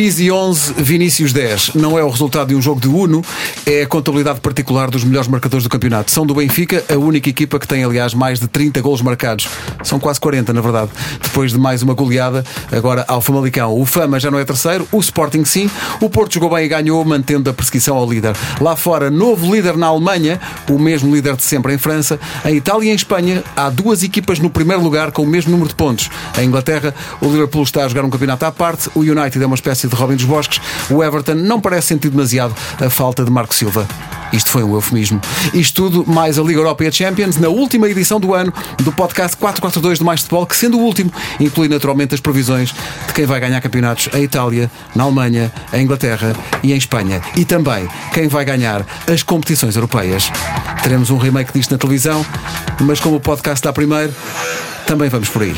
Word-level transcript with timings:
Pizzi 0.00 0.30
11, 0.30 0.72
Vinícius 0.78 1.30
10. 1.30 1.74
Não 1.74 1.98
é 1.98 2.02
o 2.02 2.08
resultado 2.08 2.48
de 2.48 2.54
um 2.54 2.62
jogo 2.62 2.80
de 2.80 2.88
Uno, 2.88 3.22
é 3.66 3.82
a 3.82 3.86
contabilidade 3.86 4.40
particular 4.40 4.88
dos 4.90 5.04
melhores 5.04 5.28
marcadores 5.28 5.62
do 5.62 5.68
campeonato. 5.68 6.10
São 6.10 6.24
do 6.24 6.34
Benfica, 6.34 6.82
a 6.88 6.96
única 6.96 7.28
equipa 7.28 7.58
que 7.58 7.68
tem, 7.68 7.84
aliás, 7.84 8.14
mais 8.14 8.40
de 8.40 8.48
30 8.48 8.80
golos 8.80 9.02
marcados. 9.02 9.46
São 9.84 10.00
quase 10.00 10.18
40, 10.18 10.54
na 10.54 10.62
verdade. 10.62 10.90
Depois 11.22 11.52
de 11.52 11.58
mais 11.58 11.82
uma 11.82 11.92
goleada, 11.92 12.42
agora 12.72 13.04
ao 13.06 13.20
Famalicão. 13.20 13.78
O 13.78 13.84
Fama 13.84 14.18
já 14.18 14.30
não 14.30 14.38
é 14.38 14.44
terceiro, 14.46 14.88
o 14.90 15.00
Sporting 15.00 15.44
sim. 15.44 15.70
O 16.00 16.08
Porto 16.08 16.32
jogou 16.32 16.48
bem 16.48 16.64
e 16.64 16.68
ganhou, 16.68 17.04
mantendo 17.04 17.50
a 17.50 17.52
perseguição 17.52 17.94
ao 17.94 18.10
líder. 18.10 18.34
Lá 18.58 18.76
fora, 18.76 19.10
novo 19.10 19.54
líder 19.54 19.76
na 19.76 19.88
Alemanha, 19.88 20.40
o 20.70 20.78
mesmo 20.78 21.14
líder 21.14 21.36
de 21.36 21.42
sempre 21.42 21.74
em 21.74 21.78
França. 21.78 22.18
Em 22.46 22.56
Itália 22.56 22.88
e 22.88 22.90
em 22.90 22.94
Espanha, 22.94 23.44
há 23.54 23.68
duas 23.68 24.02
equipas 24.02 24.38
no 24.38 24.48
primeiro 24.48 24.82
lugar 24.82 25.12
com 25.12 25.24
o 25.24 25.26
mesmo 25.26 25.50
número 25.50 25.68
de 25.68 25.74
pontos. 25.74 26.08
Em 26.38 26.46
Inglaterra, 26.46 26.94
o 27.20 27.26
Liverpool 27.26 27.64
está 27.64 27.84
a 27.84 27.88
jogar 27.88 28.02
um 28.02 28.10
campeonato 28.10 28.46
à 28.46 28.50
parte, 28.50 28.88
o 28.94 29.00
United 29.00 29.42
é 29.42 29.46
uma 29.46 29.56
espécie 29.56 29.89
de 29.89 29.89
Robin 29.96 30.16
dos 30.16 30.24
Bosques, 30.24 30.60
o 30.90 31.02
Everton 31.02 31.34
não 31.34 31.60
parece 31.60 31.88
sentir 31.88 32.10
demasiado 32.10 32.54
a 32.80 32.90
falta 32.90 33.24
de 33.24 33.30
Marco 33.30 33.54
Silva. 33.54 33.86
Isto 34.32 34.50
foi 34.50 34.62
um 34.62 34.74
eufemismo. 34.74 35.20
Isto 35.52 35.90
tudo, 35.90 36.04
mais 36.10 36.38
a 36.38 36.42
Liga 36.42 36.60
Europa 36.60 36.84
e 36.84 36.86
a 36.86 36.92
Champions, 36.92 37.36
na 37.36 37.48
última 37.48 37.88
edição 37.88 38.20
do 38.20 38.34
ano 38.34 38.52
do 38.78 38.92
podcast 38.92 39.36
442 39.36 39.98
do 39.98 40.04
Mais 40.04 40.20
Futebol, 40.20 40.46
que 40.46 40.56
sendo 40.56 40.78
o 40.78 40.82
último, 40.82 41.12
inclui 41.40 41.68
naturalmente 41.68 42.14
as 42.14 42.20
previsões 42.20 42.72
de 43.06 43.12
quem 43.12 43.26
vai 43.26 43.40
ganhar 43.40 43.60
campeonatos 43.60 44.08
em 44.12 44.22
Itália, 44.22 44.70
na 44.94 45.04
Alemanha, 45.04 45.52
em 45.72 45.82
Inglaterra 45.82 46.34
e 46.62 46.72
em 46.72 46.76
Espanha. 46.76 47.20
E 47.36 47.44
também 47.44 47.88
quem 48.12 48.28
vai 48.28 48.44
ganhar 48.44 48.86
as 49.12 49.22
competições 49.22 49.74
europeias. 49.74 50.30
Teremos 50.82 51.10
um 51.10 51.16
remake 51.16 51.52
disto 51.52 51.72
na 51.72 51.78
televisão, 51.78 52.24
mas 52.80 53.00
como 53.00 53.16
o 53.16 53.20
podcast 53.20 53.64
dá 53.64 53.72
primeiro, 53.72 54.14
também 54.86 55.08
vamos 55.08 55.28
por 55.28 55.42
aí. 55.42 55.56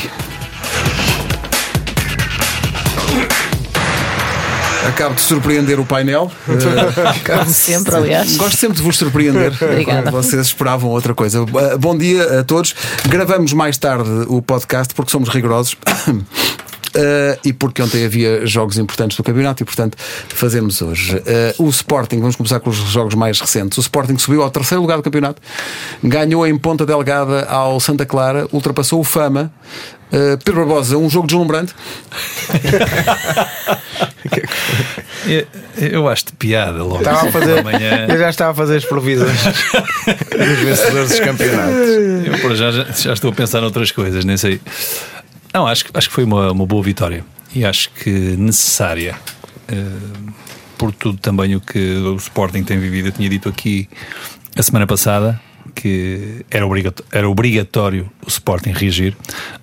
Acabo 4.89 5.15
de 5.15 5.21
surpreender 5.21 5.79
o 5.79 5.87
painel. 5.87 6.31
Como 7.25 7.52
sempre, 7.52 7.95
aliás. 7.95 8.37
Gosto 8.37 8.57
sempre 8.57 8.77
de 8.77 8.83
vos 8.83 8.97
surpreender. 8.97 9.52
Obrigada. 9.61 10.11
Vocês 10.11 10.47
esperavam 10.47 10.91
outra 10.91 11.15
coisa. 11.15 11.43
Uh, 11.43 11.79
Bom 11.79 11.97
dia 11.97 12.41
a 12.41 12.45
todos. 12.45 12.74
Gravamos 13.07 13.52
mais 13.52 13.79
tarde 13.79 14.11
o 14.27 14.43
podcast 14.43 14.93
porque 14.93 15.13
somos 15.13 15.29
rigorosos. 15.29 15.74
Uh, 15.74 17.39
e 17.45 17.52
porque 17.52 17.80
ontem 17.80 18.05
havia 18.05 18.45
jogos 18.45 18.77
importantes 18.77 19.16
do 19.16 19.23
campeonato 19.23 19.63
e, 19.63 19.66
portanto, 19.66 19.97
fazemos 20.29 20.83
hoje. 20.83 21.17
Uh, 21.17 21.65
o 21.65 21.71
Sporting, 21.71 22.19
vamos 22.19 22.35
começar 22.35 22.59
com 22.59 22.71
os 22.71 22.77
jogos 22.77 23.15
mais 23.15 23.41
recentes. 23.41 23.79
O 23.79 23.80
Sporting 23.80 24.19
subiu 24.19 24.43
ao 24.43 24.51
terceiro 24.51 24.83
lugar 24.83 24.96
do 24.96 25.02
campeonato, 25.02 25.41
ganhou 26.02 26.45
em 26.45 26.59
Ponta 26.59 26.85
Delgada 26.85 27.45
ao 27.45 27.79
Santa 27.79 28.05
Clara, 28.05 28.49
ultrapassou 28.52 29.01
o 29.01 29.05
Fama. 29.05 29.52
Uh, 30.13 30.37
Pedro 30.45 30.67
Barbosa, 30.67 30.99
um 30.99 31.09
jogo 31.09 31.27
deslumbrante. 31.27 31.74
Eu, 35.27 35.47
eu 35.91 36.09
acho 36.09 36.27
de 36.27 36.33
piada 36.33 36.83
logo. 36.83 36.99
Estava 36.99 37.29
a 37.29 37.33
fazer, 37.33 37.65
eu 38.09 38.19
já 38.19 38.30
estava 38.30 38.51
a 38.51 38.55
fazer 38.55 38.77
as 38.77 38.85
provisões 38.85 39.39
dos 39.45 40.59
vencedores 40.65 41.11
dos 41.11 41.21
campeonatos. 41.21 42.43
eu 42.45 42.57
já, 42.57 42.71
já, 42.71 43.13
estou 43.13 43.30
a 43.30 43.35
pensar 43.35 43.61
noutras 43.61 43.91
coisas, 43.91 44.24
nem 44.24 44.37
sei. 44.37 44.61
Não, 45.55 45.66
acho, 45.66 45.85
que- 45.85 45.91
acho 45.95 46.09
que 46.09 46.15
foi 46.15 46.24
uma, 46.24 46.51
uma 46.52 46.66
boa 46.66 46.83
vitória 46.83 47.24
e 47.55 47.65
acho 47.65 47.91
que 47.91 48.11
necessária. 48.11 49.15
eh, 49.69 50.33
por 50.79 50.93
tudo 50.93 51.17
também 51.19 51.55
o 51.55 51.61
que 51.61 51.79
o 51.79 52.17
Sporting 52.17 52.65
tem 52.65 52.77
vivido. 52.79 53.09
Eu 53.09 53.13
tinha 53.13 53.29
dito 53.29 53.49
aqui 53.49 53.89
a 54.57 54.63
semana 54.65 54.87
passada 54.87 55.41
que 55.77 56.45
era, 56.51 56.67
obrigato- 56.67 57.05
era 57.13 57.29
obrigatório 57.29 58.11
o 58.27 58.29
Sporting 58.29 58.73
reagir. 58.73 59.17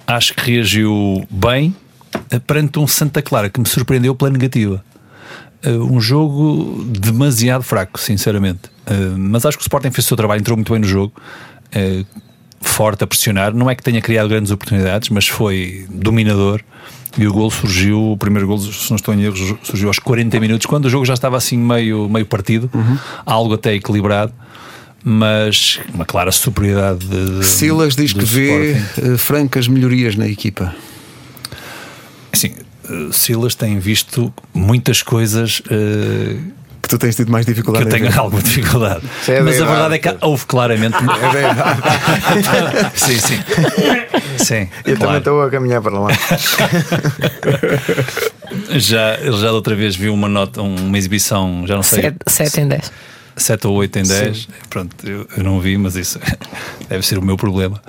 Acho 0.08 0.34
que 0.34 0.52
reagiu 0.52 1.28
bem 1.30 1.76
perante 2.46 2.80
um 2.80 2.88
Santa 2.88 3.22
Clara 3.22 3.50
que 3.50 3.60
me 3.60 3.68
surpreendeu 3.68 4.16
pela 4.16 4.32
negativa. 4.32 4.84
Uh, 5.66 5.94
um 5.94 6.00
jogo 6.00 6.84
demasiado 6.86 7.64
fraco, 7.64 8.00
sinceramente. 8.00 8.62
Uh, 8.88 9.18
mas 9.18 9.46
acho 9.46 9.58
que 9.58 9.64
o 9.64 9.66
Sporting 9.66 9.92
fez 9.92 10.06
o 10.06 10.08
seu 10.08 10.18
trabalho, 10.18 10.40
entrou 10.40 10.56
muito 10.56 10.72
bem 10.72 10.82
no 10.82 10.88
jogo, 10.88 11.14
uh, 11.76 12.06
forte 12.62 13.04
a 13.04 13.08
pressionar. 13.08 13.54
Não 13.54 13.70
é 13.70 13.76
que 13.76 13.84
tenha 13.84 14.02
criado 14.02 14.30
grandes 14.30 14.52
oportunidades, 14.52 15.10
mas 15.10 15.28
foi 15.28 15.86
dominador. 15.90 16.62
E 17.18 17.28
o 17.28 17.34
gol 17.34 17.50
surgiu, 17.50 18.12
o 18.12 18.18
primeiro 18.18 18.48
gol, 18.48 18.60
se 18.60 18.90
não 18.90 18.96
estou 18.96 19.14
em 19.14 19.24
erro, 19.24 19.36
surgiu 19.64 19.88
aos 19.88 19.98
40 20.00 20.40
minutos, 20.40 20.68
quando 20.68 20.86
o 20.86 20.90
jogo 20.90 21.06
já 21.06 21.16
estava 21.16 21.36
assim 21.36 21.58
meio, 21.58 22.08
meio 22.08 22.26
partido, 22.26 22.70
algo 23.26 23.56
até 23.56 23.74
equilibrado, 23.74 24.32
mas 25.04 25.80
uma 25.92 26.06
clara 26.06 26.32
superioridade. 26.32 27.06
De, 27.06 27.44
Silas 27.44 27.96
diz 27.96 28.14
que 28.14 28.24
vê 28.24 28.78
uh, 29.00 29.18
francas 29.18 29.68
melhorias 29.68 30.16
na 30.16 30.28
equipa. 30.28 30.74
Assim, 32.40 32.54
uh, 32.90 33.12
Silas 33.12 33.54
tem 33.56 33.80
visto 33.80 34.34
muitas 34.54 35.02
coisas. 35.04 35.60
uh, 35.62 36.40
Que 36.82 36.88
tu 36.88 36.98
tens 36.98 37.16
tido 37.18 37.30
mais 37.32 37.46
que 37.46 37.52
dificuldade 37.52 37.86
eu 37.86 37.90
em 37.90 38.02
tenho 38.02 38.20
alguma 38.20 38.42
dificuldade. 38.42 39.02
É 39.28 39.42
Mas 39.42 39.62
a 39.62 39.66
verdade. 39.66 39.96
é 39.96 39.98
que 40.00 40.16
houve 40.22 40.46
claramente. 40.46 40.96
É 41.04 41.30
verdade. 42.42 42.92
sim, 42.98 43.18
sim. 43.20 43.40
Sim, 44.38 44.70
Eu 44.86 44.94
também 44.94 44.98
claro. 44.98 45.18
estou 45.18 45.42
a 45.44 45.50
caminhar 45.50 45.82
para 45.82 46.00
lá. 46.00 46.08
Já, 48.72 49.16
ele 49.20 49.38
já 49.38 49.48
da 49.48 49.54
outra 49.54 49.76
vez 49.76 49.96
viu 49.96 50.14
uma 50.14 50.28
nota, 50.30 50.62
uma 50.62 50.98
exibição, 50.98 51.64
já 51.68 51.76
não 51.76 51.84
sei, 51.84 52.14
7 52.26 52.62
em 52.62 52.68
10. 52.68 52.92
7 53.36 53.68
ou 53.68 53.76
8 53.76 54.00
em 54.00 54.04
10. 54.04 54.48
Pronto, 54.70 55.08
eu, 55.08 55.28
eu 55.38 55.44
não 55.44 55.60
vi, 55.60 55.78
mas 55.78 55.96
isso 55.96 56.20
deve 56.90 57.06
ser 57.06 57.18
o 57.18 57.22
meu 57.22 57.38
problema. 57.38 57.82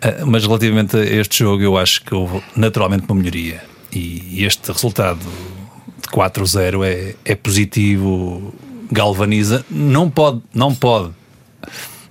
Ah, 0.00 0.24
mas 0.26 0.44
relativamente 0.46 0.96
a 0.96 1.04
este 1.04 1.38
jogo, 1.40 1.62
eu 1.62 1.76
acho 1.76 2.02
que 2.04 2.14
houve 2.14 2.42
naturalmente 2.56 3.04
uma 3.08 3.14
melhoria. 3.20 3.62
E 3.94 4.44
este 4.44 4.72
resultado 4.72 5.20
de 5.20 6.08
4-0 6.08 6.84
é, 6.84 7.14
é 7.24 7.34
positivo, 7.34 8.52
galvaniza. 8.90 9.64
Não 9.70 10.10
pode, 10.10 10.42
não 10.52 10.74
pode 10.74 11.12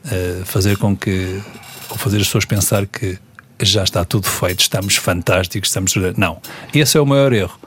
ah, 0.05 0.45
fazer 0.45 0.77
com 0.77 0.95
que, 0.95 1.41
ou 1.89 1.97
fazer 1.97 2.17
as 2.17 2.23
pessoas 2.23 2.45
pensar 2.45 2.85
que 2.85 3.17
já 3.61 3.83
está 3.83 4.03
tudo 4.03 4.27
feito, 4.27 4.61
estamos 4.61 4.95
fantásticos, 4.95 5.69
estamos. 5.69 5.93
Não, 6.17 6.41
esse 6.73 6.97
é 6.97 7.01
o 7.01 7.05
maior 7.05 7.31
erro. 7.33 7.57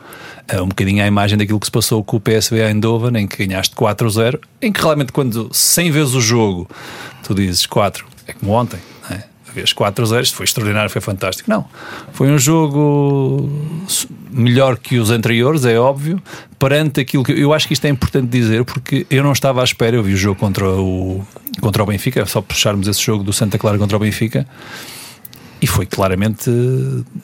É 0.49 0.61
um 0.61 0.69
bocadinho 0.69 1.03
à 1.03 1.07
imagem 1.07 1.37
daquilo 1.37 1.59
que 1.59 1.67
se 1.67 1.73
passou 1.73 2.05
com 2.05 2.19
o 2.19 2.21
PSV 2.21 2.61
Eindhoven, 2.61 3.21
em 3.21 3.27
que 3.27 3.45
ganhaste 3.45 3.75
4-0, 3.75 4.39
em 4.63 4.73
que 4.73 4.81
realmente, 4.81 5.11
quando 5.11 5.51
100 5.53 5.91
vezes 5.91 6.15
o 6.15 6.21
jogo, 6.21 6.71
tu 7.25 7.35
dizes 7.35 7.67
4, 7.67 8.07
é 8.29 8.33
como 8.33 8.53
ontem, 8.53 8.79
Vês 9.57 9.73
4-0, 9.73 10.23
isto 10.23 10.37
foi 10.37 10.45
extraordinário, 10.45 10.91
foi 10.91 11.01
fantástico. 11.01 11.51
Não, 11.51 11.65
foi 12.13 12.29
um 12.29 12.39
jogo 12.39 13.51
melhor 14.31 14.77
que 14.77 14.99
os 14.99 15.11
anteriores, 15.11 15.65
é 15.65 15.79
óbvio, 15.79 16.23
perante 16.59 17.01
aquilo 17.01 17.25
que. 17.25 17.33
Eu 17.33 17.55
acho 17.55 17.67
que 17.67 17.73
isto 17.73 17.87
é 17.87 17.89
importante 17.89 18.29
dizer, 18.29 18.67
porque 18.67 19.07
eu 19.11 19.25
não 19.25 19.33
estava 19.33 19.63
à 19.63 19.65
espera, 19.65 19.97
eu 19.97 20.03
vi 20.03 20.13
o 20.13 20.17
jogo 20.17 20.39
contra 20.39 20.69
o, 20.69 21.27
contra 21.59 21.83
o 21.83 21.87
Benfica, 21.87 22.27
só 22.27 22.43
puxarmos 22.43 22.87
esse 22.87 23.03
jogo 23.03 23.25
do 23.25 23.33
Santa 23.33 23.57
Clara 23.57 23.79
contra 23.79 23.97
o 23.97 24.01
Benfica. 24.01 24.47
E 25.59 25.67
foi 25.67 25.87
claramente 25.87 26.51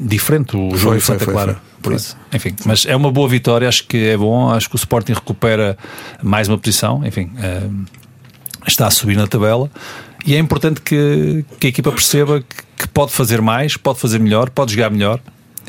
diferente 0.01 0.57
o 0.57 0.71
jogo 0.71 0.79
Foi, 0.79 1.01
foi, 1.01 1.01
Santa 1.01 1.25
foi, 1.27 1.35
Clara. 1.35 1.53
foi. 1.53 1.63
Por 1.83 1.93
isso, 1.93 2.17
enfim, 2.33 2.55
mas 2.65 2.87
é 2.87 2.97
uma 2.97 3.11
boa 3.13 3.29
vitória, 3.29 3.69
acho 3.69 3.87
que 3.87 4.09
é 4.09 4.17
bom. 4.17 4.51
Acho 4.51 4.71
que 4.71 4.75
o 4.75 4.79
Sporting 4.79 5.13
recupera 5.13 5.77
mais 6.23 6.49
uma 6.49 6.57
posição, 6.57 7.05
enfim, 7.05 7.31
eh, 7.37 7.69
está 8.67 8.87
a 8.87 8.91
subir 8.91 9.17
na 9.17 9.27
tabela. 9.27 9.71
E 10.27 10.35
é 10.35 10.39
importante 10.39 10.81
que, 10.81 11.45
que 11.59 11.67
a 11.67 11.71
equipa 11.71 11.91
perceba 11.91 12.41
que, 12.41 12.63
que 12.83 12.89
pode 12.89 13.13
fazer 13.13 13.41
mais, 13.41 13.77
pode 13.77 13.99
fazer 13.99 14.19
melhor, 14.19 14.51
pode 14.51 14.73
jogar 14.75 14.91
melhor. 14.91 15.21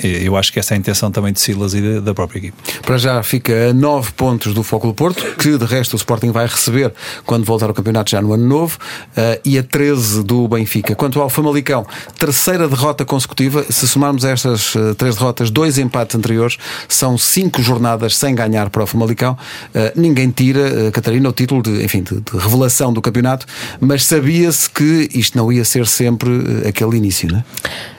Eu 0.02 0.36
acho 0.36 0.52
que 0.52 0.59
essa 0.59 0.74
é 0.74 0.76
a 0.76 0.80
intenção 0.80 1.12
também 1.12 1.31
de 1.31 1.40
Silas 1.40 1.74
e 1.74 2.00
da, 2.00 2.14
própria 2.14 2.40
equipa. 2.40 2.58
Para 2.81 2.98
já 2.98 3.22
fica 3.22 3.70
a 3.70 3.74
9 3.74 4.12
pontos 4.14 4.54
do 4.54 4.64
Foco 4.64 4.88
do 4.88 4.94
Porto, 4.94 5.24
que 5.38 5.58
de 5.58 5.66
resto 5.66 5.94
o 5.94 5.98
Sporting 5.98 6.31
vai 6.31 6.48
receber 6.48 6.94
quando 7.26 7.46
voltar 7.46 7.68
ao 7.68 7.74
campeonato 7.74 8.12
já 8.12 8.22
no 8.22 8.34
ano 8.34 8.46
novo, 8.46 8.78
eh, 9.16 9.40
e 9.46 9.58
a 9.58 9.64
13 9.64 10.24
do 10.24 10.48
Benfica. 10.48 10.96
Quanto 10.96 11.22
ao 11.22 11.30
Famalicão, 11.30 11.86
terceira 12.18 12.68
derrota 12.68 13.06
consecutiva. 13.06 13.66
Se 13.70 13.88
somarmos 13.88 14.26
estas 14.26 14.76
eh, 14.76 14.94
três 14.96 15.16
derrotas, 15.16 15.52
dois 15.52 15.78
empates 15.78 16.16
anteriores, 16.16 16.58
são 16.88 17.18
cinco 17.18 17.62
jornadas 17.62 18.18
sem 18.18 18.34
ganhar 18.34 18.69
para 18.69 18.84
o 18.84 18.88
Famalicão. 18.88 19.38
Eh, 19.74 19.94
ninguém 19.95 20.30
tira, 20.31 20.92
Catarina, 20.92 21.30
o 21.30 21.34
título 21.34 21.62
de, 21.62 21.84
enfim, 21.84 22.01
de, 22.01 22.19
de 22.19 22.38
revelação 22.38 22.92
do 22.92 23.01
campeonato, 23.01 23.45
mas 23.80 24.06
sabia-se 24.06 24.69
que 24.69 25.10
isto 25.13 25.38
não 25.38 25.51
ia 25.51 25.63
ser 25.63 25.86
sempre 25.88 26.31
aquele 26.68 26.98
início, 26.98 27.30
não 27.31 27.40
é? 27.40 27.44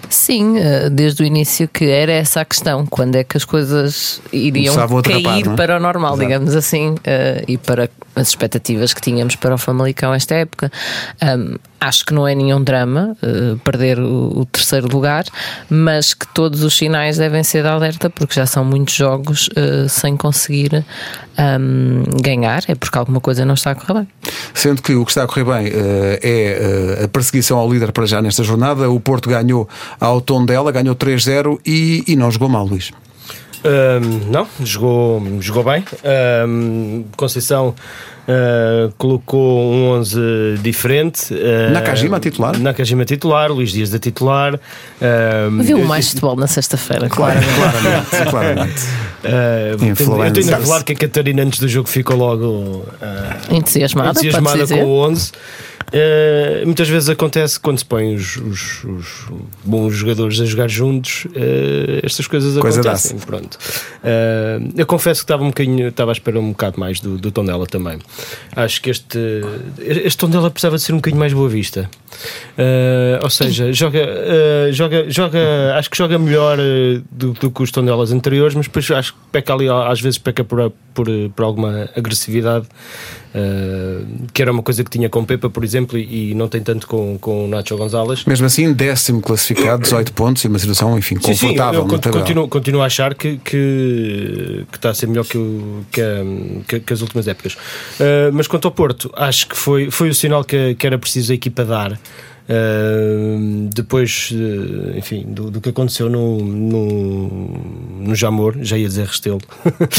Sim, 0.09 0.59
eh, 0.59 0.89
desde 0.91 1.23
o 1.23 1.27
início 1.27 1.69
que 1.69 1.87
era 1.87 2.13
essa 2.13 2.41
a 2.41 2.45
questão, 2.45 2.87
quando 2.87 3.17
é 3.17 3.25
que 3.25 3.37
as 3.37 3.45
coisas 3.45 4.21
iriam 4.33 4.75
cair 5.03 5.47
é? 5.47 5.57
para 5.57 5.77
o 5.77 5.81
normal, 5.81 6.15
Exato. 6.15 6.29
digamos 6.29 6.57
assim, 6.57 6.95
eh, 7.05 7.45
e 7.49 7.59
para 7.59 7.89
as 8.15 8.29
expectativas 8.29 8.95
que 8.95 9.01
tínhamos 9.01 9.37
para 9.37 9.55
o 9.55 9.59
Famalicão 9.59 10.15
esta 10.15 10.35
época. 10.35 10.71
Ahm, 11.21 11.57
acho 11.81 12.07
que 12.07 12.15
não 12.15 12.27
é 12.27 12.35
nenhum 12.35 12.63
drama 12.63 13.17
eh, 13.23 13.57
perder 13.63 13.99
o, 13.99 14.41
o 14.41 14.47
terceiro 14.47 14.89
lugar, 14.89 15.25
mas 15.69 16.15
que 16.15 16.27
todos 16.33 16.63
os 16.63 16.77
sinais 16.77 17.19
devem 17.19 17.43
ser 17.43 17.63
de 17.63 17.69
alerta, 17.69 18.09
porque 18.09 18.35
já 18.35 18.47
são 18.47 18.65
muitos 18.65 18.95
jogos 18.95 19.51
eh, 19.57 19.87
sem 19.89 20.17
conseguir 20.17 20.85
ahm, 21.37 22.05
ganhar, 22.23 22.63
é 22.69 22.75
porque 22.75 22.97
alguma 22.97 23.21
coisa 23.21 23.45
não 23.45 23.55
está 23.55 23.73
a 23.73 23.75
correr 23.75 24.01
bem. 24.01 24.09
Sendo 24.53 24.83
que 24.83 24.95
o 24.95 25.05
que 25.05 25.11
está 25.11 25.25
a 25.25 25.27
correr 25.27 25.45
bem 25.45 25.73
eh, 25.73 26.21
é 26.23 27.01
eh, 27.01 27.05
a 27.05 27.09
perseguição 27.09 27.59
ao 27.59 27.71
líder 27.71 27.93
para 27.93 28.07
já 28.07 28.21
nesta 28.23 28.43
jornada. 28.43 28.91
O 28.91 29.01
Porto 29.01 29.29
ganhou 29.29 29.69
ao 30.01 30.21
tom 30.21 30.45
dela, 30.45 30.71
ganhou 30.73 30.95
3-0 30.95 31.59
e, 31.65 32.05
e 32.07 32.17
não 32.17 32.31
jogou 32.31 32.49
mal, 32.49 32.67
Luís. 32.67 32.91
Um, 33.65 34.31
não, 34.31 34.47
jogou, 34.61 35.23
jogou 35.41 35.65
bem. 35.65 35.85
Um, 36.47 37.05
Conceição 37.17 37.75
Uh, 38.27 38.91
colocou 38.97 39.71
um 39.71 39.91
11 39.91 40.59
diferente. 40.63 41.35
Uh, 41.35 41.71
Nakajima 41.73 42.19
titular? 42.19 42.59
Nakajima 42.59 43.05
titular, 43.05 43.53
Luís 43.53 43.71
Dias 43.71 43.91
da 43.91 43.99
titular. 43.99 44.55
Uh, 44.55 45.63
Viu 45.63 45.85
mais 45.85 46.09
futebol 46.09 46.35
na 46.35 46.47
sexta-feira, 46.47 47.09
claro. 47.09 47.39
Claramente. 47.41 48.31
claramente. 48.31 48.83
Uh, 49.25 49.73
eu 49.73 49.79
tenho 50.35 50.55
a 50.55 50.61
falar 50.61 50.83
que 50.83 50.93
a 50.93 50.97
Catarina 50.97 51.43
antes 51.43 51.59
do 51.59 51.67
jogo 51.67 51.89
ficou 51.89 52.15
logo 52.15 52.85
entusiasmada, 53.51 54.11
entusiasmada 54.11 54.67
com 54.67 54.85
o 54.85 54.99
11. 54.99 55.33
Uh, 55.95 56.67
muitas 56.67 56.89
vezes 56.89 57.09
acontece 57.09 57.61
quando 57.61 57.79
se 57.79 57.85
põem 57.85 58.17
os, 58.17 58.37
os, 58.37 58.83
os 58.83 59.07
bons 59.65 59.95
jogadores 59.95 60.41
a 60.41 60.45
jogar 60.45 60.69
juntos, 60.69 61.27
uh, 61.27 62.01
estas 62.03 62.27
coisas 62.27 62.59
Coisa 62.59 62.81
acontecem. 62.81 63.17
Pronto. 63.19 63.55
Uh, 63.55 64.73
eu 64.77 64.87
confesso 64.87 65.21
que 65.21 65.25
estava 65.25 65.45
um 65.45 65.49
bocadinho, 65.49 65.87
estava 65.87 66.11
à 66.11 66.15
espera 66.15 66.41
um 66.41 66.51
bocado 66.51 66.81
mais 66.81 66.99
do, 66.99 67.17
do 67.17 67.31
Tondela 67.31 67.65
também. 67.65 68.01
Acho 68.57 68.83
que 68.83 68.91
este, 68.91 69.19
este 69.79 70.19
Tondela 70.19 70.51
precisava 70.51 70.77
de 70.77 70.83
ser 70.83 70.95
um 70.95 70.97
bocadinho 70.97 71.21
mais 71.21 71.33
boa 71.33 71.49
vista. 71.49 71.89
Ou 73.23 73.31
seja, 73.31 73.73
joga, 73.73 74.07
joga, 74.73 75.11
joga, 75.11 75.75
acho 75.77 75.91
que 75.91 75.97
joga 75.97 76.19
melhor 76.19 76.59
do, 77.11 77.33
do 77.33 77.51
que 77.51 77.63
os 77.63 77.71
Tondelas 77.71 78.13
anteriores, 78.13 78.55
mas 78.55 78.67
depois 78.67 78.91
acho 78.91 79.15
que 79.15 79.19
peca 79.33 79.53
ali, 79.53 79.69
às 79.69 80.01
vezes 80.01 80.19
peca 80.19 80.45
por, 80.45 80.73
por, 80.93 81.07
por 81.35 81.45
alguma 81.45 81.89
agressividade. 81.97 82.67
Uh, 83.35 84.29
que 84.33 84.41
era 84.41 84.53
uma 84.53 84.63
coisa 84.63 84.85
que 84.85 84.91
tinha 84.91 85.09
com 85.09 85.25
Pepa, 85.25 85.51
por 85.51 85.65
exemplo, 85.65 85.99
e, 85.99 86.31
e 86.31 86.35
não 86.37 86.47
tem 86.47 86.63
tanto 86.63 86.87
com, 86.87 87.19
com 87.19 87.47
o 87.47 87.49
Nacho 87.49 87.77
Gonzalez. 87.77 88.25
Mesmo 88.27 88.47
assim, 88.47 88.73
décimo 88.73 89.21
classificado, 89.21 89.83
18 89.83 90.13
pontos 90.13 90.45
e 90.45 90.47
uma 90.47 90.57
situação, 90.57 90.97
enfim, 90.97 91.17
sim, 91.17 91.33
confortável. 91.33 91.81
Sim, 91.81 91.97
eu 91.97 92.13
continuo, 92.13 92.49
continuo, 92.49 92.81
a 92.81 92.87
achar 92.87 93.13
que, 93.13 93.39
que, 93.39 94.65
que, 94.71 94.79
está 94.79 94.91
a 94.91 94.95
ser 94.95 95.09
melhor 95.09 95.25
que, 95.25 95.37
o, 95.37 95.85
que, 96.69 96.79
que 96.79 96.93
as 96.93 97.01
últimas 97.01 97.27
épocas. 97.27 97.55
Uh, 97.55 98.31
mas 98.33 98.47
quanto 98.47 98.69
ao 98.69 98.73
Porto, 98.73 99.11
acho 99.17 99.49
que 99.49 99.57
foi, 99.57 99.91
foi 99.91 100.11
o 100.11 100.15
sinal 100.15 100.45
que, 100.45 100.77
que 100.77 100.87
era 100.87 100.97
preciso 100.97 101.33
a 101.33 101.35
equipa 101.35 101.65
dar. 101.65 101.99
Uh, 102.47 103.71
depois, 103.75 104.31
uh, 104.33 104.99
enfim, 104.99 105.23
do, 105.27 105.51
do, 105.51 105.63
que 105.63 105.71
aconteceu 105.71 106.11
no, 106.11 106.39
no, 106.45 107.29
no 108.01 108.15
Jamor, 108.15 108.57
já 108.61 108.77
ia 108.77 108.87
dizer 108.87 109.07
Restelo, 109.07 109.41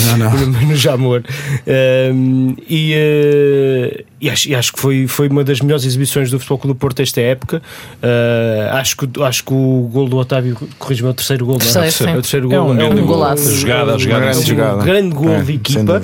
não, 0.05 0.17
não. 0.17 0.61
no 0.69 0.75
Jamor, 0.75 1.23
uh, 1.25 2.55
e, 2.69 4.05
e, 4.25 4.29
acho, 4.29 4.49
e 4.49 4.55
acho 4.55 4.73
que 4.73 4.79
foi, 4.79 5.07
foi 5.07 5.27
uma 5.27 5.43
das 5.43 5.61
melhores 5.61 5.85
exibições 5.85 6.31
do 6.31 6.39
Futebol 6.39 6.57
Clube 6.57 6.73
do 6.75 6.79
Porto 6.79 6.99
esta 6.99 7.21
época. 7.21 7.61
acho, 8.71 8.97
que, 8.97 9.21
acho 9.21 9.43
que 9.43 9.53
o 9.53 9.87
gol 9.91 10.09
do 10.09 10.17
Otávio, 10.17 10.57
corrigiu-me, 10.79 11.09
é 11.09 11.11
o 11.11 11.13
terceiro 11.13 11.45
gol, 11.45 11.59
terceiro, 11.59 11.87
não 12.01 12.09
é? 12.09 12.11
o 12.17 12.21
terceiro 12.21 12.49
gol, 12.49 12.57
é 12.57 12.61
um, 12.61 12.81
é 12.81 12.85
um 12.89 13.05
golaço. 13.05 13.55
Jogada, 13.55 13.99
jogada, 13.99 14.25
grande, 14.25 14.47
jogada. 14.47 14.81
Um 14.81 14.83
grande 14.83 15.15
gol 15.15 15.29
é, 15.29 15.41
de 15.43 15.53
equipa, 15.53 16.01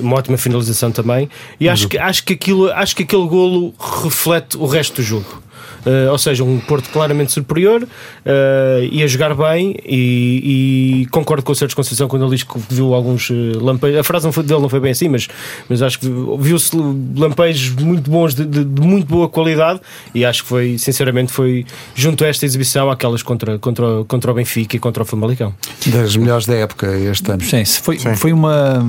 uma 0.00 0.16
ótima 0.16 0.38
finalização 0.38 0.90
também, 0.90 1.28
e 1.60 1.68
acho 1.68 1.86
que, 1.86 1.98
acho, 1.98 2.24
que 2.24 2.32
aquilo, 2.32 2.72
acho 2.72 2.96
que 2.96 3.02
aquele 3.02 3.26
golo 3.26 3.74
reflete 4.02 4.56
o 4.56 4.64
resto 4.64 4.96
do 4.96 5.02
jogo. 5.02 5.42
Uh, 5.84 6.10
ou 6.10 6.18
seja, 6.18 6.42
um 6.42 6.58
Porto 6.60 6.88
claramente 6.90 7.32
superior, 7.32 7.82
uh, 7.82 8.84
ia 8.90 9.06
jogar 9.06 9.34
bem 9.34 9.76
e, 9.84 11.02
e, 11.02 11.06
concordo 11.06 11.42
com 11.42 11.52
o 11.52 11.54
Sérgio 11.54 11.76
Conceição 11.76 12.08
quando 12.08 12.24
ele 12.24 12.34
diz 12.34 12.42
que 12.42 12.58
viu 12.70 12.94
alguns 12.94 13.28
uh, 13.30 13.34
lampejos. 13.60 13.98
A 13.98 14.04
frase 14.04 14.24
não 14.24 14.32
foi, 14.32 14.44
dele 14.44 14.60
não 14.60 14.68
foi 14.68 14.80
bem 14.80 14.92
assim, 14.92 15.08
mas, 15.08 15.28
mas 15.68 15.82
acho 15.82 15.98
que 15.98 16.08
viu-se 16.38 16.70
lampejos 17.16 17.70
muito 17.82 18.10
bons, 18.10 18.34
de, 18.34 18.44
de, 18.44 18.64
de, 18.64 18.80
muito 18.80 19.06
boa 19.06 19.28
qualidade 19.28 19.80
e 20.14 20.24
acho 20.24 20.42
que 20.42 20.48
foi, 20.48 20.78
sinceramente, 20.78 21.30
foi 21.30 21.66
junto 21.94 22.24
a 22.24 22.28
esta 22.28 22.46
exibição 22.46 22.90
aquelas 22.90 23.22
contra, 23.22 23.58
contra, 23.58 24.04
contra 24.08 24.30
o 24.30 24.34
Benfica 24.34 24.76
e 24.76 24.78
contra 24.78 25.02
o 25.02 25.06
Famalicão. 25.06 25.54
Das 25.86 26.16
melhores 26.16 26.46
da 26.46 26.54
época 26.54 26.86
este 26.96 27.30
ano. 27.30 27.42
Sim, 27.42 27.64
foi, 27.64 27.98
Sim. 27.98 28.16
foi 28.16 28.32
uma 28.32 28.84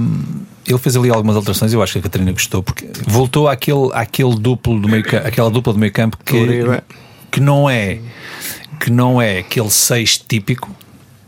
ele 0.68 0.78
fez 0.78 0.96
ali 0.96 1.10
algumas 1.10 1.36
alterações, 1.36 1.74
eu 1.74 1.82
acho 1.82 1.94
que 1.94 2.00
a 2.00 2.02
Catarina 2.02 2.32
gostou, 2.32 2.64
porque 2.64 2.88
voltou 3.08 3.48
àquele, 3.48 3.90
àquele 3.94 4.36
duplo 4.36 4.80
do 4.80 4.88
meio 4.88 5.04
aquela 5.24 5.50
dupla 5.50 5.74
do 5.74 5.80
meio 5.80 5.92
campo 5.92 6.18
que, 6.24 6.38
que 7.32 7.40
não 7.40 7.70
é 7.70 8.00
que 8.80 8.92
não 8.92 9.22
é 9.22 9.40
aquele 9.40 9.70
6 9.70 10.20
típico, 10.28 10.70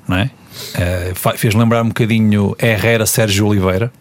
não 0.08 0.18
é? 0.18 0.30
Uh, 0.76 1.38
fez 1.38 1.54
lembrar 1.54 1.84
um 1.84 1.90
bocadinho 1.90 2.56
Herrera 2.60 3.06
Sérgio 3.06 3.48
Oliveira. 3.48 3.92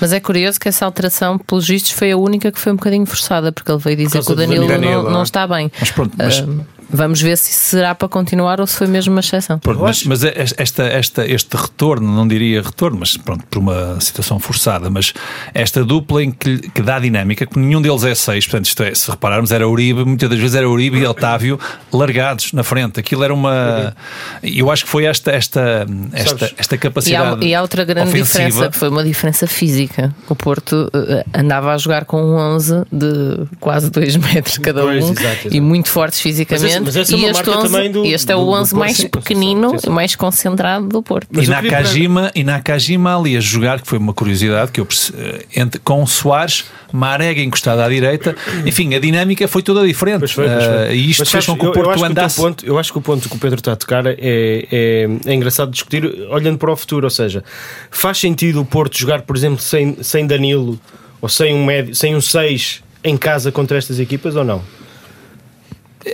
Mas 0.00 0.12
é 0.12 0.20
curioso 0.20 0.60
que 0.60 0.68
essa 0.68 0.84
alteração, 0.84 1.36
pelos 1.38 1.66
vistos, 1.66 1.90
foi 1.90 2.12
a 2.12 2.16
única 2.16 2.52
que 2.52 2.58
foi 2.58 2.72
um 2.72 2.76
bocadinho 2.76 3.04
forçada, 3.04 3.50
porque 3.50 3.70
ele 3.70 3.80
veio 3.80 3.96
dizer 3.96 4.24
que 4.24 4.32
o 4.32 4.36
Danilo, 4.36 4.68
Danilo 4.68 5.02
não, 5.02 5.10
não, 5.10 5.22
está 5.22 5.46
bem. 5.46 5.70
Mas 5.78 5.90
pronto, 5.90 6.14
mas, 6.16 6.38
uh, 6.40 6.64
Vamos 6.94 7.20
ver 7.20 7.36
se 7.36 7.52
será 7.52 7.92
para 7.92 8.08
continuar 8.08 8.60
ou 8.60 8.66
se 8.66 8.76
foi 8.76 8.86
mesmo 8.86 9.12
uma 9.12 9.20
exceção. 9.20 9.58
Pronto, 9.58 9.80
mas, 9.80 10.04
mas, 10.04 10.22
é 10.22 10.32
esta, 10.56 10.84
esta, 10.84 11.26
este 11.26 11.56
retorno, 11.56 12.08
não 12.14 12.26
diria 12.26 12.62
retorno, 12.62 12.98
mas 13.00 13.16
pronto, 13.16 13.44
por 13.50 13.58
uma 13.58 14.00
situação 14.00 14.38
forçada, 14.38 14.88
mas 14.88 15.12
esta 15.52 15.84
dupla 15.84 16.22
em 16.22 16.30
que, 16.30 16.58
que 16.70 16.80
dá 16.80 17.00
dinâmica, 17.00 17.46
que 17.46 17.58
nenhum 17.58 17.82
deles 17.82 18.04
é 18.04 18.14
seis, 18.14 18.46
portanto, 18.46 18.66
isto 18.66 18.82
é, 18.84 18.94
se 18.94 19.10
repararmos, 19.10 19.50
era 19.50 19.68
Uribe, 19.68 20.04
muitas 20.04 20.30
das 20.30 20.38
vezes 20.38 20.54
era 20.54 20.68
Uribe 20.68 20.98
e 20.98 21.06
Otávio 21.06 21.58
largados 21.92 22.52
na 22.52 22.62
frente. 22.62 23.00
Aquilo 23.00 23.24
era 23.24 23.34
uma. 23.34 23.94
Eu 24.40 24.70
acho 24.70 24.84
que 24.84 24.90
foi 24.90 25.04
esta, 25.04 25.32
esta, 25.32 25.86
esta, 26.12 26.52
esta 26.56 26.78
capacidade. 26.78 27.44
E 27.44 27.46
há, 27.46 27.48
e 27.48 27.54
há 27.54 27.62
outra 27.62 27.84
grande 27.84 28.10
ofensiva. 28.10 28.44
diferença, 28.44 28.70
que 28.70 28.78
foi 28.78 28.88
uma 28.88 29.02
diferença 29.02 29.46
física. 29.48 30.14
O 30.28 30.36
Porto 30.36 30.90
uh, 30.94 31.24
andava 31.34 31.72
a 31.72 31.78
jogar 31.78 32.04
com 32.04 32.22
um 32.22 32.36
11 32.36 32.84
de 32.92 33.46
quase 33.58 33.90
2 33.90 34.16
metros 34.16 34.58
cada 34.58 34.84
um 34.84 34.86
pois, 34.86 35.04
exato, 35.04 35.20
exato. 35.22 35.56
e 35.56 35.60
muito 35.60 35.88
fortes 35.88 36.20
fisicamente 36.20 36.83
mas 36.84 36.96
essa 36.96 37.14
é 37.14 37.16
uma 37.16 37.32
marca 37.32 37.50
11, 37.50 37.72
também 37.72 37.90
do. 37.90 38.04
Este 38.04 38.32
é 38.32 38.36
o 38.36 38.48
11 38.48 38.74
mais 38.74 38.96
sim, 38.96 39.08
pequenino 39.08 39.76
e 39.84 39.90
mais 39.90 40.14
concentrado 40.14 40.88
do 40.88 41.02
Porto. 41.02 41.28
Mas 41.30 41.46
e 41.46 41.50
Nakajima, 41.50 42.30
e 42.34 42.44
Nakajima 42.44 43.18
ali 43.18 43.36
a 43.36 43.40
jogar, 43.40 43.80
que 43.80 43.86
foi 43.86 43.98
uma 43.98 44.12
curiosidade 44.12 44.72
que 44.72 44.80
eu 44.80 44.88
eh, 45.16 45.46
entre, 45.56 45.80
com 45.80 46.06
Soares, 46.06 46.64
Marega 46.92 47.40
encostada 47.40 47.84
à 47.84 47.88
direita, 47.88 48.36
enfim, 48.64 48.94
a 48.94 49.00
dinâmica 49.00 49.48
foi 49.48 49.62
toda 49.62 49.84
diferente. 49.86 50.20
Pois 50.20 50.32
foi, 50.32 50.48
pois 50.48 50.64
foi. 50.64 50.74
Uh, 50.74 50.92
e 50.92 51.10
isto 51.10 51.20
Mas, 51.20 51.30
fez 51.30 51.46
com 51.46 51.58
que 51.58 51.66
o 51.66 51.72
Porto 51.72 51.98
eu, 51.98 52.04
andasse. 52.04 52.38
O 52.38 52.42
ponto, 52.42 52.66
eu 52.66 52.78
acho 52.78 52.92
que 52.92 52.98
o 52.98 53.02
ponto 53.02 53.28
que 53.28 53.34
o 53.34 53.38
Pedro 53.38 53.58
está 53.58 53.72
a 53.72 53.76
tocar 53.76 54.06
é, 54.06 54.16
é, 54.20 55.08
é 55.26 55.34
engraçado 55.34 55.70
discutir 55.70 56.04
olhando 56.30 56.58
para 56.58 56.70
o 56.70 56.76
futuro, 56.76 57.06
ou 57.06 57.10
seja, 57.10 57.42
faz 57.90 58.18
sentido 58.18 58.60
o 58.60 58.64
Porto 58.64 58.96
jogar, 58.96 59.22
por 59.22 59.36
exemplo, 59.36 59.60
sem, 59.60 59.96
sem 60.02 60.26
Danilo 60.26 60.78
ou 61.20 61.28
sem 61.28 61.54
um 61.54 61.64
médio, 61.64 61.94
sem 61.94 62.14
um 62.14 62.20
6 62.20 62.82
em 63.02 63.16
casa 63.16 63.50
contra 63.50 63.76
estas 63.76 63.98
equipas 63.98 64.36
ou 64.36 64.44
não? 64.44 64.62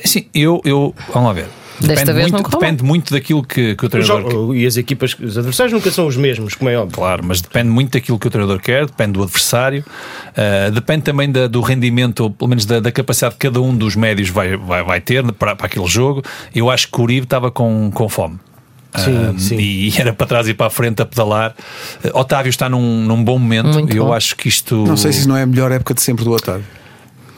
Sim, 0.05 0.27
eu, 0.35 0.61
eu. 0.65 0.95
Vamos 1.13 1.29
lá 1.29 1.33
ver. 1.33 1.47
Depende, 1.81 2.13
muito, 2.13 2.51
depende 2.51 2.85
muito 2.85 3.15
daquilo 3.15 3.43
que, 3.43 3.75
que 3.75 3.87
o 3.87 3.89
treinador 3.89 4.25
quer. 4.25 4.57
E 4.57 4.67
as 4.67 4.77
equipas, 4.77 5.17
os 5.19 5.39
adversários 5.39 5.73
nunca 5.73 5.91
são 5.91 6.07
os 6.07 6.17
mesmos, 6.17 6.55
como 6.55 6.69
é 6.69 6.77
óbvio. 6.77 6.95
Claro, 6.95 7.25
mas 7.25 7.41
depende 7.41 7.71
muito 7.71 7.93
daquilo 7.93 8.19
que 8.19 8.27
o 8.27 8.31
treinador 8.31 8.61
quer, 8.61 8.87
depende 8.87 9.13
do 9.13 9.23
adversário, 9.23 9.83
uh, 9.83 10.71
depende 10.71 11.03
também 11.03 11.31
da, 11.31 11.47
do 11.47 11.61
rendimento, 11.61 12.21
ou 12.21 12.31
pelo 12.31 12.49
menos 12.49 12.67
da, 12.67 12.81
da, 12.81 12.93
capacidade 12.93 13.35
que 13.37 13.49
cada 13.49 13.61
um 13.61 13.75
dos 13.75 13.97
médios 13.97 14.29
vai, 14.29 14.57
vai, 14.57 14.83
vai 14.83 15.01
ter 15.01 15.25
para, 15.33 15.57
para 15.57 15.67
aquele 15.67 15.87
jogo. 15.87 16.23
Eu 16.55 16.71
acho 16.71 16.89
que 16.89 17.01
o 17.01 17.03
Uribe 17.03 17.25
estava 17.25 17.51
com, 17.51 17.91
com 17.93 18.09
fome. 18.09 18.39
Sim, 18.97 19.31
uh, 19.31 19.39
sim. 19.39 19.57
E 19.57 19.95
era 19.99 20.13
para 20.13 20.27
trás 20.27 20.49
e 20.49 20.55
para 20.55 20.67
a 20.67 20.71
frente 20.71 21.01
a 21.01 21.07
pedalar. 21.07 21.55
Uh, 22.05 22.19
Otávio 22.19 22.51
está 22.51 22.69
num, 22.69 23.05
num 23.05 23.25
bom 23.25 23.39
momento. 23.39 23.81
e 23.91 23.97
eu 23.97 24.07
bom. 24.07 24.13
acho 24.13 24.37
que 24.37 24.49
isto. 24.49 24.77
Não 24.85 24.99
sei 24.99 25.13
se 25.13 25.27
não 25.27 25.37
é 25.37 25.43
a 25.43 25.47
melhor 25.47 25.73
época 25.73 25.95
de 25.95 26.03
sempre 26.03 26.25
do 26.25 26.33
Otávio. 26.33 26.65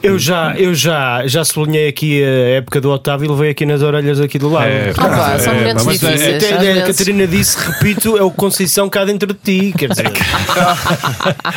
Eu 0.03 0.19
já, 0.19 0.53
eu 0.57 0.75
já, 0.75 1.25
já 1.25 1.45
sublinhei 1.45 1.87
aqui 1.87 2.21
a 2.21 2.57
época 2.57 2.81
do 2.81 2.91
Otávio 2.91 3.25
e 3.25 3.29
levei 3.29 3.51
aqui 3.51 3.65
nas 3.65 3.81
orelhas 3.81 4.19
aqui 4.19 4.37
do 4.37 4.49
lado. 4.49 4.67
É, 4.67 4.91
ah, 4.97 5.07
pá, 5.07 5.39
são 5.39 5.53
momentos 5.53 5.87
é, 5.87 5.91
difíceis. 5.91 6.43
Até, 6.43 6.81
a 6.81 6.85
Catarina 6.87 7.25
disse, 7.25 7.57
repito, 7.57 8.17
é 8.17 8.21
o 8.21 8.29
Conceição 8.29 8.89
cá 8.89 9.05
dentro 9.05 9.33
de 9.33 9.39
ti. 9.39 9.73
Quer 9.77 9.87
dizer, 9.87 10.11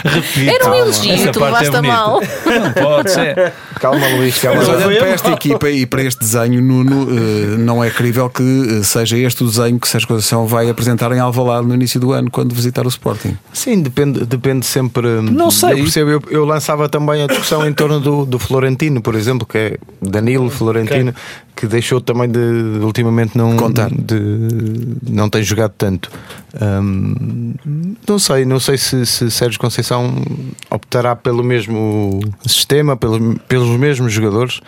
repito, 0.05 0.55
Era 0.55 0.71
um 0.71 0.75
elogio, 0.75 1.33
tu 1.33 1.43
levaste 1.43 1.75
é 1.75 1.79
a 1.79 1.83
mal. 1.83 2.21
Não 2.21 2.73
pode 2.73 3.11
ser. 3.11 3.53
Calma, 3.81 4.07
Luís, 4.09 4.39
calma. 4.39 4.59
Mas 4.61 4.69
olhando 4.69 4.99
para 4.99 5.09
esta 5.09 5.31
equipa 5.33 5.69
e 5.69 5.85
para 5.85 6.03
este 6.03 6.21
desenho, 6.21 6.63
Nuno, 6.63 7.03
uh, 7.03 7.59
não 7.59 7.83
é 7.83 7.91
crível 7.91 8.31
que 8.31 8.43
uh, 8.43 8.85
seja 8.85 9.19
este 9.19 9.43
o 9.43 9.47
desenho 9.49 9.81
que 9.81 9.89
Sérgio 9.89 10.07
Conceição 10.09 10.47
vai 10.47 10.71
apresentar 10.71 11.11
em 11.11 11.19
Alvalade 11.19 11.67
no 11.67 11.75
início 11.75 11.99
do 11.99 12.13
ano, 12.13 12.31
quando 12.31 12.55
visitar 12.55 12.87
o 12.87 12.89
Sporting. 12.89 13.37
Sim, 13.53 13.83
depende, 13.83 14.25
depende 14.25 14.65
sempre. 14.65 15.21
Não 15.21 15.51
sei. 15.51 15.73
Eu 15.73 15.77
percebo, 15.79 16.11
eu, 16.11 16.23
eu 16.31 16.45
lançava 16.45 16.89
também 16.89 17.25
a 17.25 17.27
discussão 17.27 17.67
em 17.67 17.73
torno 17.73 17.99
do, 17.99 18.25
do 18.25 18.36
Florentino, 18.39 19.01
por 19.01 19.15
exemplo, 19.15 19.47
que 19.47 19.59
é 19.59 19.79
Danilo 20.01 20.51
Florentino, 20.51 21.11
okay. 21.11 21.23
que 21.55 21.67
deixou 21.67 22.01
também 22.01 22.29
de, 22.29 22.39
ultimamente 22.83 23.37
não 23.37 23.57
contar, 23.57 23.91
de, 23.91 24.21
não 25.09 25.29
tem 25.29 25.43
jogado 25.43 25.73
tanto. 25.77 26.11
Um, 26.61 27.55
não 28.09 28.19
sei, 28.19 28.45
não 28.45 28.59
sei 28.59 28.79
se, 28.79 29.05
se 29.05 29.31
Sérgio 29.31 29.61
Conceição 29.61 30.23
optará 30.71 31.15
pelo 31.15 31.45
mesmo 31.45 32.21
sistema, 32.47 32.97
pelo, 32.97 33.39
pelos 33.41 33.79
mesmos 33.79 34.13
jogadores 34.13 34.61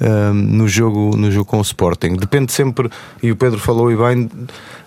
um, 0.00 0.32
no, 0.32 0.68
jogo, 0.68 1.16
no 1.16 1.30
jogo 1.30 1.46
com 1.46 1.58
o 1.58 1.62
Sporting. 1.62 2.14
Depende 2.14 2.52
sempre, 2.52 2.90
e 3.22 3.30
o 3.30 3.36
Pedro 3.36 3.58
falou 3.58 3.92
e 3.92 3.96
bem 3.96 4.28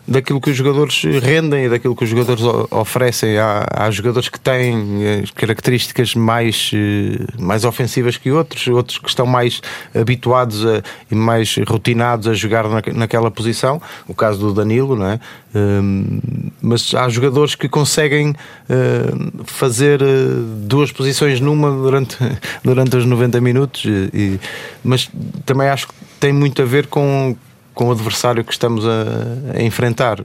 daquilo 0.07 0.39
que 0.39 0.49
os 0.49 0.55
jogadores 0.55 1.03
rendem 1.21 1.65
e 1.65 1.69
daquilo 1.69 1.95
que 1.95 2.03
os 2.03 2.09
jogadores 2.09 2.41
oferecem. 2.71 3.37
Há, 3.37 3.65
há 3.69 3.91
jogadores 3.91 4.29
que 4.29 4.39
têm 4.39 5.03
eh, 5.03 5.23
características 5.35 6.15
mais, 6.15 6.71
eh, 6.73 7.25
mais 7.37 7.65
ofensivas 7.65 8.15
que 8.15 8.31
outros, 8.31 8.67
outros 8.67 8.97
que 8.97 9.09
estão 9.09 9.25
mais 9.25 9.61
habituados 9.93 10.65
a, 10.65 10.81
e 11.11 11.15
mais 11.15 11.55
rotinados 11.67 12.27
a 12.27 12.33
jogar 12.33 12.67
na, 12.69 12.81
naquela 12.93 13.29
posição. 13.29 13.81
O 14.07 14.13
caso 14.13 14.39
do 14.39 14.53
Danilo, 14.53 14.95
não 14.95 15.07
é? 15.07 15.19
Um, 15.53 16.19
mas 16.61 16.93
há 16.93 17.09
jogadores 17.09 17.55
que 17.55 17.67
conseguem 17.67 18.29
uh, 18.31 19.43
fazer 19.45 19.99
duas 20.61 20.91
posições 20.91 21.39
numa 21.39 21.71
durante, 21.71 22.17
durante 22.63 22.95
os 22.95 23.05
90 23.05 23.41
minutos, 23.41 23.83
e, 23.85 24.39
mas 24.83 25.09
também 25.45 25.69
acho 25.69 25.87
que 25.87 25.93
tem 26.19 26.31
muito 26.33 26.61
a 26.61 26.65
ver 26.65 26.87
com, 26.87 27.35
com 27.77 27.89
o 27.89 27.91
adversário 27.91 28.43
que 28.43 28.51
estamos 28.51 28.83
a, 28.85 29.59
a 29.59 29.61
enfrentar. 29.61 30.21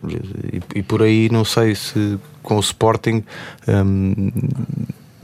E, 0.51 0.79
e, 0.79 0.83
por 0.83 1.03
aí 1.03 1.29
não 1.31 1.45
sei 1.45 1.75
se 1.75 2.19
com 2.43 2.57
o 2.57 2.61
Sporting. 2.61 3.23
Um, 3.69 4.33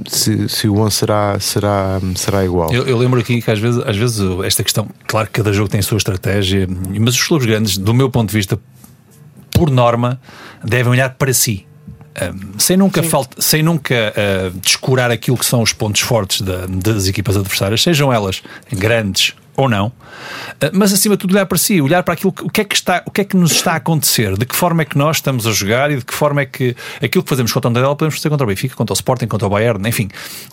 se, 0.07 0.47
se, 0.49 0.69
o 0.69 0.77
One 0.77 0.91
será, 0.93 1.41
será, 1.41 1.99
será 2.15 2.45
igual. 2.45 2.73
Eu, 2.73 2.87
eu, 2.87 2.99
lembro 2.99 3.19
aqui 3.19 3.41
que 3.41 3.51
às 3.51 3.59
vezes, 3.59 3.83
às 3.85 3.97
vezes 3.97 4.21
esta 4.45 4.63
questão, 4.63 4.89
claro 5.07 5.27
que 5.27 5.33
cada 5.33 5.53
jogo 5.53 5.69
tem 5.69 5.81
a 5.81 5.83
sua 5.83 5.97
estratégia, 5.97 6.69
mas 7.01 7.15
os 7.15 7.27
clubes 7.27 7.47
grandes, 7.47 7.79
do 7.79 7.93
meu 7.93 8.09
ponto 8.09 8.29
de 8.29 8.37
vista, 8.37 8.61
por 9.51 9.71
norma, 9.71 10.21
devem 10.63 10.93
olhar 10.93 11.15
para 11.15 11.33
si. 11.33 11.67
Um, 12.21 12.59
sem 12.59 12.77
nunca, 12.77 13.03
falta, 13.03 13.41
sem 13.41 13.63
nunca 13.63 14.13
uh, 14.13 14.61
descurar 14.61 15.11
aquilo 15.11 15.37
que 15.37 15.47
são 15.47 15.63
os 15.63 15.73
pontos 15.73 16.03
fortes 16.03 16.43
da, 16.43 16.67
das 16.67 17.07
equipas 17.07 17.37
adversárias, 17.37 17.83
sejam 17.83 18.13
elas 18.13 18.43
grandes 18.71 19.35
ou 19.59 19.69
não, 19.69 19.91
eh, 20.61 20.71
mas 20.73 20.93
acima 20.93 21.17
de 21.17 21.21
tudo 21.21 21.35
olhar 21.35 21.45
para 21.45 21.59
si, 21.59 21.81
olhar 21.81 22.05
para 22.05 22.15
aquilo 22.15 22.33
que, 22.33 22.45
o 22.45 22.49
que 22.49 22.61
é 22.61 22.65
que 22.65 22.77
está, 22.77 23.03
o 23.05 23.11
que 23.11 23.23
é 23.23 23.25
que 23.25 23.37
nos 23.37 23.51
está 23.51 23.73
a 23.73 23.77
acontecer, 23.77 24.39
de 24.39 24.47
que 24.47 24.55
forma 24.55 24.83
é 24.83 24.85
que 24.85 24.97
nós 24.97 25.17
estamos 25.17 25.49
a 25.49 25.51
jogar 25.51 25.91
e 25.91 25.97
de 25.97 26.05
que 26.05 26.15
forma 26.15 26.43
é 26.43 26.47
que 26.47 26.77
aquilo 27.03 27.25
que 27.25 27.29
fazemos 27.29 27.53
contra 27.53 27.69
o 27.69 27.73
Tondela 27.73 27.97
podemos 27.97 28.15
fazer 28.15 28.31
contra 28.31 28.45
o 28.45 28.49
Benfica, 28.49 28.77
contra 28.77 28.93
o 28.93 28.95
Sporting, 28.95 29.27
contra 29.27 29.49
o 29.49 29.51
Bayern, 29.51 29.87
enfim, 29.89 30.09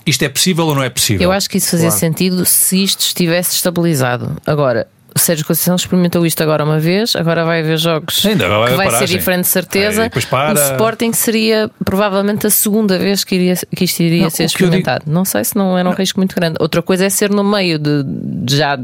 isto 0.07 0.23
é 0.23 0.29
possível 0.29 0.65
ou 0.65 0.73
não 0.73 0.81
é 0.81 0.89
possível? 0.89 1.21
Eu 1.21 1.31
acho 1.31 1.47
que 1.47 1.59
isso 1.59 1.69
fazia 1.69 1.89
claro. 1.89 1.99
sentido 1.99 2.45
se 2.45 2.83
isto 2.83 3.01
estivesse 3.01 3.53
estabilizado. 3.53 4.35
Agora, 4.43 4.87
Sérgio 5.17 5.45
Conceição 5.45 5.75
experimentou 5.75 6.25
isto 6.25 6.41
agora 6.43 6.63
uma 6.63 6.79
vez, 6.79 7.15
agora 7.15 7.45
vai 7.45 7.61
haver 7.61 7.77
jogos 7.77 8.25
Ainda 8.25 8.49
vai 8.49 8.69
que 8.69 8.75
vai 8.75 8.87
paragem. 8.87 9.07
ser 9.07 9.17
diferente 9.17 9.41
de 9.43 9.47
certeza. 9.47 10.05
É, 10.05 10.09
para... 10.29 10.53
O 10.53 10.71
Sporting 10.71 11.13
seria 11.13 11.71
provavelmente 11.83 12.45
a 12.47 12.49
segunda 12.49 12.97
vez 12.97 13.23
que, 13.23 13.35
iria, 13.35 13.55
que 13.55 13.85
isto 13.85 14.01
iria 14.01 14.23
não, 14.23 14.29
ser 14.29 14.43
experimentado. 14.43 15.05
Digo... 15.05 15.13
Não 15.13 15.23
sei 15.23 15.43
se 15.43 15.55
não 15.55 15.77
era 15.77 15.87
um 15.87 15.91
não. 15.91 15.97
risco 15.97 16.19
muito 16.19 16.35
grande. 16.35 16.57
Outra 16.59 16.81
coisa 16.81 17.05
é 17.05 17.09
ser 17.09 17.29
no 17.29 17.43
meio 17.43 17.79
de 17.79 18.03
já 18.49 18.77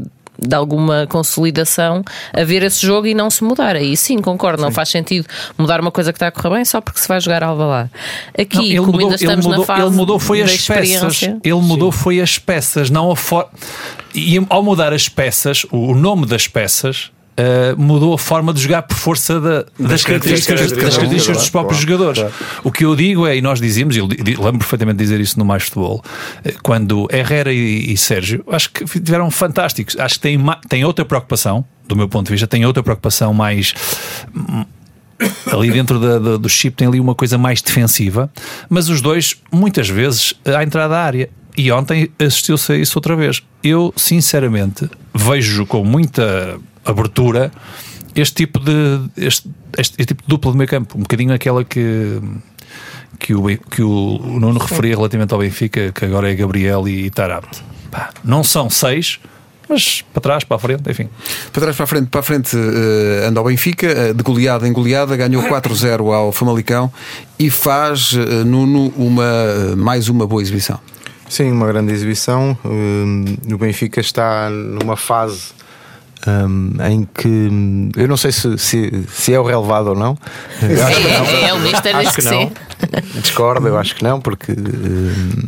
de 0.46 0.54
alguma 0.54 1.06
consolidação 1.08 2.02
a 2.32 2.44
ver 2.44 2.62
esse 2.62 2.84
jogo 2.84 3.06
e 3.06 3.14
não 3.14 3.30
se 3.30 3.44
mudar. 3.44 3.76
Aí 3.76 3.96
sim, 3.96 4.18
concordo, 4.18 4.58
sim. 4.58 4.64
não 4.64 4.72
faz 4.72 4.88
sentido 4.88 5.26
mudar 5.56 5.80
uma 5.80 5.90
coisa 5.90 6.12
que 6.12 6.16
está 6.16 6.28
a 6.28 6.30
correr 6.30 6.56
bem 6.56 6.64
só 6.64 6.80
porque 6.80 7.00
se 7.00 7.08
vai 7.08 7.20
jogar 7.20 7.42
alva 7.42 7.64
lá. 7.64 7.90
Aqui, 8.38 8.56
não, 8.56 8.64
ele 8.64 8.78
como 8.78 8.92
mudou, 8.92 9.04
ainda 9.06 9.16
estamos 9.16 9.46
mudou, 9.46 9.60
na 9.60 9.66
fase 9.66 9.82
ele 9.82 9.90
mudou 9.90 10.18
foi 10.18 10.42
as 10.42 10.66
peças. 10.66 11.22
Ele 11.22 11.54
mudou 11.54 11.92
sim. 11.92 11.98
foi 11.98 12.20
as 12.20 12.38
peças, 12.38 12.90
não 12.90 13.10
a 13.10 13.16
forma. 13.16 13.50
E 14.14 14.44
ao 14.48 14.62
mudar 14.62 14.92
as 14.92 15.08
peças, 15.08 15.64
o 15.70 15.94
nome 15.94 16.26
das 16.26 16.46
peças 16.46 17.10
Uh, 17.32 17.80
mudou 17.80 18.12
a 18.12 18.18
forma 18.18 18.52
de 18.52 18.60
jogar 18.60 18.82
por 18.82 18.94
força 18.94 19.40
da, 19.40 19.64
das, 19.78 20.04
características, 20.04 20.70
das 20.70 20.72
características 20.72 21.38
dos 21.38 21.48
próprios 21.48 21.82
claro, 21.82 21.98
jogadores. 21.98 22.20
Claro. 22.20 22.60
O 22.62 22.70
que 22.70 22.84
eu 22.84 22.94
digo 22.94 23.26
é, 23.26 23.36
e 23.36 23.40
nós 23.40 23.58
dizíamos, 23.58 23.96
e 23.96 24.00
lembro 24.00 24.58
perfeitamente 24.58 24.98
de 24.98 25.04
dizer 25.04 25.18
isso 25.18 25.38
no 25.38 25.44
Mais 25.44 25.62
Futebol, 25.62 26.04
eh, 26.44 26.54
quando 26.62 27.08
Herrera 27.10 27.50
e, 27.50 27.90
e 27.90 27.96
Sérgio, 27.96 28.44
acho 28.50 28.70
que 28.70 28.84
tiveram 28.84 29.30
fantásticos. 29.30 29.96
Acho 29.98 30.16
que 30.16 30.20
têm, 30.20 30.38
têm 30.68 30.84
outra 30.84 31.06
preocupação, 31.06 31.64
do 31.88 31.96
meu 31.96 32.06
ponto 32.06 32.26
de 32.26 32.32
vista, 32.32 32.46
têm 32.46 32.66
outra 32.66 32.82
preocupação 32.82 33.32
mais 33.32 33.72
hum, 34.36 34.66
ali 35.50 35.70
dentro 35.70 35.98
da, 35.98 36.18
da, 36.18 36.36
do 36.36 36.48
chip 36.48 36.76
tem 36.76 36.88
ali 36.88 37.00
uma 37.00 37.14
coisa 37.14 37.38
mais 37.38 37.62
defensiva, 37.62 38.30
mas 38.68 38.88
os 38.88 39.00
dois, 39.00 39.36
muitas 39.50 39.88
vezes, 39.88 40.34
à 40.44 40.62
entrada 40.62 40.90
da 40.90 41.00
área. 41.00 41.30
E 41.56 41.70
ontem 41.70 42.10
assistiu-se 42.18 42.72
a 42.72 42.76
isso 42.76 42.98
outra 42.98 43.14
vez. 43.14 43.42
Eu, 43.62 43.92
sinceramente, 43.96 44.88
vejo 45.14 45.66
com 45.66 45.84
muita 45.84 46.58
abertura 46.84 47.50
este 48.14 48.46
tipo 48.46 48.58
de 48.58 49.00
este, 49.16 49.48
este, 49.78 49.94
este 49.98 50.06
tipo 50.06 50.22
de 50.22 50.28
dupla 50.28 50.52
do 50.52 50.58
meio 50.58 50.68
campo, 50.68 50.98
um 50.98 51.02
bocadinho 51.02 51.32
aquela 51.32 51.64
que 51.64 52.20
que 53.18 53.34
o, 53.34 53.44
que 53.70 53.82
o 53.82 54.18
Nuno 54.18 54.58
referia 54.58 54.96
relativamente 54.96 55.32
ao 55.32 55.38
Benfica, 55.38 55.92
que 55.92 56.04
agora 56.04 56.30
é 56.30 56.34
Gabriel 56.34 56.88
e 56.88 57.08
Tarabt. 57.08 57.62
Não 58.24 58.42
são 58.42 58.68
seis, 58.68 59.20
mas 59.68 60.02
para 60.12 60.20
trás, 60.20 60.44
para 60.44 60.56
a 60.56 60.58
frente, 60.58 60.90
enfim. 60.90 61.08
Para 61.52 61.62
trás, 61.62 61.76
para 61.76 61.84
a 61.84 61.86
frente, 61.86 62.06
para 62.08 62.20
a 62.20 62.22
frente 62.22 62.56
uh, 62.56 63.28
anda 63.28 63.40
o 63.40 63.44
Benfica, 63.44 64.10
uh, 64.10 64.14
de 64.14 64.22
goleada 64.22 64.66
em 64.66 64.72
goleada, 64.72 65.16
ganhou 65.16 65.42
4-0 65.44 66.12
ao 66.12 66.32
Famalicão 66.32 66.92
e 67.38 67.48
faz, 67.48 68.12
uh, 68.12 68.44
Nuno, 68.44 68.92
uma, 68.96 69.76
mais 69.76 70.08
uma 70.08 70.26
boa 70.26 70.42
exibição. 70.42 70.80
Sim, 71.28 71.52
uma 71.52 71.66
grande 71.66 71.92
exibição. 71.92 72.58
o 72.62 73.56
Benfica 73.56 74.00
está 74.00 74.50
numa 74.50 74.96
fase 74.96 75.54
um, 76.26 76.74
em 76.88 77.08
que 77.12 77.92
eu 77.96 78.06
não 78.06 78.16
sei 78.16 78.32
se, 78.32 78.56
se, 78.58 79.04
se 79.08 79.34
é 79.34 79.40
o 79.40 79.42
relevado 79.42 79.88
ou 79.88 79.96
não. 79.96 80.16
É, 80.62 81.46
é, 81.48 81.52
o 81.54 81.60
Mister 81.60 81.96
acho 81.96 82.14
que, 82.14 82.22
que 82.22 82.28
não. 82.28 82.52
Discordo, 83.20 83.66
eu 83.66 83.78
acho 83.78 83.94
que 83.94 84.02
não, 84.02 84.20
porque. 84.20 84.54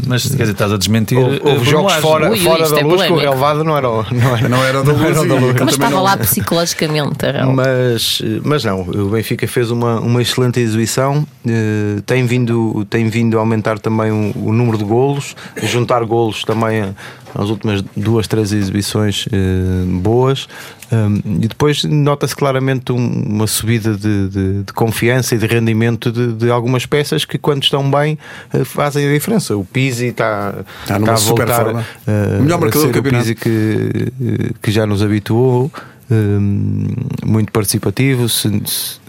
Mas 0.06 0.22
quer 0.22 0.42
dizer, 0.42 0.52
estás 0.52 0.72
a 0.72 0.76
desmentir. 0.76 1.18
Houve, 1.18 1.40
houve 1.42 1.70
jogos 1.70 1.94
fora, 1.94 2.30
Ui, 2.30 2.38
fora 2.38 2.68
da 2.68 2.80
é 2.80 2.82
luz 2.82 3.02
que 3.02 3.12
o 3.12 3.16
relevado 3.16 3.64
não 3.64 3.76
era, 3.76 3.88
não 3.88 4.36
era, 4.36 4.48
não 4.48 4.64
era 4.64 4.82
da 4.82 4.92
luz. 4.92 5.04
Era 5.04 5.26
da 5.26 5.34
luz 5.34 5.54
mas 5.60 5.74
estava 5.74 6.00
lá 6.00 6.16
psicologicamente. 6.16 7.24
Mas, 7.54 8.22
mas 8.42 8.64
não, 8.64 8.82
o 8.82 9.08
Benfica 9.10 9.46
fez 9.46 9.70
uma, 9.70 10.00
uma 10.00 10.22
excelente 10.22 10.60
exibição, 10.60 11.26
uh, 11.44 12.02
tem, 12.02 12.26
vindo, 12.26 12.84
tem 12.86 13.08
vindo 13.08 13.36
a 13.36 13.40
aumentar 13.40 13.78
também 13.78 14.10
o, 14.10 14.32
o 14.48 14.52
número 14.52 14.78
de 14.78 14.84
golos, 14.84 15.34
juntar 15.62 16.04
golos 16.04 16.44
também 16.44 16.94
nas 17.36 17.50
últimas 17.50 17.82
duas, 17.96 18.26
três 18.26 18.52
exibições 18.52 19.26
uh, 19.26 19.86
boas. 20.00 20.46
Um, 20.92 21.42
e 21.42 21.48
depois 21.48 21.82
nota-se 21.84 22.36
claramente 22.36 22.92
um, 22.92 22.96
uma 22.96 23.46
subida 23.46 23.94
de, 23.94 24.28
de, 24.28 24.62
de, 24.62 24.72
confiança 24.72 25.34
e 25.34 25.38
de 25.38 25.46
rendimento 25.46 26.12
de, 26.12 26.32
de, 26.34 26.50
algumas 26.50 26.86
peças 26.86 27.24
que, 27.24 27.38
quando 27.38 27.62
estão 27.62 27.90
bem, 27.90 28.18
uh, 28.52 28.64
fazem 28.64 29.08
a 29.08 29.12
diferença. 29.12 29.56
O 29.56 29.64
Pizzi 29.64 30.06
está, 30.06 30.54
está, 30.82 30.98
está 30.98 31.12
a 31.12 31.16
voltar. 31.16 31.74
Uh, 31.74 32.42
Melhor 32.42 32.60
marcador 32.60 32.88
do 32.88 32.92
campeonato. 32.92 33.24
O 33.24 33.34
Pizzi 33.34 33.34
que, 33.34 34.52
que 34.62 34.70
já 34.70 34.86
nos 34.86 35.02
habituou. 35.02 35.70
Um, 36.10 36.86
muito 37.24 37.50
participativo, 37.50 38.28
se, 38.28 38.48
se, 38.66 39.00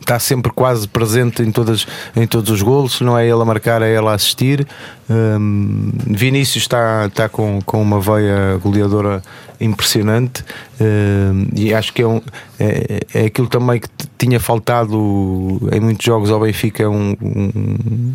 está 0.00 0.18
sempre 0.18 0.50
quase 0.50 0.88
presente 0.88 1.42
em, 1.42 1.52
todas, 1.52 1.86
em 2.16 2.26
todos 2.26 2.50
os 2.50 2.62
golos. 2.62 2.94
Se 2.96 3.04
não 3.04 3.18
é 3.18 3.24
ele 3.24 3.40
a 3.40 3.44
marcar, 3.44 3.82
é 3.82 3.94
ele 3.94 4.06
a 4.06 4.12
assistir. 4.12 4.66
Um, 5.10 5.92
Vinícius 6.06 6.64
está, 6.64 7.06
está 7.06 7.28
com, 7.28 7.60
com 7.64 7.82
uma 7.82 8.00
veia 8.00 8.56
goleadora 8.62 9.22
impressionante 9.60 10.44
um, 10.80 11.48
e 11.54 11.74
acho 11.74 11.92
que 11.92 12.02
é, 12.02 12.06
um, 12.06 12.20
é, 12.60 13.00
é 13.12 13.24
aquilo 13.26 13.48
também 13.48 13.80
que 13.80 13.88
tinha 14.16 14.38
faltado 14.38 15.60
em 15.72 15.80
muitos 15.80 16.04
jogos 16.04 16.30
ao 16.30 16.40
Benfica. 16.40 16.88
Um, 16.88 17.16
um 17.20 18.14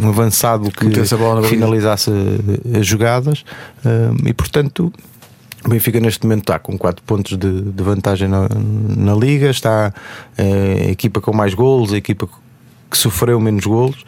um 0.00 0.08
avançado 0.08 0.70
que 0.70 0.86
finalizasse 1.48 2.10
as 2.78 2.86
jogadas 2.86 3.44
um, 3.84 4.28
e 4.28 4.32
portanto 4.32 4.92
o 5.66 5.70
Benfica 5.70 5.98
neste 5.98 6.24
momento 6.24 6.42
está 6.42 6.58
com 6.58 6.78
4 6.78 7.02
pontos 7.04 7.36
de, 7.36 7.60
de 7.60 7.82
vantagem 7.82 8.28
na, 8.28 8.48
na, 8.96 9.14
Liga, 9.14 9.50
está 9.50 9.92
é, 10.38 10.86
a 10.88 10.90
equipa 10.90 11.20
com 11.20 11.34
mais 11.34 11.54
golos, 11.54 11.92
a 11.92 11.96
equipa 11.96 12.28
que 12.90 12.96
sofreu 12.96 13.40
menos 13.40 13.66
golos 13.66 14.04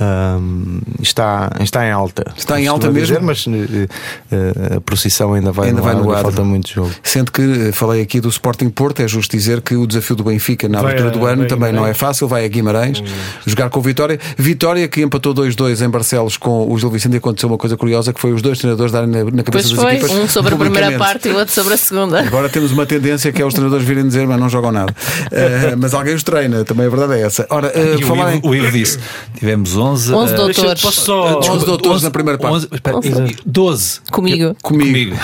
um, 0.00 0.80
está, 1.02 1.50
está 1.60 1.86
em 1.86 1.90
alta. 1.90 2.24
Está 2.36 2.60
em 2.60 2.66
alta 2.66 2.90
mesmo. 2.90 3.06
Dizer, 3.08 3.20
mas 3.20 3.46
uh, 3.46 4.76
a 4.76 4.80
procissão 4.80 5.34
ainda 5.34 5.50
vai, 5.50 5.68
ainda 5.68 5.80
no 5.80 5.84
vai 5.84 5.94
no 5.94 6.12
ar, 6.12 6.22
falta 6.22 6.44
muito 6.44 6.70
jogo. 6.70 6.90
Sendo 7.02 7.32
que 7.32 7.42
eh, 7.42 7.72
falei 7.72 8.02
aqui 8.02 8.20
do 8.20 8.28
Sporting 8.28 8.68
Porto, 8.70 9.00
é 9.00 9.08
justo 9.08 9.36
dizer 9.36 9.60
que 9.60 9.74
o 9.74 9.86
desafio 9.86 10.14
do 10.14 10.24
Benfica 10.24 10.68
na 10.68 10.80
abertura 10.80 11.10
do 11.10 11.24
ano 11.26 11.46
também 11.46 11.72
não 11.72 11.86
é 11.86 11.94
fácil, 11.94 12.28
vai 12.28 12.44
a 12.44 12.48
Guimarães 12.48 13.00
hum. 13.00 13.04
jogar 13.46 13.70
com 13.70 13.80
Vitória. 13.80 14.18
Vitória 14.36 14.86
que 14.86 15.02
empatou 15.02 15.34
2-2 15.34 15.84
em 15.84 15.88
Barcelos 15.88 16.36
com 16.36 16.70
o 16.70 16.78
Gil 16.78 16.90
Vicente 16.90 17.14
e 17.14 17.16
aconteceu 17.16 17.48
uma 17.48 17.58
coisa 17.58 17.76
curiosa 17.76 18.12
que 18.12 18.20
foi 18.20 18.32
os 18.32 18.42
dois 18.42 18.58
treinadores 18.58 18.92
darem 18.92 19.08
na, 19.08 19.24
na 19.24 19.42
cabeça 19.42 19.68
pois 19.68 19.70
das 19.70 19.80
foi, 19.80 19.92
equipas. 19.94 20.10
Um 20.12 20.28
sobre 20.28 20.54
a 20.54 20.56
primeira 20.58 20.98
parte 20.98 21.28
e 21.28 21.32
o 21.32 21.36
outro 21.36 21.52
sobre 21.52 21.74
a 21.74 21.76
segunda. 21.76 22.20
Agora 22.20 22.48
temos 22.48 22.72
uma 22.72 22.86
tendência 22.86 23.32
que 23.32 23.42
é 23.42 23.44
os 23.44 23.54
treinadores 23.54 23.86
virem 23.86 24.06
dizer, 24.06 24.26
mas 24.26 24.38
não 24.38 24.48
jogam 24.48 24.70
nada. 24.70 24.92
Uh, 24.92 25.76
mas 25.78 25.94
alguém 25.94 26.14
os 26.14 26.22
treina, 26.22 26.64
também 26.64 26.86
a 26.86 26.88
verdade 26.88 27.14
é 27.14 27.22
essa. 27.22 27.46
Ora, 27.50 27.68
uh, 27.68 28.06
falar 28.06 28.26
o, 28.26 28.36
Ivo, 28.36 28.46
em... 28.46 28.50
o 28.50 28.54
Ivo 28.54 28.72
disse: 28.72 28.98
tivemos 29.36 29.76
11, 29.76 29.87
11 29.88 30.12
doutores 30.12 30.56
doutores. 30.56 30.82
Posso 30.82 31.00
só... 31.00 31.40
11 31.40 31.66
doutores 31.66 32.02
na 32.02 32.10
primeira 32.10 32.38
parte. 32.38 32.54
11, 32.54 32.68
espera, 32.72 32.98
12. 33.44 34.00
Comigo. 34.10 34.56
Comigo. 34.62 35.16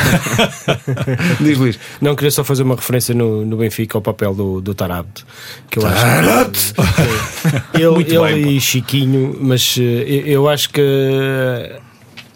Diz 1.41 1.59
Luís. 1.59 1.79
Não, 2.01 2.15
queria 2.15 2.31
só 2.31 2.45
fazer 2.45 2.63
uma 2.63 2.77
referência 2.77 3.15
no, 3.15 3.45
no 3.45 3.57
Benfica 3.57 3.99
ao 3.99 4.03
papel 4.03 4.35
do, 4.35 4.61
do 4.61 4.75
Tarabt. 4.75 5.25
Que 5.71 5.79
eu 5.79 5.87
acho 5.87 6.05
que, 7.73 7.81
ele, 7.83 8.03
ele 8.03 8.19
bem, 8.19 8.57
e 8.57 8.61
Chiquinho, 8.61 9.37
mas 9.41 9.77
eh, 9.79 10.23
eu 10.27 10.49
acho 10.49 10.71
que 10.71 10.81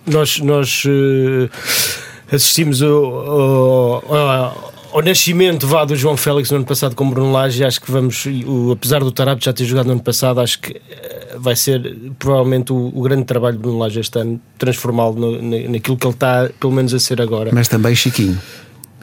nós, 0.07 0.39
nós 0.41 0.85
eh, 0.87 1.49
assistimos 2.35 2.83
ao, 2.83 3.05
ao, 4.15 4.73
ao 4.93 5.03
nascimento 5.03 5.67
vá 5.67 5.85
do 5.85 5.95
João 5.95 6.17
Félix 6.17 6.51
no 6.51 6.57
ano 6.59 6.67
passado 6.67 6.95
com 6.95 7.09
Bruno 7.09 7.33
Lage, 7.33 7.65
acho 7.65 7.81
que 7.81 7.91
vamos, 7.91 8.25
o, 8.47 8.73
apesar 8.73 9.01
do 9.01 9.13
Tarab 9.13 9.43
já 9.43 9.53
ter 9.53 9.65
jogado 9.65 9.87
no 9.87 9.93
ano 9.93 10.03
passado, 10.03 10.41
acho 10.41 10.59
que 10.61 10.81
eh, 10.91 11.08
vai 11.39 11.57
ser 11.57 11.97
provavelmente 12.19 12.73
o, 12.73 12.93
o 12.95 13.03
grande 13.03 13.25
trabalho 13.25 13.57
de 13.57 13.63
Bruno 13.63 13.79
Lage 13.79 14.01
este 14.01 14.19
ano, 14.19 14.41
transformá-lo 14.59 15.41
naquilo 15.43 15.97
que 15.97 16.07
ele 16.07 16.15
está, 16.15 16.51
pelo 16.59 16.73
menos, 16.73 16.93
a 16.95 16.99
ser 16.99 17.21
agora. 17.21 17.51
Mas 17.53 17.69
também 17.69 17.95
Chiquinho. 17.95 18.39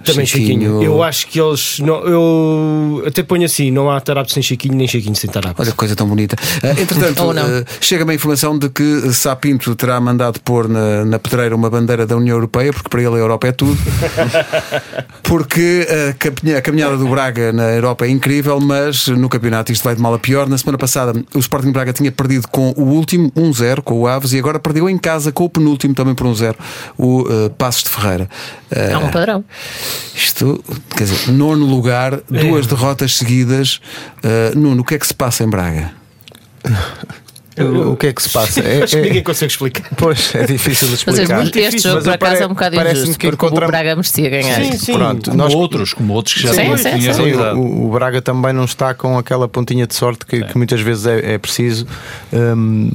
Também 0.06 0.26
Chiquinho. 0.26 0.48
Chiquinho. 0.48 0.84
Eu 0.84 1.04
acho 1.04 1.28
que 1.28 1.40
eles. 1.40 1.80
Não, 1.80 1.96
eu 2.06 3.04
até 3.06 3.24
ponho 3.24 3.46
assim: 3.46 3.72
não 3.72 3.90
há 3.90 4.00
Tarap 4.00 4.32
sem 4.32 4.42
Chiquinho, 4.42 4.76
nem 4.76 4.88
Chiquinho 4.88 5.16
sem 5.16 5.30
Tarap. 5.30 5.56
Olha 5.60 5.72
que 5.72 5.78
coisa 5.78 5.96
tão 5.96 6.08
bonita. 6.08 6.36
Uh, 6.64 6.82
entretanto, 6.82 7.24
uh, 7.30 7.66
chega-me 7.82 8.12
a 8.12 8.16
informação 8.16 8.58
de 8.58 8.70
que 8.70 9.12
Sapinto 9.14 9.76
terá 9.76 10.00
mandado 10.00 10.40
pôr 10.42 10.68
na, 10.68 11.06
na 11.06 11.20
pedreira 11.20 11.56
uma 11.56 11.70
bandeira 11.70 12.06
da 12.06 12.16
União 12.16 12.36
Europeia, 12.36 12.72
porque 12.72 12.90
para 12.90 13.02
ele 13.02 13.16
a 13.16 13.18
Europa 13.18 13.48
é 13.48 13.52
tudo. 13.52 13.78
porque 15.24 15.88
a 16.58 16.62
caminhada 16.62 16.98
do 16.98 17.08
Braga 17.08 17.52
na 17.52 17.72
Europa 17.72 18.06
é 18.06 18.10
incrível, 18.10 18.60
mas 18.60 19.08
no 19.08 19.30
campeonato 19.30 19.72
isto 19.72 19.84
vai 19.84 19.96
de 19.96 20.02
mal 20.02 20.14
a 20.14 20.20
pior. 20.20 20.48
Na 20.48 20.58
semana 20.58 20.78
passada, 20.78 21.14
o 21.34 21.40
Sporting 21.40 21.72
Braga 21.72 21.94
tinha 21.94 22.12
perdido 22.12 22.48
com 22.48 22.74
o 22.78 22.84
último 22.84 23.32
1-0, 23.32 23.82
com 23.82 24.00
o 24.02 24.08
Aves, 24.08 24.34
e 24.34 24.40
agora 24.40 24.60
perdeu 24.60 24.90
em 24.90 24.98
casa 24.98 25.32
com 25.32 25.46
o 25.46 25.50
penúltimo 25.50 25.94
também 25.94 26.14
por 26.14 26.28
1-0, 26.28 26.56
o 26.98 27.22
uh, 27.22 27.50
Passos 27.52 27.84
de 27.84 27.90
Ferreira. 27.90 28.30
é 28.70 28.98
um 28.98 29.10
padrão. 29.10 29.44
Isto, 30.16 30.64
quer 30.96 31.04
dizer, 31.04 31.32
nono 31.32 31.66
lugar, 31.66 32.22
duas 32.30 32.66
é. 32.66 32.70
derrotas 32.70 33.16
seguidas. 33.16 33.80
Uh, 34.24 34.58
Nuno, 34.58 34.82
o 34.82 34.86
que 34.86 34.96
é 34.96 35.00
que 35.00 35.08
se 35.08 35.14
passa 35.14 35.44
em 35.44 35.50
Braga? 35.50 35.92
O, 37.58 37.96
que 37.96 38.08
é 38.08 38.14
que 38.14 38.22
se 38.22 38.30
passa? 38.30 38.60
É, 38.66 38.84
Acho 38.84 38.98
que 38.98 39.02
ninguém 39.02 39.24
consegue 39.24 39.52
explicar. 39.52 39.88
Pois, 39.96 40.36
é 40.36 40.46
difícil 40.46 40.88
de 40.90 40.96
explicar. 40.96 41.38
Mas 41.38 41.56
este 41.56 41.80
jogo, 41.80 42.04
por 42.04 42.14
acaso, 42.14 42.44
é 42.44 42.46
um 42.46 42.50
bocado 42.50 42.76
injusto, 42.76 43.18
que 43.18 43.32
porque 43.32 43.46
o 43.46 43.68
Braga 43.68 43.96
merecia 43.96 44.30
ganhar. 44.30 44.62
Sim, 44.62 44.78
sim. 44.78 44.94
Pronto, 44.94 45.30
como 45.30 45.44
nós... 45.44 45.54
outros, 45.54 45.94
como 45.94 46.14
outros 46.14 46.36
que 46.36 46.42
já 46.42 46.54
sim, 46.54 46.78
sim, 46.78 47.02
sim. 47.02 47.14
sim 47.14 47.34
o, 47.34 47.88
o, 47.88 47.92
Braga 47.92 48.22
também 48.22 48.52
não 48.52 48.66
está 48.66 48.94
com 48.94 49.18
aquela 49.18 49.48
pontinha 49.48 49.88
de 49.88 49.96
sorte 49.96 50.26
que, 50.26 50.44
que 50.44 50.58
muitas 50.58 50.82
vezes 50.82 51.06
é, 51.06 51.36
é 51.36 51.38
preciso. 51.38 51.88
Um, 52.34 52.90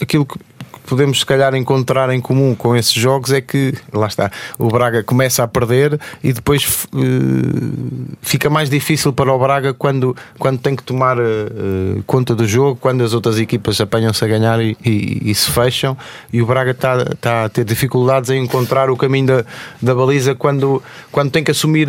aquilo 0.00 0.26
que 0.26 0.38
podemos 0.86 1.20
se 1.20 1.26
calhar 1.26 1.54
encontrar 1.54 2.10
em 2.10 2.20
comum 2.20 2.54
com 2.54 2.76
esses 2.76 2.92
jogos 2.92 3.32
é 3.32 3.40
que, 3.40 3.74
lá 3.92 4.06
está, 4.06 4.30
o 4.58 4.68
Braga 4.68 5.02
começa 5.02 5.42
a 5.42 5.48
perder 5.48 5.98
e 6.22 6.32
depois 6.32 6.86
uh, 6.92 8.16
fica 8.22 8.48
mais 8.48 8.70
difícil 8.70 9.12
para 9.12 9.32
o 9.32 9.38
Braga 9.38 9.74
quando, 9.74 10.16
quando 10.38 10.58
tem 10.58 10.76
que 10.76 10.82
tomar 10.82 11.18
uh, 11.18 12.02
conta 12.06 12.34
do 12.34 12.46
jogo, 12.46 12.78
quando 12.80 13.02
as 13.02 13.12
outras 13.12 13.38
equipas 13.38 13.80
apanham-se 13.80 14.24
a 14.24 14.28
ganhar 14.28 14.60
e, 14.60 14.76
e, 14.84 15.30
e, 15.30 15.34
se 15.34 15.50
fecham, 15.50 15.96
e 16.32 16.42
o 16.42 16.46
Braga 16.46 16.72
está, 16.72 17.02
está 17.02 17.44
a 17.44 17.48
ter 17.48 17.64
dificuldades 17.64 18.30
em 18.30 18.42
encontrar 18.42 18.90
o 18.90 18.96
caminho 18.96 19.26
da, 19.26 19.44
da 19.80 19.94
baliza 19.94 20.34
quando, 20.34 20.82
quando 21.10 21.30
tem 21.30 21.42
que 21.42 21.50
assumir, 21.50 21.88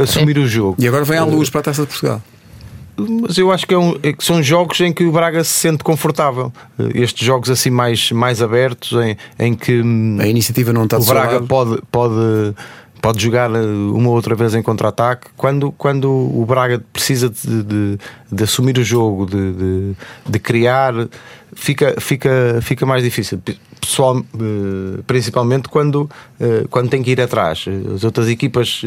assumir 0.00 0.38
o 0.38 0.46
jogo. 0.46 0.76
E 0.78 0.86
agora 0.86 1.04
vem 1.04 1.18
à 1.18 1.24
luz 1.24 1.50
para 1.50 1.60
a 1.60 1.64
Taça 1.64 1.82
de 1.82 1.88
Portugal 1.88 2.22
mas 2.96 3.36
eu 3.38 3.50
acho 3.50 3.66
que, 3.66 3.74
é 3.74 3.78
um, 3.78 3.98
é 4.02 4.12
que, 4.12 4.24
são 4.24 4.42
jogos 4.42 4.80
em 4.80 4.92
que 4.92 5.04
o 5.04 5.12
Braga 5.12 5.42
se 5.42 5.52
sente 5.52 5.82
confortável. 5.82 6.52
Estes 6.94 7.26
jogos 7.26 7.50
assim 7.50 7.70
mais, 7.70 8.12
mais 8.12 8.40
abertos, 8.40 8.92
em, 8.92 9.16
em 9.38 9.54
que 9.54 9.80
hum, 9.80 10.18
a 10.20 10.26
iniciativa 10.26 10.72
não 10.72 10.84
está 10.84 10.98
o 10.98 11.04
Braga 11.04 11.40
pode, 11.42 11.82
pode, 11.90 12.54
pode 13.04 13.22
jogar 13.22 13.50
uh, 13.50 13.94
uma 13.94 14.08
ou 14.08 14.14
outra 14.14 14.34
vez 14.34 14.54
em 14.54 14.62
contra-ataque. 14.62 15.26
Quando, 15.36 15.72
quando 15.72 16.10
o 16.10 16.44
Braga 16.46 16.82
precisa 16.92 17.28
de, 17.28 17.62
de, 17.62 17.98
de 18.32 18.44
assumir 18.44 18.78
o 18.78 18.84
jogo, 18.84 19.26
de, 19.26 19.94
de, 20.26 20.38
criar, 20.38 20.94
fica, 21.54 21.94
fica, 22.00 22.58
fica 22.62 22.86
mais 22.86 23.02
difícil 23.02 23.40
pessoal, 23.84 24.18
eh, 24.18 25.02
principalmente 25.06 25.68
quando, 25.68 26.10
eh, 26.40 26.64
quando 26.70 26.88
tem 26.88 27.02
que 27.02 27.10
ir 27.10 27.20
atrás. 27.20 27.66
As 27.94 28.02
outras 28.02 28.28
equipas 28.28 28.82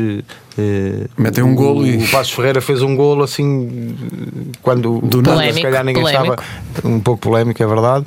eh, 0.58 1.08
metem 1.18 1.44
um 1.44 1.56
golo 1.56 1.86
e 1.86 1.98
o 1.98 2.08
Passos 2.10 2.34
Ferreira 2.34 2.60
fez 2.62 2.82
um 2.82 2.96
golo 2.96 3.24
assim 3.24 3.96
quando 4.62 5.00
Do 5.02 5.22
nada, 5.22 5.54
se 5.54 5.62
calhar 5.62 5.84
ninguém 5.84 6.02
polémico. 6.02 6.44
estava 6.76 6.88
um 6.88 7.00
pouco 7.00 7.22
polémico, 7.22 7.62
é 7.62 7.68
verdade. 7.68 8.06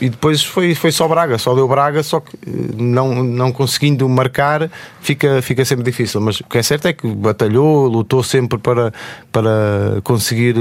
E 0.00 0.08
depois 0.08 0.44
foi, 0.44 0.74
foi 0.74 0.92
só 0.92 1.06
Braga, 1.06 1.38
só 1.38 1.54
deu 1.54 1.68
Braga, 1.68 2.02
só 2.02 2.20
que 2.20 2.36
não, 2.76 3.22
não 3.22 3.52
conseguindo 3.52 4.08
marcar 4.08 4.68
fica, 5.00 5.40
fica 5.42 5.64
sempre 5.64 5.84
difícil. 5.84 6.20
Mas 6.20 6.40
o 6.40 6.44
que 6.44 6.58
é 6.58 6.62
certo 6.62 6.86
é 6.86 6.92
que 6.92 7.06
batalhou, 7.06 7.86
lutou 7.86 8.22
sempre 8.22 8.58
para, 8.58 8.92
para 9.30 10.00
conseguir 10.02 10.54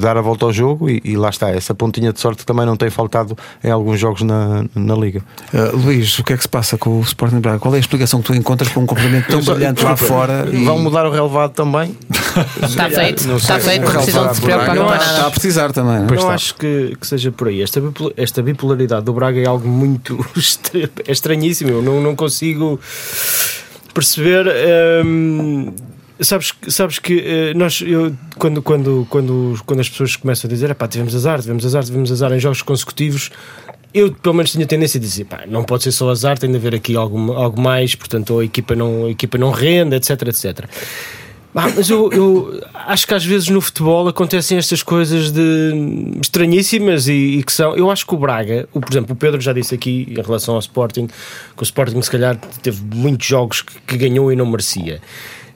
dar 0.00 0.16
a 0.16 0.20
volta 0.20 0.44
ao 0.44 0.52
jogo 0.52 0.90
e, 0.90 1.00
e 1.04 1.16
lá 1.16 1.30
está. 1.30 1.50
Essa 1.50 1.74
pontinha 1.78 2.12
de 2.12 2.20
sorte 2.20 2.44
também 2.44 2.66
não 2.66 2.76
tem 2.76 2.90
faltado 2.90 3.38
em 3.62 3.70
alguns 3.70 3.98
jogos 3.98 4.22
na, 4.22 4.64
na 4.74 4.94
Liga. 4.94 5.22
Uh, 5.54 5.76
Luís, 5.76 6.18
o 6.18 6.24
que 6.24 6.32
é 6.32 6.36
que 6.36 6.42
se 6.42 6.48
passa 6.48 6.76
com 6.76 6.98
o 6.98 7.02
Sporting 7.02 7.38
Braga? 7.38 7.58
Qual 7.58 7.72
é 7.72 7.76
a 7.76 7.80
explicação 7.80 8.20
que 8.20 8.26
tu 8.26 8.34
encontras 8.34 8.68
para 8.68 8.82
um 8.82 8.86
complemento 8.86 9.28
tão 9.28 9.40
brilhante 9.40 9.84
lá 9.84 9.96
fora? 9.96 10.48
E... 10.52 10.64
Vão 10.64 10.78
mudar 10.78 11.06
o 11.06 11.10
relevado 11.10 11.52
também? 11.52 11.96
Está 12.62 12.90
feito, 12.90 13.30
está 13.36 13.60
feito, 13.60 13.84
não 13.84 13.92
precisam 13.92 14.26
de 14.28 14.34
se 14.34 14.42
preocupar 14.42 14.76
com 14.76 14.84
nada. 14.84 15.04
Está 15.04 15.26
a 15.26 15.30
precisar 15.30 15.72
também. 15.72 16.00
Não, 16.00 16.06
não 16.06 16.30
acho 16.30 16.54
que, 16.56 16.96
que 17.00 17.06
seja 17.06 17.30
por 17.30 17.48
aí. 17.48 17.62
Esta, 17.62 17.80
esta 18.16 18.42
bipolaridade 18.42 19.04
do 19.04 19.12
Braga 19.12 19.40
é 19.40 19.46
algo 19.46 19.68
muito 19.68 20.18
é 21.06 21.12
estranhíssimo. 21.12 21.70
Eu 21.70 21.82
não, 21.82 22.00
não 22.00 22.16
consigo 22.16 22.80
perceber. 23.94 24.46
Hum, 25.04 25.72
Sabes, 26.20 26.52
sabes 26.68 26.98
que 26.98 27.14
uh, 27.14 27.58
nós, 27.58 27.80
eu, 27.80 28.12
quando, 28.38 28.60
quando, 28.60 29.06
quando, 29.08 29.60
quando 29.64 29.80
as 29.80 29.88
pessoas 29.88 30.16
começam 30.16 30.48
a 30.48 30.52
dizer 30.52 30.74
pá, 30.74 30.88
tivemos 30.88 31.14
azar, 31.14 31.40
tivemos 31.40 31.64
azar, 31.64 31.84
tivemos 31.84 32.10
azar 32.10 32.32
em 32.32 32.40
jogos 32.40 32.60
consecutivos, 32.60 33.30
eu 33.94 34.12
pelo 34.12 34.34
menos 34.34 34.50
tinha 34.50 34.66
tendência 34.66 34.98
a 34.98 35.00
dizer, 35.00 35.24
pá, 35.26 35.44
não 35.46 35.62
pode 35.62 35.84
ser 35.84 35.92
só 35.92 36.10
azar, 36.10 36.36
tem 36.36 36.50
de 36.50 36.56
haver 36.56 36.74
aqui 36.74 36.96
algo, 36.96 37.32
algo 37.32 37.60
mais, 37.60 37.94
portanto 37.94 38.40
a 38.40 38.44
equipa 38.44 38.74
não, 38.74 39.06
a 39.06 39.10
equipa 39.10 39.38
não 39.38 39.52
rende, 39.52 39.94
etc, 39.94 40.22
etc. 40.22 40.68
Ah, 41.54 41.72
mas 41.74 41.88
eu, 41.88 42.12
eu, 42.12 42.62
acho 42.72 43.06
que 43.06 43.14
às 43.14 43.24
vezes 43.24 43.48
no 43.48 43.60
futebol 43.60 44.06
acontecem 44.06 44.58
estas 44.58 44.82
coisas 44.82 45.32
de 45.32 46.18
estranhíssimas 46.20 47.08
e, 47.08 47.38
e, 47.38 47.42
que 47.42 47.52
são. 47.52 47.74
Eu 47.74 47.90
acho 47.90 48.06
que 48.06 48.14
o 48.14 48.18
Braga, 48.18 48.68
o, 48.72 48.80
por 48.80 48.92
exemplo, 48.92 49.12
o 49.12 49.16
Pedro 49.16 49.40
já 49.40 49.52
disse 49.52 49.74
aqui 49.74 50.06
em 50.10 50.22
relação 50.22 50.54
ao 50.54 50.60
Sporting, 50.60 51.06
que 51.06 51.62
o 51.62 51.64
Sporting 51.64 52.00
se 52.02 52.10
calhar 52.10 52.36
teve 52.62 52.80
muitos 52.94 53.26
jogos 53.26 53.62
que, 53.62 53.74
que 53.80 53.96
ganhou 53.96 54.30
e 54.30 54.36
não 54.36 54.46
merecia 54.46 55.00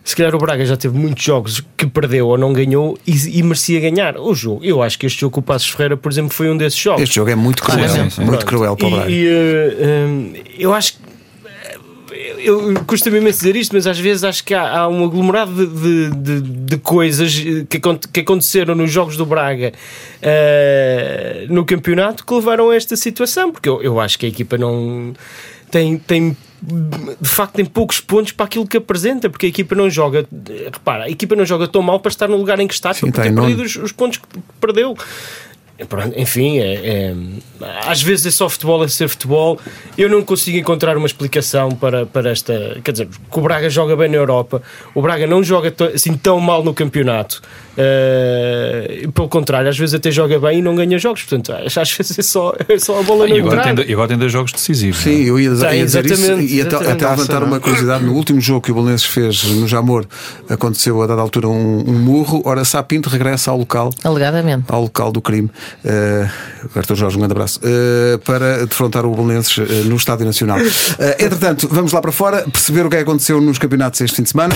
se 0.04 0.16
calhar 0.16 0.34
o 0.34 0.38
Braga 0.38 0.64
já 0.66 0.76
teve 0.76 0.98
muitos 0.98 1.22
jogos 1.22 1.62
que 1.76 1.86
perdeu 1.86 2.28
ou 2.28 2.36
não 2.36 2.52
ganhou 2.52 2.98
e, 3.06 3.38
e, 3.38 3.42
merecia 3.42 3.80
ganhar 3.80 4.16
o 4.18 4.34
jogo. 4.34 4.64
Eu 4.64 4.82
acho 4.82 4.98
que 4.98 5.06
este 5.06 5.20
jogo 5.20 5.34
com 5.34 5.40
o 5.40 5.42
Passos 5.42 5.68
Ferreira, 5.70 5.96
por 5.96 6.10
exemplo, 6.10 6.34
foi 6.34 6.50
um 6.50 6.56
desses 6.56 6.78
jogos. 6.78 7.02
Este 7.02 7.16
jogo 7.16 7.30
é 7.30 7.34
muito 7.34 7.62
cruel, 7.62 7.86
ah, 7.86 8.22
muito 8.22 8.44
cruel 8.44 8.76
para 8.76 8.86
o 8.86 8.90
Braga. 8.90 9.10
E, 9.10 9.24
e 9.24 9.26
uh, 9.26 10.44
eu 10.58 10.74
acho 10.74 10.94
que 10.94 11.12
eu 12.44 12.74
costumo 12.86 13.16
imenso 13.16 13.38
dizer 13.38 13.56
isto, 13.56 13.72
mas 13.72 13.86
às 13.86 13.98
vezes 13.98 14.24
acho 14.24 14.42
que 14.44 14.52
há, 14.52 14.78
há 14.78 14.88
um 14.88 15.04
aglomerado 15.04 15.66
de, 15.66 16.10
de, 16.10 16.40
de, 16.40 16.76
coisas 16.78 17.32
que, 17.68 17.80
que 18.12 18.20
aconteceram 18.20 18.74
nos 18.74 18.90
jogos 18.90 19.16
do 19.16 19.24
Braga 19.24 19.72
uh, 20.18 21.52
no 21.52 21.64
campeonato 21.64 22.26
que 22.26 22.34
levaram 22.34 22.70
a 22.70 22.76
esta 22.76 22.96
situação, 22.96 23.52
porque 23.52 23.68
eu, 23.68 23.80
eu 23.82 24.00
acho 24.00 24.18
que 24.18 24.26
a 24.26 24.28
equipa 24.28 24.58
não 24.58 25.14
tem, 25.70 25.98
tem 25.98 26.36
de 27.20 27.28
facto 27.28 27.54
tem 27.54 27.64
poucos 27.64 28.00
pontos 28.00 28.30
para 28.30 28.46
aquilo 28.46 28.66
que 28.66 28.76
apresenta, 28.76 29.28
porque 29.28 29.46
a 29.46 29.48
equipa 29.48 29.74
não 29.74 29.90
joga, 29.90 30.24
repara, 30.72 31.04
a 31.04 31.10
equipa 31.10 31.34
não 31.34 31.44
joga 31.44 31.66
tão 31.66 31.82
mal 31.82 31.98
para 31.98 32.10
estar 32.10 32.28
no 32.28 32.36
lugar 32.36 32.60
em 32.60 32.68
que 32.68 32.74
está, 32.74 32.94
Sim, 32.94 33.06
porque 33.06 33.20
tem 33.20 33.34
perdido 33.34 33.62
os, 33.62 33.76
os, 33.76 33.90
pontos 33.90 34.18
que 34.18 34.26
perdeu. 34.60 34.96
Enfim, 36.16 36.58
é, 36.58 36.74
é, 36.74 37.14
às 37.86 38.02
vezes 38.02 38.26
é 38.26 38.30
só 38.30 38.48
futebol 38.48 38.82
a 38.82 38.88
ser 38.88 39.08
futebol. 39.08 39.58
Eu 39.96 40.08
não 40.08 40.22
consigo 40.22 40.56
encontrar 40.56 40.96
uma 40.96 41.06
explicação 41.06 41.70
para, 41.70 42.06
para 42.06 42.30
esta. 42.30 42.78
Quer 42.84 42.92
dizer, 42.92 43.08
que 43.08 43.38
o 43.38 43.42
Braga 43.42 43.68
joga 43.68 43.96
bem 43.96 44.08
na 44.08 44.16
Europa, 44.16 44.62
o 44.94 45.02
Braga 45.02 45.26
não 45.26 45.42
joga 45.42 45.74
assim 45.94 46.14
tão 46.16 46.38
mal 46.40 46.62
no 46.62 46.72
campeonato. 46.72 47.42
Uh, 47.72 49.10
pelo 49.12 49.28
contrário, 49.28 49.68
às 49.68 49.78
vezes 49.78 49.94
até 49.94 50.10
joga 50.10 50.38
bem 50.38 50.58
e 50.58 50.62
não 50.62 50.76
ganha 50.76 50.98
jogos. 50.98 51.22
Portanto, 51.22 51.52
às 51.52 51.90
vezes 51.90 52.18
é 52.18 52.22
só, 52.22 52.54
é 52.68 52.78
só 52.78 53.00
a 53.00 53.02
bola 53.02 53.24
ah, 53.24 53.28
e 53.28 53.40
agora, 53.40 53.74
tem, 53.74 53.86
e 53.88 53.92
agora 53.92 54.08
tem 54.08 54.18
dois 54.18 54.30
jogos 54.30 54.52
decisivos. 54.52 54.98
Sim, 55.00 55.24
é? 55.24 55.30
eu 55.30 55.40
ia, 55.40 55.50
ia 55.74 55.84
dizer 55.84 56.04
isso 56.06 56.40
e 56.40 56.60
até, 56.60 56.76
até 56.76 57.08
levantar 57.08 57.42
uma 57.42 57.58
curiosidade. 57.58 58.04
No 58.04 58.14
último 58.14 58.40
jogo 58.40 58.60
que 58.60 58.70
o 58.70 58.74
Belenenses 58.74 59.06
fez 59.06 59.44
no 59.44 59.66
Jamor, 59.66 60.06
aconteceu 60.48 61.00
a 61.02 61.06
dada 61.06 61.20
altura 61.22 61.48
um, 61.48 61.84
um 61.88 61.98
murro. 61.98 62.42
Ora, 62.44 62.64
Sapinto 62.64 63.08
regressa 63.08 63.50
ao 63.50 63.58
local, 63.58 63.90
alegadamente, 64.04 64.64
ao 64.68 64.82
local 64.82 65.10
do 65.10 65.20
crime. 65.20 65.50
Uh, 65.84 66.78
Arthur 66.78 66.96
Jorge, 66.96 67.16
um 67.16 67.20
grande 67.20 67.32
abraço. 67.32 67.60
Uh, 67.60 68.18
para 68.20 68.66
defrontar 68.66 69.04
o 69.04 69.14
Belenenses 69.14 69.56
uh, 69.58 69.64
no 69.86 69.96
Estádio 69.96 70.26
Nacional. 70.26 70.58
Entretanto, 71.18 71.68
vamos 71.70 71.92
lá 71.92 72.00
para 72.00 72.12
fora 72.12 72.42
perceber 72.50 72.86
o 72.86 72.90
que 72.90 72.96
é 72.96 73.00
aconteceu 73.00 73.40
nos 73.40 73.58
campeonatos 73.58 74.00
este 74.00 74.16
fim 74.16 74.22
de 74.22 74.30
semana. 74.30 74.54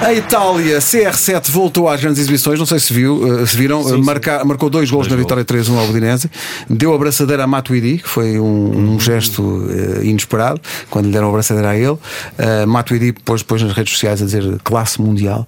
A 0.10 0.14
Itália, 0.14 0.78
CR7 0.78 1.50
voltou 1.50 1.86
às 1.86 2.00
grandes 2.00 2.18
exibições, 2.20 2.58
não 2.58 2.64
sei 2.64 2.78
se 2.78 2.90
viu, 2.90 3.42
eh, 3.42 3.46
se 3.46 3.54
viram, 3.54 3.84
sim, 3.84 3.98
Marca, 3.98 4.42
marcou 4.46 4.70
dois 4.70 4.90
gols 4.90 5.06
dois 5.06 5.16
na 5.16 5.22
vitória 5.22 5.44
3-1 5.44 5.78
ao 5.78 5.86
Udinese, 5.88 6.30
deu 6.70 6.94
a 6.94 6.98
braçadeira 6.98 7.44
a 7.44 7.46
Matuidi, 7.46 7.98
que 7.98 8.08
foi 8.08 8.40
um, 8.40 8.94
um 8.94 8.98
gesto 8.98 9.42
uh, 9.42 10.02
inesperado, 10.02 10.58
quando 10.88 11.06
lhe 11.06 11.12
deram 11.12 11.28
a 11.28 11.32
braçadeira 11.32 11.70
a 11.70 11.76
ele. 11.76 11.90
Uh, 11.90 12.66
Matuidi 12.66 13.12
pôs, 13.12 13.42
pôs 13.42 13.62
nas 13.62 13.72
redes 13.72 13.92
sociais 13.92 14.22
a 14.22 14.24
dizer 14.24 14.58
classe 14.64 15.00
mundial, 15.00 15.46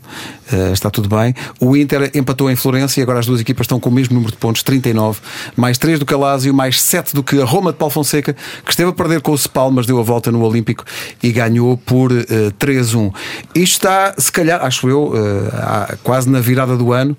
uh, 0.53 0.73
está 0.73 0.91
tudo 0.91 1.09
bem. 1.09 1.35
O 1.59 1.75
Inter 1.75 2.11
empatou 2.15 2.51
em 2.51 2.55
Florença 2.55 3.01
e 3.01 3.03
agora 3.03 3.21
as 3.21 3.27
duas 3.27 3.41
equipas 3.41 3.65
estão 3.65 3.81
com 3.81 3.89
o 3.89 3.93
mesmo 3.93 4.15
número 4.15 4.33
de 4.33 4.39
pontos, 4.39 4.63
39, 4.63 5.19
mais 5.57 5.79
3 5.79 5.99
do 5.99 6.05
que 6.05 6.13
a 6.13 6.19
Lazio, 6.19 6.53
mais 6.53 6.81
7 6.81 7.15
do 7.15 7.23
que 7.23 7.41
a 7.41 7.45
Roma 7.45 7.73
de 7.73 7.79
Paulo 7.79 7.93
Fonseca, 7.93 8.37
que 8.65 8.71
esteve 8.71 8.91
a 8.91 8.93
perder 8.93 9.23
com 9.23 9.33
o 9.33 9.39
Spal, 9.39 9.71
mas 9.71 9.87
deu 9.87 9.99
a 9.99 10.03
volta 10.03 10.31
no 10.31 10.43
Olímpico 10.45 10.85
e 11.23 11.33
ganhou 11.33 11.77
por 11.79 12.13
3-1. 12.13 13.13
Isto 13.55 13.73
está, 13.73 14.15
se 14.19 14.31
calhar, 14.31 14.42
calhar, 14.43 14.65
acho 14.65 14.89
eu, 14.89 15.09
uh, 15.09 15.99
quase 16.03 16.29
na 16.29 16.41
virada 16.41 16.77
do 16.77 16.93
ano. 16.93 17.17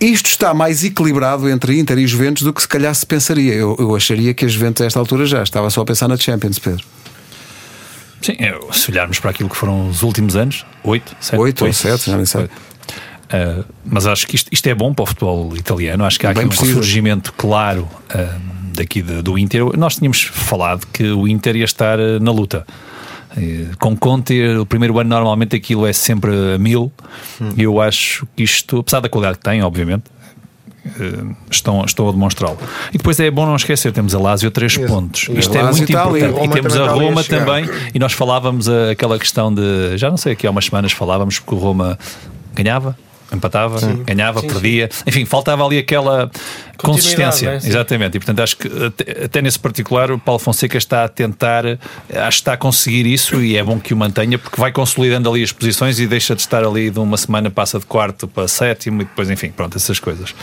Isto 0.00 0.26
está 0.26 0.52
mais 0.52 0.84
equilibrado 0.84 1.48
entre 1.48 1.78
Inter 1.78 1.98
e 1.98 2.06
Juventus 2.06 2.42
do 2.42 2.52
que 2.52 2.60
se 2.60 2.68
calhar 2.68 2.94
se 2.94 3.06
pensaria. 3.06 3.54
Eu, 3.54 3.76
eu 3.78 3.94
acharia 3.94 4.34
que 4.34 4.44
a 4.44 4.48
Juventus 4.48 4.82
a 4.82 4.86
esta 4.86 4.98
altura 4.98 5.24
já 5.24 5.42
estava 5.42 5.70
só 5.70 5.80
a 5.80 5.84
pensar 5.84 6.08
na 6.08 6.16
Champions, 6.16 6.58
Pedro. 6.58 6.84
Sim, 8.20 8.36
se 8.72 8.90
olharmos 8.90 9.18
para 9.18 9.30
aquilo 9.30 9.50
que 9.50 9.56
foram 9.56 9.88
os 9.88 10.02
últimos 10.02 10.34
anos, 10.34 10.64
8, 10.82 11.16
7, 11.20 11.38
8 11.38 11.64
ou 11.64 11.72
7, 11.72 12.10
já 12.10 12.16
nem 12.16 12.24
sei. 12.24 12.44
Uh, 12.44 13.64
mas 13.84 14.06
acho 14.06 14.26
que 14.26 14.36
isto, 14.36 14.48
isto, 14.52 14.66
é 14.66 14.74
bom 14.74 14.94
para 14.94 15.02
o 15.02 15.06
futebol 15.06 15.56
italiano. 15.56 16.04
Acho 16.04 16.18
que 16.18 16.26
há 16.26 16.30
aqui 16.30 16.38
Bem 16.38 16.46
um 16.46 16.48
preciso. 16.48 16.68
ressurgimento 16.68 17.32
claro 17.34 17.82
uh, 17.82 18.40
daqui 18.72 19.02
de, 19.02 19.22
do 19.22 19.38
Inter. 19.38 19.76
Nós 19.76 19.96
tínhamos 19.96 20.22
falado 20.22 20.86
que 20.92 21.04
o 21.04 21.28
Inter 21.28 21.56
ia 21.56 21.64
estar 21.64 21.98
uh, 21.98 22.20
na 22.20 22.30
luta. 22.30 22.66
Com 23.78 23.96
Conte, 23.96 24.42
o 24.56 24.66
primeiro 24.66 24.98
ano 24.98 25.10
normalmente 25.10 25.56
aquilo 25.56 25.86
é 25.86 25.92
sempre 25.92 26.30
a 26.54 26.58
mil. 26.58 26.92
Hum. 27.40 27.52
E 27.56 27.62
eu 27.62 27.80
acho 27.80 28.26
que 28.36 28.42
isto, 28.42 28.78
apesar 28.78 29.00
da 29.00 29.08
qualidade 29.08 29.38
que 29.38 29.44
tem, 29.44 29.62
obviamente, 29.62 30.04
eh, 30.86 31.34
estão, 31.50 31.84
estão 31.84 32.08
a 32.08 32.12
demonstrá-lo. 32.12 32.58
E 32.92 32.98
depois 32.98 33.18
é 33.18 33.30
bom 33.30 33.46
não 33.46 33.56
esquecer, 33.56 33.92
temos 33.92 34.14
a 34.14 34.18
Lazio 34.18 34.50
três 34.50 34.76
pontos. 34.76 35.28
E 35.30 35.38
Isto 35.38 35.56
é 35.56 35.62
muito 35.62 35.90
importante. 35.90 36.40
E, 36.40 36.44
e 36.44 36.48
temos 36.48 36.76
a 36.76 36.86
Roma 36.88 37.24
também. 37.24 37.68
E 37.94 37.98
nós 37.98 38.12
falávamos 38.12 38.68
aquela 38.68 39.18
questão 39.18 39.52
de, 39.52 39.96
já 39.96 40.10
não 40.10 40.16
sei, 40.16 40.34
aqui 40.34 40.46
há 40.46 40.50
umas 40.50 40.66
semanas 40.66 40.92
falávamos 40.92 41.38
porque 41.38 41.54
o 41.54 41.58
Roma 41.58 41.98
ganhava, 42.54 42.96
empatava, 43.34 43.78
sim. 43.78 44.02
ganhava, 44.04 44.40
sim, 44.40 44.46
perdia. 44.46 44.88
Sim. 44.90 45.04
Enfim, 45.06 45.24
faltava 45.24 45.64
ali 45.64 45.78
aquela 45.78 46.30
consistência. 46.76 47.50
É? 47.50 47.56
Exatamente. 47.56 48.16
E 48.16 48.20
portanto 48.20 48.40
acho 48.40 48.56
que 48.56 48.68
até, 48.68 49.24
até, 49.24 49.42
nesse 49.42 49.58
particular 49.58 50.10
o 50.10 50.18
Paulo 50.18 50.38
Fonseca 50.38 50.76
está 50.76 51.04
a 51.04 51.08
tentar, 51.08 51.64
acho 51.66 51.78
que 52.08 52.42
está 52.42 52.52
a 52.54 52.56
conseguir 52.56 53.06
isso 53.06 53.40
e 53.42 53.56
é 53.56 53.62
bom 53.62 53.78
que 53.78 53.94
o 53.94 53.96
mantenha 53.96 54.38
porque 54.38 54.60
vai 54.60 54.72
consolidando 54.72 55.30
ali 55.30 55.42
as 55.42 55.52
posições 55.52 55.98
e 56.00 56.06
deixa 56.06 56.34
de 56.34 56.40
estar 56.40 56.64
ali 56.64 56.90
de 56.90 56.98
uma 56.98 57.16
semana, 57.16 57.50
passa 57.50 57.78
de 57.78 57.86
quarto 57.86 58.26
para 58.26 58.48
sétimo 58.48 59.02
e 59.02 59.04
depois, 59.04 59.30
enfim, 59.30 59.50
pronto, 59.50 59.76
essas 59.76 59.98
coisas. 59.98 60.34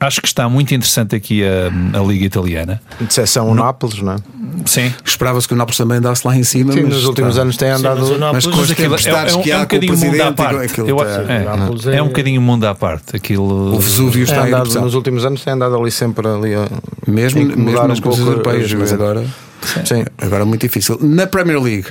Acho 0.00 0.22
que 0.22 0.26
está 0.26 0.48
muito 0.48 0.74
interessante 0.74 1.14
aqui 1.14 1.42
a, 1.44 1.98
a 1.98 2.02
Liga 2.02 2.24
Italiana. 2.24 2.80
De 2.98 3.06
exceção 3.06 3.50
o. 3.50 3.54
Nápoles, 3.54 4.00
não 4.00 4.14
é? 4.14 4.16
Sim. 4.64 4.92
Esperava-se 5.04 5.46
que 5.46 5.52
o 5.52 5.56
Nápoles 5.56 5.76
também 5.76 5.98
andasse 5.98 6.26
lá 6.26 6.34
em 6.34 6.42
cima. 6.42 6.72
Sim, 6.72 6.84
mas 6.84 6.94
nos 6.94 7.04
últimos 7.04 7.38
anos 7.38 7.56
tem 7.58 7.68
andado. 7.68 8.06
Sim, 8.06 8.16
mas, 8.18 8.46
mas 8.46 8.46
com 8.46 8.62
as 8.62 8.70
tempestades 8.70 9.36
é, 9.36 9.38
é, 9.38 9.42
que 9.42 9.52
há 9.52 9.56
é 9.56 9.58
um 9.58 9.60
bocadinho 9.60 9.98
mundo 9.98 10.20
à 10.22 10.32
parte. 10.32 10.80
Eu, 10.80 10.96
é, 11.02 11.96
é, 11.96 12.02
um 12.02 12.06
bocadinho 12.06 12.40
mundo 12.40 12.64
à 12.64 12.74
parte. 12.74 13.14
Aquilo... 13.14 13.74
O 13.74 13.78
Vesúvio 13.78 14.24
está 14.24 14.44
andado, 14.44 14.80
Nos 14.80 14.94
últimos 14.94 15.24
anos 15.24 15.44
tem 15.44 15.52
andado 15.52 15.76
ali 15.76 15.90
sempre 15.90 16.26
ali. 16.26 16.52
Mesmo, 17.06 17.44
mesmo 17.44 17.86
nas 17.86 17.98
um 17.98 18.02
competições 18.02 18.28
europeias, 18.28 18.72
mas 18.72 18.92
agora. 18.92 19.24
Sim. 19.62 19.84
Sim. 19.84 20.04
Agora 20.16 20.42
é 20.42 20.46
muito 20.46 20.62
difícil. 20.62 20.98
Na 21.02 21.26
Premier 21.26 21.60
League. 21.60 21.88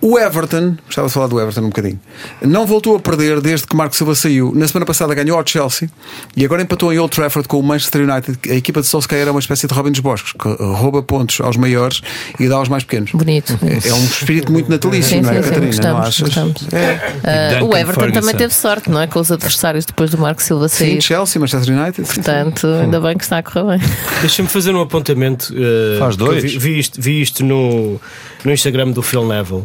O 0.00 0.18
Everton, 0.18 0.76
estava 0.88 1.08
a 1.08 1.10
falar 1.10 1.26
do 1.26 1.40
Everton 1.40 1.62
um 1.62 1.68
bocadinho, 1.68 1.98
não 2.40 2.66
voltou 2.66 2.96
a 2.96 3.00
perder 3.00 3.40
desde 3.40 3.66
que 3.66 3.74
Marco 3.74 3.96
Silva 3.96 4.14
saiu. 4.14 4.52
Na 4.54 4.68
semana 4.68 4.86
passada 4.86 5.12
ganhou 5.12 5.36
ao 5.36 5.44
Chelsea 5.44 5.90
e 6.36 6.44
agora 6.44 6.62
empatou 6.62 6.92
em 6.92 6.98
Old 6.98 7.14
Trafford 7.14 7.48
com 7.48 7.58
o 7.58 7.62
Manchester 7.62 8.08
United. 8.08 8.38
A 8.48 8.54
equipa 8.54 8.80
de 8.80 8.86
Solskjaer 8.86 9.26
é 9.26 9.30
uma 9.30 9.40
espécie 9.40 9.66
de 9.66 9.74
Robin 9.74 9.90
dos 9.90 10.00
Bosques, 10.00 10.32
que 10.32 10.48
rouba 10.48 11.02
pontos 11.02 11.40
aos 11.40 11.56
maiores 11.56 12.00
e 12.38 12.48
dá 12.48 12.56
aos 12.56 12.68
mais 12.68 12.84
pequenos. 12.84 13.10
Bonito. 13.12 13.58
É, 13.62 13.88
é 13.88 13.94
um 13.94 14.04
espírito 14.04 14.52
muito 14.52 14.70
natalício, 14.70 15.16
sim, 15.16 15.20
não 15.20 15.30
é, 15.30 15.42
sim, 15.42 15.48
Catarina? 15.48 15.72
Sim, 15.72 15.78
gostamos, 15.78 15.98
não 15.98 16.06
achas? 16.06 16.28
Gostamos. 16.28 16.66
É. 16.72 17.62
Uh, 17.62 17.66
o 17.66 17.76
Everton 17.76 18.00
Ferguson. 18.00 18.20
também 18.20 18.36
teve 18.36 18.54
sorte, 18.54 18.90
não 18.90 19.00
é? 19.00 19.06
Com 19.08 19.18
os 19.18 19.32
adversários 19.32 19.84
depois 19.84 20.10
do 20.10 20.18
Marco 20.18 20.42
Silva 20.42 20.68
sair. 20.68 20.94
Sim, 20.94 21.00
Chelsea, 21.00 21.40
Manchester 21.40 21.76
United. 21.76 22.06
Portanto, 22.06 22.66
ainda 22.68 23.00
bem 23.00 23.16
que 23.16 23.24
está 23.24 23.38
a 23.38 23.42
correr 23.42 23.78
bem. 23.78 23.88
Deixa-me 24.20 24.48
fazer 24.48 24.74
um 24.74 24.80
apontamento. 24.80 25.52
Uh, 25.52 25.98
Faz 25.98 26.16
dois. 26.16 26.42
Vi, 26.42 26.58
vi, 26.58 26.78
isto, 26.78 27.00
vi 27.00 27.20
isto 27.20 27.44
no, 27.44 28.00
no 28.44 28.52
Instagram 28.52 28.92
do 28.92 29.02
Phil 29.02 29.26
Neville 29.26 29.64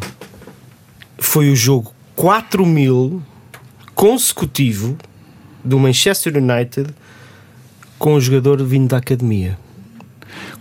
foi 1.20 1.50
o 1.52 1.56
jogo 1.56 1.94
4 2.16 2.66
mil 2.66 3.22
consecutivo 3.96 4.98
do 5.64 5.80
Manchester 5.80 6.38
United 6.38 6.90
com 7.98 8.16
o 8.16 8.22
jogador 8.22 8.62
vindo 8.64 8.90
da 8.90 8.98
academia. 8.98 9.58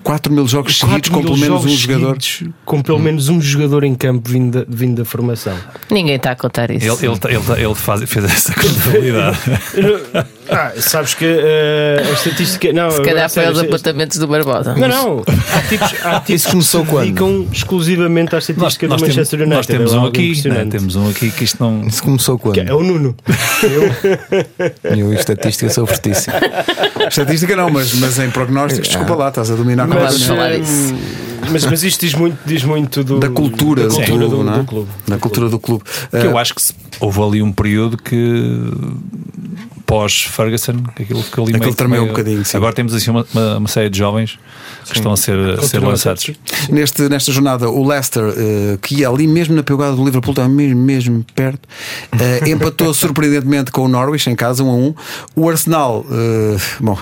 4 0.02 0.32
mil 0.32 0.46
jogos 0.46 0.78
seguidos 0.78 1.08
com 1.08 1.22
pelo 1.22 1.36
menos 1.36 1.64
um 1.64 1.68
jogador. 1.68 2.18
Com 2.64 2.82
pelo 2.82 2.98
menos 2.98 3.28
um 3.28 3.40
jogador 3.40 3.84
em 3.84 3.94
campo 3.94 4.28
vindo 4.28 4.58
da, 4.58 4.64
vindo 4.68 4.96
da 4.96 5.04
formação. 5.04 5.56
Ninguém 5.90 6.16
está 6.16 6.32
a 6.32 6.36
contar 6.36 6.70
isso. 6.70 6.86
Ele, 6.86 7.12
ele, 7.12 7.36
ele, 7.36 7.64
ele 7.64 7.74
faz, 7.74 8.02
fez 8.08 8.24
essa 8.24 8.54
contabilidade. 8.54 9.38
ah, 10.50 10.72
sabes 10.76 11.14
que 11.14 11.24
uh, 11.24 12.08
a 12.08 12.12
estatística. 12.12 12.72
Não, 12.72 12.90
Se 12.90 13.02
calhar 13.02 13.30
foi 13.30 13.46
aos 13.46 13.58
apontamentos 13.58 14.18
do 14.18 14.26
Barbosa. 14.26 14.74
Não, 14.74 14.88
não. 14.88 15.24
Há 15.54 15.62
tipos, 15.62 15.94
há 16.04 16.20
tipos 16.20 16.46
começou 16.46 16.84
que 16.84 16.90
se 16.90 16.98
dedicam 16.98 17.46
exclusivamente 17.52 18.34
à 18.34 18.38
estatística 18.38 18.88
nós, 18.88 19.00
do 19.00 19.06
nós 19.06 19.16
Manchester 19.16 19.40
United. 19.40 19.56
Nós 19.56 19.66
temos 19.66 19.94
é 19.94 19.98
um 19.98 20.06
aqui, 20.06 20.48
né? 20.48 20.66
temos 20.70 20.96
um 20.96 21.08
aqui 21.08 21.30
que 21.30 21.44
isto 21.44 21.62
não. 21.62 21.86
Isso 21.86 22.02
começou 22.02 22.38
quando? 22.38 22.58
é 22.58 22.74
o 22.74 22.82
Nuno. 22.82 23.14
Eu. 23.62 24.96
Eu, 24.96 25.12
estatística, 25.14 25.70
sou 25.70 25.86
fortíssimo. 25.86 26.34
estatística 27.08 27.54
não, 27.54 27.70
mas, 27.70 27.94
mas 27.94 28.18
em 28.18 28.30
prognósticos, 28.30 28.88
desculpa 28.88 29.14
lá, 29.14 29.28
estás 29.28 29.50
a 29.50 29.54
dominar 29.54 29.86
mas, 29.94 30.22
falar 30.22 30.54
isso. 30.54 30.94
Mas, 31.50 31.64
mas 31.66 31.82
isto 31.82 32.00
diz 32.00 32.14
muito, 32.14 32.38
diz 32.46 32.64
muito 32.64 33.02
do, 33.02 33.18
da 33.18 33.28
cultura, 33.28 33.88
da 33.88 33.94
cultura 33.94 34.28
do, 34.28 34.44
do, 34.44 34.58
do, 34.58 34.64
clube. 34.64 34.88
Da 35.06 35.18
cultura 35.18 35.48
do 35.48 35.58
clube. 35.58 35.84
Que 36.10 36.26
eu 36.26 36.38
acho 36.38 36.54
que 36.54 36.62
houve 37.00 37.20
ali 37.20 37.42
um 37.42 37.52
período 37.52 37.96
que 37.96 38.70
pós-Ferguson, 39.92 40.84
aquilo 40.98 41.22
ficou 41.22 41.44
ali 41.44 41.54
aquilo 41.54 41.90
meio, 41.90 42.04
um 42.04 42.08
bocadinho. 42.08 42.42
Sim. 42.46 42.56
Agora 42.56 42.72
temos 42.72 42.94
assim 42.94 43.10
uma, 43.10 43.26
uma, 43.34 43.58
uma 43.58 43.68
série 43.68 43.90
de 43.90 43.98
jovens 43.98 44.38
que 44.86 44.96
estão 44.96 45.12
a 45.12 45.16
ser, 45.18 45.38
a 45.58 45.62
ser 45.62 45.80
lançados. 45.80 46.30
Neste, 46.70 47.10
nesta 47.10 47.30
jornada, 47.30 47.68
o 47.68 47.86
Leicester, 47.86 48.24
uh, 48.24 48.78
que 48.78 49.00
ia 49.00 49.08
ali 49.10 49.26
mesmo 49.26 49.54
na 49.54 49.62
pegada 49.62 49.94
do 49.94 50.02
Liverpool, 50.02 50.32
estava 50.32 50.48
mesmo, 50.48 50.80
mesmo 50.80 51.22
perto, 51.34 51.68
uh, 52.14 52.48
empatou 52.48 52.92
surpreendentemente 52.94 53.70
com 53.70 53.82
o 53.82 53.88
Norwich 53.88 54.30
em 54.30 54.34
casa, 54.34 54.64
1 54.64 54.70
a 54.70 54.74
1. 54.74 54.94
O 55.36 55.50
Arsenal, 55.50 56.06
uh, 56.08 56.60
bom. 56.80 56.96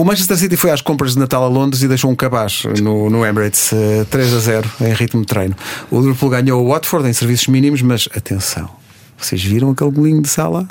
O 0.00 0.04
Manchester 0.04 0.34
City 0.38 0.56
foi 0.56 0.70
às 0.70 0.80
compras 0.80 1.12
de 1.12 1.18
Natal 1.18 1.44
a 1.44 1.46
Londres 1.46 1.82
e 1.82 1.86
deixou 1.86 2.10
um 2.10 2.14
cabaz 2.14 2.62
no, 2.82 3.10
no 3.10 3.22
Emirates 3.22 3.70
3 4.08 4.32
a 4.32 4.38
0 4.38 4.70
em 4.80 4.94
ritmo 4.94 5.20
de 5.20 5.26
treino. 5.26 5.54
O 5.90 6.00
Liverpool 6.00 6.30
ganhou 6.30 6.64
o 6.64 6.70
Watford 6.70 7.06
em 7.06 7.12
serviços 7.12 7.48
mínimos, 7.48 7.82
mas 7.82 8.08
atenção, 8.16 8.70
vocês 9.18 9.44
viram 9.44 9.70
aquele 9.70 9.90
golinho 9.90 10.22
de 10.22 10.28
sala? 10.28 10.66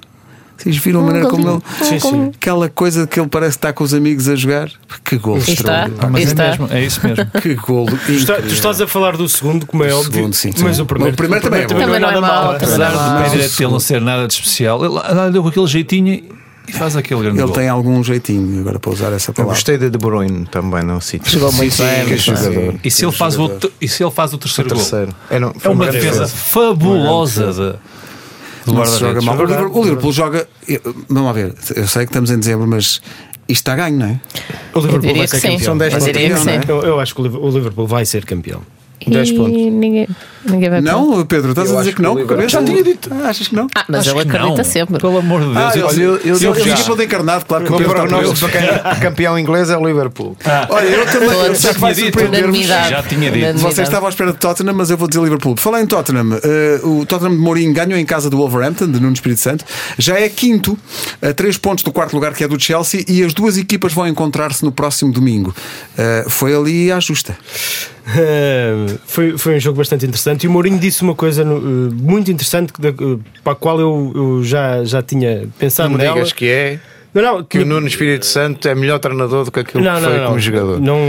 Vocês 0.58 0.76
viram 0.78 1.02
a 1.02 1.04
maneira 1.04 1.28
como 1.30 1.48
ele. 1.48 1.62
Sim, 1.84 2.00
sim. 2.00 2.32
Aquela 2.36 2.70
coisa 2.70 3.06
que 3.06 3.20
ele 3.20 3.30
parece 3.30 3.56
estar 3.58 3.72
com 3.72 3.84
os 3.84 3.94
amigos 3.94 4.28
a 4.28 4.36
jogar. 4.36 4.68
Que 5.06 5.16
gol 5.16 5.38
está, 5.38 5.88
ah, 6.00 6.10
mas 6.10 6.24
está. 6.24 6.46
É, 6.46 6.50
mesmo, 6.50 6.68
é 6.72 6.84
isso 6.84 7.08
mesmo. 7.08 7.26
que 7.40 7.54
gol. 7.54 7.86
Tu, 7.86 8.12
está, 8.14 8.42
tu, 8.42 8.48
estás 8.48 8.82
a 8.82 8.88
falar 8.88 9.16
do 9.16 9.30
segundo, 9.30 9.68
como 9.68 9.84
é 9.84 9.94
óbvio. 9.94 10.12
Segundo, 10.12 10.34
sim, 10.34 10.52
mas 10.64 10.80
o 10.80 10.88
primeiro, 10.88 11.14
o 11.14 11.18
primeiro, 11.18 11.46
também, 11.46 11.68
também, 11.68 11.86
também 11.86 12.00
não 12.00 12.10
é 12.10 12.20
mau. 12.20 12.52
Apesar 12.54 13.28
de 13.30 13.64
ele 13.64 13.72
não 13.72 13.80
ser 13.80 14.02
nada 14.02 14.28
de 14.28 14.34
especial, 14.34 14.84
ele 14.84 15.32
deu 15.32 15.44
com 15.44 15.50
aquele 15.50 15.68
jeitinho 15.68 16.39
e 16.70 16.74
faz 16.74 16.96
aquele 16.96 17.22
grande 17.22 17.40
Ele 17.40 17.46
gol. 17.48 17.56
tem 17.56 17.68
algum 17.68 18.04
jeitinho 18.04 18.60
agora 18.62 18.80
para 18.80 18.92
usar 18.92 19.12
essa 19.12 19.34
palavra. 19.34 19.54
Eu 19.54 19.56
gostei 19.56 19.78
de 19.78 19.90
De 19.90 19.98
Bruyne 19.98 20.46
também 20.46 20.84
no 20.84 21.02
sítio. 21.02 21.30
Chegou 21.30 21.52
muito 21.52 21.74
sim, 21.74 21.84
bem. 21.84 22.18
Jogador. 22.18 22.76
E 22.84 22.92
se, 22.92 23.06
ele 23.06 23.12
faz 23.12 23.38
o, 23.38 23.50
e 23.82 23.88
se 23.88 24.04
ele 24.04 24.12
faz 24.12 24.34
o 24.34 24.38
terceiro, 24.38 24.72
o 24.72 24.76
terceiro. 24.76 25.08
gol? 25.08 25.16
É, 25.30 25.40
não, 25.40 25.54
é 25.64 25.70
uma 25.70 25.88
defesa 25.88 26.28
fabulosa. 26.28 27.52
De, 27.52 28.72
não 28.72 28.86
se 28.86 29.00
joga 29.00 29.22
mal. 29.22 29.36
O 29.36 29.46
Liverpool, 29.46 29.82
o 29.82 29.84
Liverpool 29.84 30.12
joga. 30.12 30.48
Vamos 31.08 31.24
lá 31.24 31.34
ver, 31.34 31.56
eu 31.76 31.88
sei 31.88 32.06
que 32.06 32.12
estamos 32.12 32.30
em 32.30 32.38
dezembro, 32.38 32.68
mas 32.68 33.02
isto 33.48 33.62
está 33.62 33.76
ganho, 33.76 33.98
não 33.98 34.06
é? 34.06 34.20
O 34.76 34.80
Liverpool 34.80 35.16
vai 35.16 35.28
ser 35.28 35.42
campeão. 35.42 35.60
São 35.60 35.78
10 35.78 35.94
pontos. 35.94 36.70
Eu, 36.70 36.82
eu 36.84 37.00
acho 37.00 37.16
que 37.16 37.22
o 37.22 37.50
Liverpool 37.50 37.88
vai 37.88 38.06
ser 38.06 38.26
campeão. 38.26 38.62
10 39.08 39.32
pontos. 39.34 39.54
Ninguém, 39.54 40.08
ninguém 40.46 40.70
vai 40.70 40.82
Não, 40.82 41.26
Pedro, 41.26 41.52
estás 41.52 41.70
eu 41.70 41.78
a 41.78 41.80
dizer 41.80 41.96
que 41.96 42.02
não? 42.02 42.18
Eu 42.18 42.50
já 42.50 42.64
tinha 42.64 42.84
dito. 42.84 43.10
Ah, 43.14 43.30
achas 43.30 43.48
que 43.48 43.56
não? 43.56 43.68
Ah, 43.76 43.86
mas 43.88 44.02
acho 44.02 44.12
ele 44.12 44.22
acredita 44.22 44.58
não. 44.58 44.64
sempre. 44.64 45.00
Pelo 45.00 45.18
amor 45.18 45.42
de 45.42 45.54
Deus. 45.54 45.58
Ah, 45.58 45.72
olha, 45.86 46.02
eu, 46.02 46.18
eu, 46.18 46.38
eu, 46.38 46.40
eu 46.42 46.56
fiquei 46.56 46.84
pelo 46.84 47.04
encarnado, 47.04 47.46
claro 47.46 47.66
que 47.66 47.72
o 47.72 47.78
Pedro 47.78 47.94
para 47.94 48.50
quem 48.50 49.00
campeão 49.02 49.38
inglês 49.38 49.70
é 49.70 49.78
o 49.78 49.86
Liverpool. 49.86 50.36
Ah. 50.46 50.68
Olha, 50.70 50.86
eu 50.88 51.06
também 51.06 51.30
eu 51.30 51.56
sei 51.56 51.74
que 51.74 51.80
vai 51.80 51.96
surpreender 51.96 52.52
Já 52.64 53.04
tinha 53.04 53.32
dito. 53.32 53.60
Vocês 53.60 53.88
estavam 53.88 54.08
à 54.08 54.10
espera 54.10 54.32
de 54.32 54.38
Tottenham, 54.38 54.74
mas 54.74 54.90
eu 54.90 54.98
vou 54.98 55.08
dizer 55.08 55.22
Liverpool. 55.22 55.56
Falar 55.58 55.82
em 55.82 55.86
Tottenham, 55.86 56.28
uh, 56.84 57.00
o 57.00 57.06
Tottenham 57.06 57.36
de 57.36 57.42
Mourinho 57.42 57.74
ganhou 57.74 58.00
em 58.00 58.06
casa 58.06 58.30
do 58.30 58.38
Wolverhampton, 58.38 58.90
de 58.90 59.00
Nuno 59.00 59.14
Espírito 59.14 59.42
Santo. 59.42 59.66
Já 59.98 60.20
é 60.20 60.28
quinto, 60.30 60.78
a 61.22 61.34
três 61.34 61.58
pontos 61.58 61.84
do 61.84 61.92
quarto 61.92 62.14
lugar, 62.14 62.34
que 62.34 62.44
é 62.44 62.48
do 62.48 62.60
Chelsea, 62.60 63.04
e 63.08 63.24
as 63.24 63.34
duas 63.34 63.58
equipas 63.58 63.94
vão 63.94 64.08
encontrar-se 64.08 64.64
no 64.64 64.72
próximo 64.72 65.12
domingo. 65.12 65.54
Uh, 65.94 66.30
foi 66.30 66.56
ali 66.56 66.92
à 66.92 67.00
justa. 67.00 67.38
foi, 69.06 69.38
foi 69.38 69.58
um 69.58 69.60
jogo 69.60 69.78
bastante 69.78 70.06
interessante 70.06 70.44
e 70.44 70.48
o 70.48 70.52
Mourinho 70.52 70.80
disse 70.80 71.02
uma 71.02 71.16
coisa 71.16 71.44
uh, 71.44 71.48
muito 71.48 72.32
interessante 72.32 72.72
uh, 72.72 73.24
para 73.44 73.54
a 73.54 73.56
qual 73.56 73.80
eu, 73.80 74.12
eu, 74.16 74.44
já, 74.44 74.84
já 74.84 75.02
tinha 75.02 75.48
pensado 75.58 75.90
não 75.90 75.98
nela. 75.98 76.16
digas 76.16 76.34
que 76.34 76.48
é 76.48 76.80
não, 77.14 77.22
não, 77.22 77.44
que 77.44 77.58
o 77.58 77.66
Nuno 77.66 77.88
Espírito 77.88 78.26
Santo 78.26 78.68
é 78.68 78.76
melhor 78.76 79.00
treinador 79.00 79.44
do 79.44 79.52
que 79.52 79.60
aquilo 79.62 79.84
não, 79.84 79.96
que 79.96 80.02
foi 80.02 80.18
não, 80.18 80.28
como 80.28 80.40
jogador. 80.40 80.80
Não, 80.80 81.00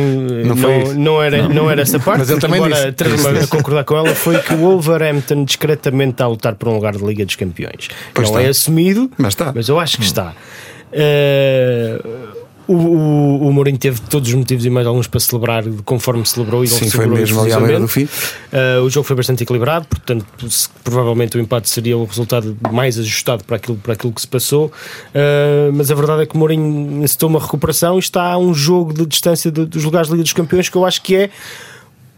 não, 0.46 0.56
foi 0.56 0.94
não, 0.94 1.22
era, 1.22 1.48
não 1.48 1.70
era 1.70 1.82
essa 1.82 2.00
parte, 2.00 2.20
mas 2.20 2.30
ele 2.30 2.40
também 2.40 2.62
disse, 2.62 2.92
ter-me 2.92 3.38
a 3.38 3.46
concordar 3.46 3.84
com 3.84 3.96
ela 3.96 4.14
foi 4.14 4.38
que 4.38 4.54
o 4.54 4.56
Wolverhampton 4.56 5.44
discretamente 5.44 6.12
está 6.12 6.24
a 6.24 6.28
lutar 6.28 6.54
por 6.54 6.68
um 6.68 6.74
lugar 6.74 6.96
de 6.96 7.04
Liga 7.04 7.24
dos 7.26 7.36
Campeões. 7.36 7.88
Pois 8.14 8.30
não 8.30 8.38
está. 8.38 8.46
é 8.46 8.50
assumido, 8.50 9.10
mas, 9.18 9.34
está. 9.34 9.52
mas 9.54 9.68
eu 9.68 9.78
acho 9.78 9.98
que 9.98 10.02
hum. 10.02 10.06
está. 10.06 10.34
Uh, 10.90 12.39
o, 12.70 12.74
o, 12.74 13.48
o 13.48 13.52
Mourinho 13.52 13.78
teve 13.78 14.00
todos 14.02 14.28
os 14.28 14.34
motivos 14.34 14.64
e 14.64 14.70
mais 14.70 14.86
alguns 14.86 15.08
para 15.08 15.18
celebrar 15.18 15.64
conforme 15.84 16.24
celebrou 16.24 16.62
e 16.62 16.68
Sim, 16.68 16.88
foi 16.88 17.06
mesmo 17.06 17.40
ali 17.40 17.52
à 17.52 17.58
beira 17.58 17.80
do 17.80 17.88
fim. 17.88 18.04
Uh, 18.04 18.82
o 18.84 18.90
jogo 18.90 19.04
foi 19.04 19.16
bastante 19.16 19.42
equilibrado, 19.42 19.86
portanto, 19.88 20.24
provavelmente 20.84 21.36
o 21.36 21.40
empate 21.40 21.68
seria 21.68 21.98
o 21.98 22.04
resultado 22.04 22.56
mais 22.70 22.96
ajustado 22.96 23.42
para 23.42 23.56
aquilo, 23.56 23.76
para 23.76 23.94
aquilo 23.94 24.12
que 24.12 24.20
se 24.20 24.28
passou. 24.28 24.66
Uh, 24.66 25.72
mas 25.72 25.90
a 25.90 25.94
verdade 25.96 26.22
é 26.22 26.26
que 26.26 26.34
o 26.36 26.38
Mourinho 26.38 26.98
necessitou 27.00 27.28
uma 27.28 27.40
recuperação 27.40 27.96
e 27.96 27.98
está 27.98 28.32
a 28.32 28.38
um 28.38 28.54
jogo 28.54 28.92
de 28.92 29.04
distância 29.04 29.50
de, 29.50 29.66
dos 29.66 29.82
lugares 29.82 30.06
de 30.06 30.12
Liga 30.12 30.22
dos 30.22 30.32
Campeões 30.32 30.68
que 30.68 30.76
eu 30.76 30.84
acho 30.84 31.02
que 31.02 31.16
é 31.16 31.30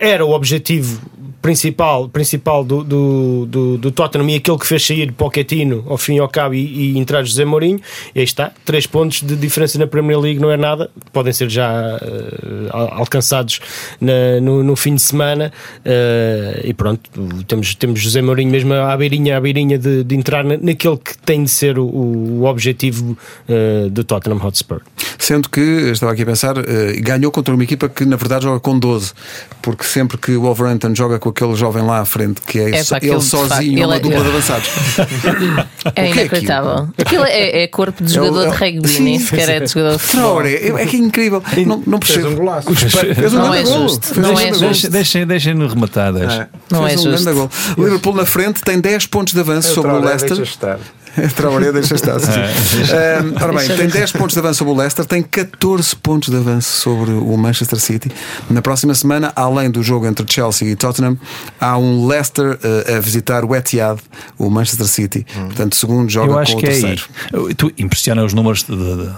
era 0.03 0.27
o 0.27 0.33
objetivo 0.33 1.01
principal, 1.41 2.09
principal 2.09 2.65
do, 2.65 2.83
do, 2.85 3.47
do, 3.47 3.79
do, 3.79 3.91
Tottenham 3.91 4.29
e 4.31 4.37
aquele 4.37 4.59
que 4.59 4.67
fez 4.67 4.85
sair 4.85 5.13
Pochettino 5.13 5.85
ao 5.89 5.97
fim 5.97 6.17
e 6.17 6.19
ao 6.19 6.29
cabo 6.29 6.55
e, 6.55 6.93
e 6.95 6.99
entrar 6.99 7.25
José 7.25 7.45
Mourinho. 7.45 7.81
E 8.15 8.19
aí 8.21 8.25
está, 8.25 8.53
três 8.65 8.87
pontos 8.87 9.23
de 9.23 9.37
diferença 9.37 9.79
na 9.79 9.87
Premier 9.87 10.19
League 10.19 10.41
não 10.41 10.51
é 10.51 10.57
nada, 10.57 10.91
podem 11.13 11.33
ser 11.33 11.49
já 11.49 11.99
uh, 11.99 12.93
alcançados 12.93 13.61
na, 14.01 14.41
no, 14.41 14.63
no, 14.63 14.77
fim 14.77 14.95
de 14.95 15.03
semana. 15.03 15.53
Uh, 15.79 16.61
e 16.65 16.75
pronto, 16.75 17.11
temos, 17.47 17.75
temos 17.75 18.01
José 18.01 18.23
Mourinho 18.23 18.51
mesmo 18.51 18.75
à 18.75 18.97
beirinha, 18.97 19.37
à 19.37 19.41
beirinha 19.41 19.79
de, 19.79 20.05
de 20.05 20.15
entrar 20.15 20.45
naquele 20.45 20.97
que 20.97 21.17
tem 21.19 21.43
de 21.43 21.51
ser 21.51 21.79
o, 21.79 21.85
o 21.85 22.45
objetivo 22.45 23.17
uh, 23.49 23.91
do 23.91 24.05
Tottenham 24.05 24.41
Hotspur. 24.45 24.81
Sendo 25.23 25.49
que, 25.49 25.61
estava 25.61 26.11
aqui 26.11 26.23
a 26.23 26.27
pensar, 26.27 26.57
ganhou 26.99 27.31
contra 27.31 27.55
uma 27.55 27.63
equipa 27.63 27.89
que 27.89 28.05
na 28.05 28.17
verdade 28.17 28.43
joga 28.43 28.59
com 28.59 28.77
12, 28.77 29.13
porque 29.63 29.85
sempre 29.85 30.19
que 30.19 30.33
o 30.33 30.43
Wolverhampton 30.43 30.93
joga 30.97 31.17
com 31.21 31.29
aquele 31.29 31.55
jovem 31.55 31.85
lá 31.85 32.01
à 32.01 32.05
frente, 32.05 32.41
que 32.43 32.59
é, 32.59 32.71
é 32.71 32.83
ele 33.03 33.21
sozinho, 33.21 33.79
ele 33.79 33.85
uma 33.85 33.95
é... 33.95 34.01
dupla 34.01 34.21
de 34.21 34.29
avançados. 34.29 34.69
é, 35.95 36.07
é 36.07 36.11
inacreditável. 36.11 36.89
Aquilo 36.99 37.25
é, 37.25 37.63
é, 37.63 37.69
corpo 37.69 38.03
de 38.03 38.13
jogador 38.13 38.51
de 38.51 38.57
rugby, 38.57 38.99
nem 38.99 39.21
sequer 39.21 39.49
é 39.49 39.61
de 39.61 39.69
jogador 39.69 39.97
de 39.97 40.03
futebol. 40.03 40.43
É, 40.43 40.87
que 40.87 40.97
é 40.97 40.99
incrível. 40.99 41.41
Não, 41.65 41.81
não 41.87 42.01
percebo. 42.01 42.23
Fez 42.23 42.33
um 42.33 42.37
golaço. 42.37 42.75
Fez 42.75 43.35
um 43.35 43.39
não 43.39 43.55
é 43.55 43.65
justo. 43.65 44.21
Não 44.21 44.41
é 44.41 44.53
justo. 44.53 44.91
Deixem, 44.91 45.25
deixem-no 45.25 45.69
rematar. 45.69 46.13
Deixa. 46.13 46.49
Não 46.69 46.85
é 46.85 46.97
justo. 46.97 47.49
Liverpool 47.79 48.15
na 48.15 48.27
frente 48.27 48.61
tem 48.63 48.81
10 48.81 49.07
pontos 49.07 49.35
de 49.35 49.39
avanço 49.39 49.73
sobre 49.73 49.93
o 49.93 50.01
Leicester. 50.01 50.37
Traoré 51.37 51.73
deixa 51.73 51.95
estar. 51.95 52.17
Uh, 52.17 53.43
ora 53.43 53.53
bem, 53.53 53.69
tem 53.77 53.89
10 53.89 54.13
pontos 54.13 54.35
de 54.35 54.39
avanço 54.39 54.59
sobre 54.59 54.73
o 54.73 54.77
Leicester, 54.77 55.05
tem 55.05 55.23
14 55.23 55.97
pontos 55.97 56.29
de 56.31 56.37
avanço 56.37 56.81
sobre 56.81 57.11
o 57.11 57.37
Manchester 57.37 57.79
City. 57.79 58.11
Na 58.49 58.63
próxima 58.63 58.95
semana, 58.95 59.33
além 59.37 59.71
do 59.71 59.83
jogo 59.83 60.07
entre 60.07 60.25
Chelsea 60.31 60.69
e 60.69 60.77
Tottenham, 60.77 61.19
há 61.61 61.77
um 61.77 62.07
Leicester 62.07 62.55
uh, 62.55 62.97
a 62.97 63.01
visitar 63.01 63.45
o 63.45 63.55
Etihad, 63.55 64.01
o 64.39 64.49
Manchester 64.49 64.87
City. 64.87 65.27
Hum. 65.37 65.47
Portanto, 65.47 65.77
segundo 65.77 66.11
joga 66.11 66.33
Eu 66.33 66.39
acho 66.39 66.53
com 66.55 66.61
o 66.61 66.65
é 66.65 66.69
terceiro. 66.69 67.03
É 67.51 67.55
tu 67.55 67.71
impressiona 67.79 68.25
os 68.25 68.33
números 68.33 68.63
de, 68.63 68.75
de, 68.75 69.11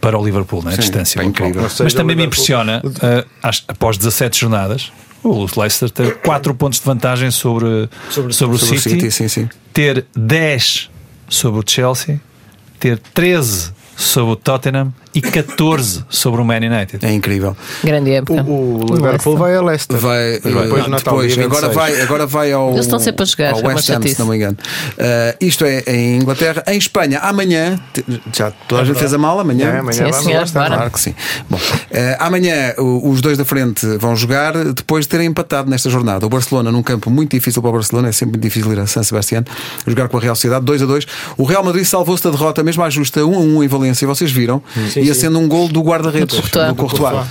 para 0.00 0.18
o 0.18 0.24
Liverpool, 0.24 0.62
né? 0.64 0.74
a 0.74 0.76
distância. 0.76 1.22
Incrível. 1.22 1.62
Mas 1.80 1.94
também 1.94 2.16
me 2.16 2.24
impressiona, 2.24 2.82
uh, 2.84 3.50
após 3.68 3.96
17 3.96 4.40
jornadas, 4.40 4.92
o 5.22 5.46
Leicester 5.56 5.90
ter 5.90 6.16
4 6.18 6.54
pontos 6.54 6.78
de 6.78 6.84
vantagem 6.84 7.30
sobre, 7.30 7.88
sobre, 8.10 8.32
sobre, 8.32 8.56
o 8.56 8.58
City, 8.58 8.78
City 8.78 9.10
sim, 9.10 9.28
sim. 9.28 9.48
ter 9.72 10.06
10 10.16 10.90
sobre 11.28 11.60
o 11.60 11.64
Chelsea, 11.66 12.20
ter 12.78 12.98
13 12.98 13.72
sobre 13.96 14.32
o 14.32 14.36
Tottenham 14.36 14.92
e 15.14 15.20
14 15.20 16.04
sobre 16.08 16.40
o 16.40 16.44
Man 16.44 16.56
United. 16.56 17.04
É 17.04 17.12
incrível. 17.12 17.56
Grande 17.82 18.12
época. 18.12 18.42
O, 18.42 18.84
o 18.84 18.94
Liverpool 18.94 19.36
vai 19.36 19.54
a 19.54 19.62
Leicester. 19.62 19.98
Vai, 19.98 20.40
depois, 20.40 20.88
não, 20.88 20.98
depois 20.98 21.38
agora, 21.38 21.68
vai, 21.68 22.00
agora 22.00 22.26
vai 22.26 22.52
ao. 22.52 22.70
Eles 22.70 22.86
estão 22.86 22.98
sempre 22.98 23.22
a 23.22 23.26
jogar, 23.26 23.54
ao 23.54 23.64
West 23.64 23.88
Ham, 23.90 24.02
se 24.02 24.18
não 24.18 24.26
me 24.26 24.36
engano. 24.36 24.56
Uh, 24.92 25.36
isto 25.40 25.64
é 25.64 25.82
em 25.86 26.16
Inglaterra. 26.16 26.62
Em 26.66 26.78
Espanha, 26.78 27.18
amanhã, 27.20 27.78
já 28.32 28.50
toda 28.50 28.82
a 28.82 28.84
gente 28.84 28.98
fez 28.98 29.12
a 29.12 29.18
mala, 29.18 29.42
amanhã. 29.42 29.68
É, 29.68 29.78
amanhã 29.78 30.12
sim, 30.12 30.24
senhor, 30.24 30.48
claro 30.50 30.90
que 30.90 31.00
sim. 31.00 31.14
Bom, 31.48 31.56
uh, 31.56 31.60
amanhã 32.18 32.74
os 32.78 33.20
dois 33.20 33.38
da 33.38 33.44
frente 33.44 33.86
vão 33.98 34.14
jogar 34.14 34.52
depois 34.72 35.04
de 35.04 35.08
terem 35.08 35.26
empatado 35.26 35.70
nesta 35.70 35.90
jornada. 35.90 36.26
O 36.26 36.28
Barcelona, 36.28 36.70
num 36.70 36.82
campo 36.82 37.10
muito 37.10 37.30
difícil 37.30 37.62
para 37.62 37.70
o 37.70 37.72
Barcelona, 37.72 38.08
é 38.08 38.12
sempre 38.12 38.32
muito 38.32 38.42
difícil 38.42 38.72
ir 38.72 38.78
a 38.78 38.86
San 38.86 39.02
Sebastián, 39.02 39.44
jogar 39.86 40.08
com 40.08 40.16
a 40.16 40.20
Real 40.20 40.34
Sociedade 40.34 40.64
2 40.64 40.82
a 40.82 40.86
2. 40.86 41.06
O 41.36 41.44
Real 41.44 41.64
Madrid 41.64 41.84
salvou-se 41.84 42.22
da 42.22 42.30
derrota, 42.30 42.62
mesmo 42.62 42.82
à 42.82 42.90
justa, 42.90 43.24
1 43.24 43.34
a 43.34 43.38
1 43.38 43.64
em 43.64 43.68
Valência, 43.68 44.06
vocês 44.06 44.30
viram, 44.30 44.62
sim, 44.90 44.97
ia 45.00 45.14
sim. 45.14 45.20
sendo 45.20 45.38
um 45.38 45.48
gol 45.48 45.68
do 45.68 45.80
guarda-redes 45.82 46.36
do 46.36 46.42
Courtois. 46.74 47.26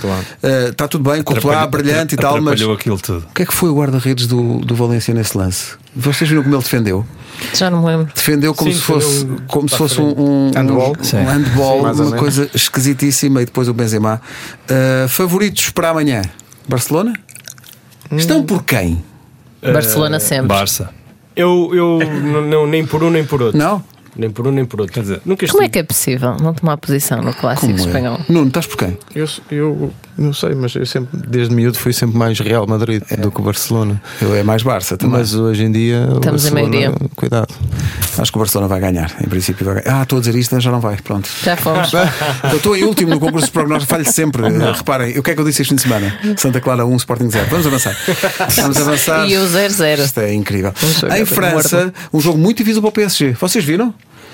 Está 0.68 0.84
uh, 0.84 0.88
tudo 0.88 1.10
bem, 1.10 1.22
Courtois, 1.22 1.66
brilhante 1.70 2.14
e 2.14 2.18
tal, 2.18 2.40
mas 2.40 2.60
aquilo 2.60 2.98
tudo. 2.98 3.26
o 3.30 3.34
que 3.34 3.42
é 3.42 3.46
que 3.46 3.54
foi 3.54 3.68
o 3.70 3.74
guarda-redes 3.74 4.26
do, 4.26 4.58
do 4.58 4.74
Valência 4.74 5.12
nesse 5.14 5.36
lance? 5.36 5.74
Vocês 5.94 6.28
viram 6.28 6.42
como 6.42 6.54
ele 6.54 6.62
defendeu? 6.62 7.04
Já 7.54 7.70
não 7.70 7.80
me 7.80 7.86
lembro. 7.86 8.12
Defendeu 8.14 8.54
como 8.54 8.70
Sim, 8.72 8.78
se 8.78 8.82
fosse, 8.82 9.26
como 9.46 9.68
se 9.68 9.76
fosse 9.76 10.00
um, 10.00 10.48
um 10.48 10.50
handball, 10.54 10.96
um, 10.96 11.16
um 11.16 11.24
handball 11.24 11.92
uma 11.92 12.16
coisa 12.16 12.48
esquisitíssima. 12.54 13.42
E 13.42 13.44
depois 13.44 13.68
o 13.68 13.74
Benzema. 13.74 14.20
Uh, 14.64 15.08
favoritos 15.08 15.70
para 15.70 15.90
amanhã? 15.90 16.22
Barcelona? 16.68 17.12
Hum. 18.10 18.16
Estão 18.16 18.42
por 18.42 18.64
quem? 18.64 19.02
Barcelona 19.62 20.20
sempre. 20.20 20.48
Barça. 20.48 20.90
Eu, 21.34 21.70
eu 21.72 21.98
não, 22.42 22.66
nem 22.66 22.84
por 22.84 23.02
um 23.02 23.10
nem 23.10 23.24
por 23.24 23.40
outro. 23.40 23.58
Não? 23.58 23.82
Nem 24.18 24.30
por 24.30 24.46
um 24.48 24.50
nem 24.50 24.64
por 24.64 24.80
outro. 24.80 24.92
Quer 24.92 25.02
dizer, 25.02 25.22
Nunca 25.24 25.46
Como 25.46 25.62
é 25.62 25.68
que 25.68 25.78
é 25.78 25.82
possível 25.84 26.36
não 26.42 26.52
tomar 26.52 26.76
posição 26.76 27.22
no 27.22 27.32
clássico 27.32 27.68
Como 27.68 27.78
é? 27.78 27.82
espanhol? 27.82 28.20
Nuno, 28.28 28.48
estás 28.48 28.66
por 28.66 28.76
quem? 28.76 28.98
Eu, 29.14 29.26
eu 29.50 29.92
não 30.18 30.32
sei, 30.32 30.54
mas 30.56 30.74
eu 30.74 30.84
sempre, 30.84 31.16
desde 31.28 31.54
miúdo, 31.54 31.78
fui 31.78 31.92
sempre 31.92 32.18
mais 32.18 32.40
Real 32.40 32.66
Madrid 32.66 33.00
é. 33.08 33.16
do 33.16 33.30
que 33.30 33.40
o 33.40 33.44
Barcelona. 33.44 34.02
Eu 34.20 34.34
é 34.34 34.42
mais 34.42 34.64
Barça 34.64 34.96
também. 34.96 35.18
Mas 35.18 35.34
hoje 35.34 35.64
em 35.64 35.70
dia. 35.70 36.08
Estamos 36.16 36.46
em 36.46 36.50
maioria. 36.50 36.92
Cuidado. 37.14 37.54
Acho 38.18 38.32
que 38.32 38.36
o 38.36 38.40
Barcelona 38.40 38.68
vai 38.68 38.80
ganhar. 38.80 39.14
Em 39.24 39.28
princípio 39.28 39.64
vai 39.64 39.80
ganhar. 39.80 40.00
Ah, 40.00 40.02
estou 40.02 40.18
a 40.18 40.20
dizer 40.20 40.34
isto, 40.34 40.58
já 40.58 40.72
não 40.72 40.80
vai. 40.80 40.96
Pronto. 40.96 41.30
Já 41.44 41.56
fomos. 41.56 41.92
eu 42.50 42.56
estou 42.56 42.76
em 42.76 42.82
último 42.82 43.10
no 43.10 43.20
concurso 43.20 43.46
de 43.46 43.52
prognósticos, 43.52 43.88
falho 43.88 44.12
sempre. 44.12 44.42
Reparem, 44.48 45.16
o 45.16 45.22
que 45.22 45.30
é 45.30 45.34
que 45.34 45.40
eu 45.40 45.44
disse 45.44 45.62
este 45.62 45.70
fim 45.70 45.76
de 45.76 45.82
semana? 45.82 46.18
Santa 46.36 46.60
Clara 46.60 46.84
1, 46.84 46.96
Sporting 46.96 47.30
0. 47.30 47.46
Vamos 47.48 47.66
avançar. 47.66 47.96
Vamos 48.56 48.76
avançar. 48.76 49.28
E 49.28 49.36
o 49.36 49.42
0-0. 49.42 49.98
Isto 50.00 50.20
é 50.20 50.34
incrível. 50.34 50.72
Em 51.16 51.24
França, 51.24 51.92
um 52.12 52.20
jogo 52.20 52.38
muito 52.38 52.58
difícil 52.58 52.82
para 52.82 52.88
o 52.88 52.92
PSG. 52.92 53.32
Vocês 53.32 53.64
viram? 53.64 53.94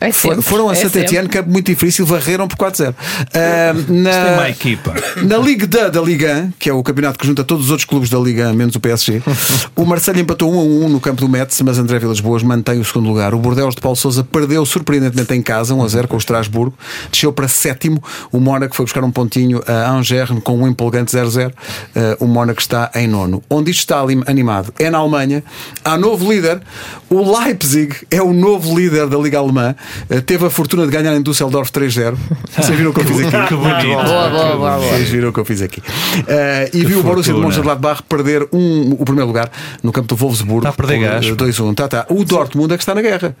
É 0.00 0.12
sempre, 0.12 0.42
foram 0.42 0.68
a 0.68 0.74
é 0.74 1.28
que 1.28 1.38
é 1.38 1.42
muito 1.42 1.66
difícil, 1.66 2.04
varreram 2.04 2.46
por 2.46 2.56
4-0. 2.56 2.90
Uh, 2.92 3.92
na, 3.92 4.34
uma 4.34 4.50
equipa. 4.50 4.94
Na 5.22 5.38
Ligue 5.38 5.66
da, 5.66 5.88
da 5.88 6.00
Liga 6.00 6.48
1, 6.48 6.52
que 6.58 6.68
é 6.68 6.72
o 6.72 6.82
campeonato 6.82 7.18
que 7.18 7.26
junta 7.26 7.42
todos 7.44 7.66
os 7.66 7.70
outros 7.70 7.86
clubes 7.86 8.10
da 8.10 8.18
Liga 8.18 8.50
1, 8.50 8.54
menos 8.54 8.74
o 8.74 8.80
PSG, 8.80 9.22
o 9.74 9.84
Marseille 9.84 10.20
empatou 10.20 10.52
1 10.52 10.58
a 10.58 10.62
1 10.86 10.88
no 10.88 11.00
campo 11.00 11.20
do 11.20 11.28
Metz, 11.28 11.60
mas 11.62 11.78
André 11.78 11.98
Vilas 11.98 12.20
Boas 12.20 12.42
mantém 12.42 12.80
o 12.80 12.84
segundo 12.84 13.08
lugar. 13.08 13.34
O 13.34 13.38
Bordeaux 13.38 13.74
de 13.74 13.80
Paulo 13.80 13.96
Souza 13.96 14.24
perdeu 14.24 14.64
surpreendentemente 14.66 15.34
em 15.34 15.42
casa, 15.42 15.74
1 15.74 15.82
a 15.82 15.88
0 15.88 16.08
com 16.08 16.16
o 16.16 16.18
Estrasburgo, 16.18 16.76
desceu 17.10 17.32
para 17.32 17.48
sétimo. 17.48 18.02
O 18.30 18.40
Mónaco 18.40 18.74
foi 18.74 18.84
buscar 18.84 19.04
um 19.04 19.10
pontinho 19.10 19.62
a 19.66 19.90
Angers 19.90 20.30
com 20.42 20.58
um 20.58 20.68
empolgante 20.68 21.14
0-0. 21.16 21.50
Uh, 21.50 22.24
o 22.24 22.26
Mónaco 22.26 22.60
está 22.60 22.90
em 22.94 23.06
nono. 23.06 23.42
Onde 23.48 23.70
isto 23.70 23.80
está 23.80 24.00
animado 24.26 24.72
é 24.78 24.90
na 24.90 24.98
Alemanha. 24.98 25.42
Há 25.84 25.96
novo 25.96 26.30
líder. 26.32 26.60
O 27.08 27.38
Leipzig 27.38 27.94
é 28.10 28.22
o 28.22 28.32
novo 28.32 28.76
líder 28.78 29.06
da 29.06 29.18
Liga 29.18 29.38
Alemã. 29.38 29.74
Uh, 30.10 30.22
teve 30.22 30.46
a 30.46 30.50
fortuna 30.50 30.86
de 30.86 30.92
ganhar 30.92 31.14
em 31.16 31.22
Düsseldorf 31.22 31.70
3-0. 31.70 32.16
Vocês 32.56 32.76
viram 32.76 32.90
o 32.90 32.94
que 32.94 33.00
eu 33.00 33.04
fiz 33.04 33.20
aqui? 33.20 33.30
que 33.48 33.54
bonito. 33.54 34.04
Boa, 34.04 34.28
boa, 34.28 34.56
boa, 34.56 34.78
Vocês 34.78 35.08
viram 35.08 35.28
o 35.30 35.32
que 35.32 35.40
eu 35.40 35.44
fiz 35.44 35.62
aqui. 35.62 35.80
Uh, 35.80 36.76
e 36.76 36.84
viu 36.84 37.00
o 37.00 37.02
Borussia 37.02 37.32
de 37.32 37.40
Mönchengladbach 37.40 38.02
perder 38.02 38.46
um, 38.52 38.92
o 38.92 39.04
primeiro 39.04 39.26
lugar 39.26 39.50
no 39.82 39.92
campo 39.92 40.08
do 40.08 40.16
Wolfsburg. 40.16 40.66
Está 40.66 40.70
a 40.70 40.72
perder 40.72 40.98
gás. 41.00 41.26
2-1. 41.26 41.74
Tá, 41.74 41.88
tá. 41.88 42.06
O 42.08 42.24
Dortmund 42.24 42.72
é 42.72 42.76
que 42.76 42.82
está 42.82 42.94
na 42.94 43.02
guerra 43.02 43.36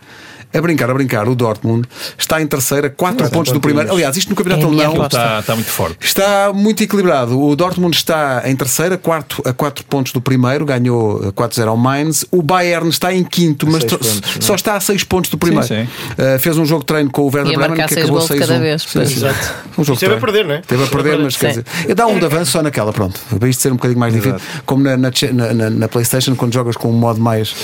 a 0.54 0.60
brincar, 0.60 0.90
a 0.90 0.94
brincar, 0.94 1.28
o 1.28 1.34
Dortmund 1.34 1.86
está 2.16 2.40
em 2.40 2.46
terceira, 2.46 2.88
4 2.88 3.30
pontos 3.30 3.52
do 3.52 3.60
primeiro. 3.60 3.92
Aliás, 3.92 4.16
isto 4.16 4.30
no 4.30 4.36
Campeonato 4.36 4.66
é 4.66 4.84
Alemão 4.84 5.06
está, 5.06 5.40
está, 5.40 5.54
muito 5.54 5.70
forte. 5.70 5.96
Está 6.00 6.52
muito 6.52 6.82
equilibrado. 6.82 7.40
O 7.40 7.56
Dortmund 7.56 7.96
está 7.96 8.42
em 8.44 8.54
terceira, 8.54 8.96
quarto, 8.96 9.42
a 9.44 9.52
4 9.52 9.84
pontos 9.84 10.12
do 10.12 10.20
primeiro, 10.20 10.64
ganhou 10.64 11.32
4-0 11.32 11.68
ao 11.68 11.76
Mainz. 11.76 12.24
O 12.30 12.42
Bayern 12.42 12.88
está 12.88 13.12
em 13.12 13.24
quinto, 13.24 13.66
mas 13.66 13.84
pontos, 13.84 14.20
só 14.40 14.48
não? 14.48 14.54
está 14.54 14.76
a 14.76 14.80
6 14.80 15.04
pontos 15.04 15.30
do 15.30 15.38
primeiro. 15.38 15.66
Sim, 15.66 15.86
sim. 15.86 16.12
Uh, 16.12 16.38
fez 16.38 16.56
um 16.56 16.64
jogo 16.64 16.80
de 16.80 16.86
treino 16.86 17.10
com 17.10 17.22
o 17.22 17.30
Werder 17.34 17.56
Bremen 17.56 17.86
que 17.86 17.98
acabou 17.98 18.20
6 18.20 18.40
cada 18.40 18.58
vez. 18.58 18.82
Sim, 18.82 19.00
Exato. 19.00 19.54
Um 19.76 19.84
jogo 19.84 19.98
Teve 19.98 20.14
a 20.14 20.20
perder, 20.20 20.46
não 20.46 20.54
é? 20.54 20.58
Teve 20.60 20.84
a 20.84 20.86
perder, 20.86 21.18
mas 21.18 21.36
quer 21.36 21.48
dizer, 21.48 21.64
dá 21.94 22.06
um 22.06 22.18
de 22.18 22.24
avanço 22.24 22.52
só 22.52 22.62
naquela, 22.62 22.92
pronto. 22.92 23.20
Para 23.38 23.48
isto 23.48 23.60
ser 23.62 23.72
um 23.72 23.76
bocadinho 23.76 23.98
mais 23.98 24.12
difícil. 24.12 24.38
Como 24.64 24.82
na, 24.82 24.96
na, 24.96 25.10
na, 25.32 25.70
na, 25.70 25.88
PlayStation, 25.88 26.34
quando 26.36 26.52
jogas 26.52 26.76
com 26.76 26.88
um 26.88 26.92
modo 26.92 27.20
mais, 27.20 27.54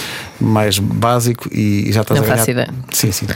mais 0.40 0.78
básico 0.78 1.48
e 1.52 1.90
já 1.92 2.00
estás 2.02 2.18
não 2.18 2.24
a 2.24 2.28
ganhar. 2.28 2.38
Faço 2.38 2.50
ideia. 2.50 2.68
Sim, 2.92 3.12
sim. 3.12 3.26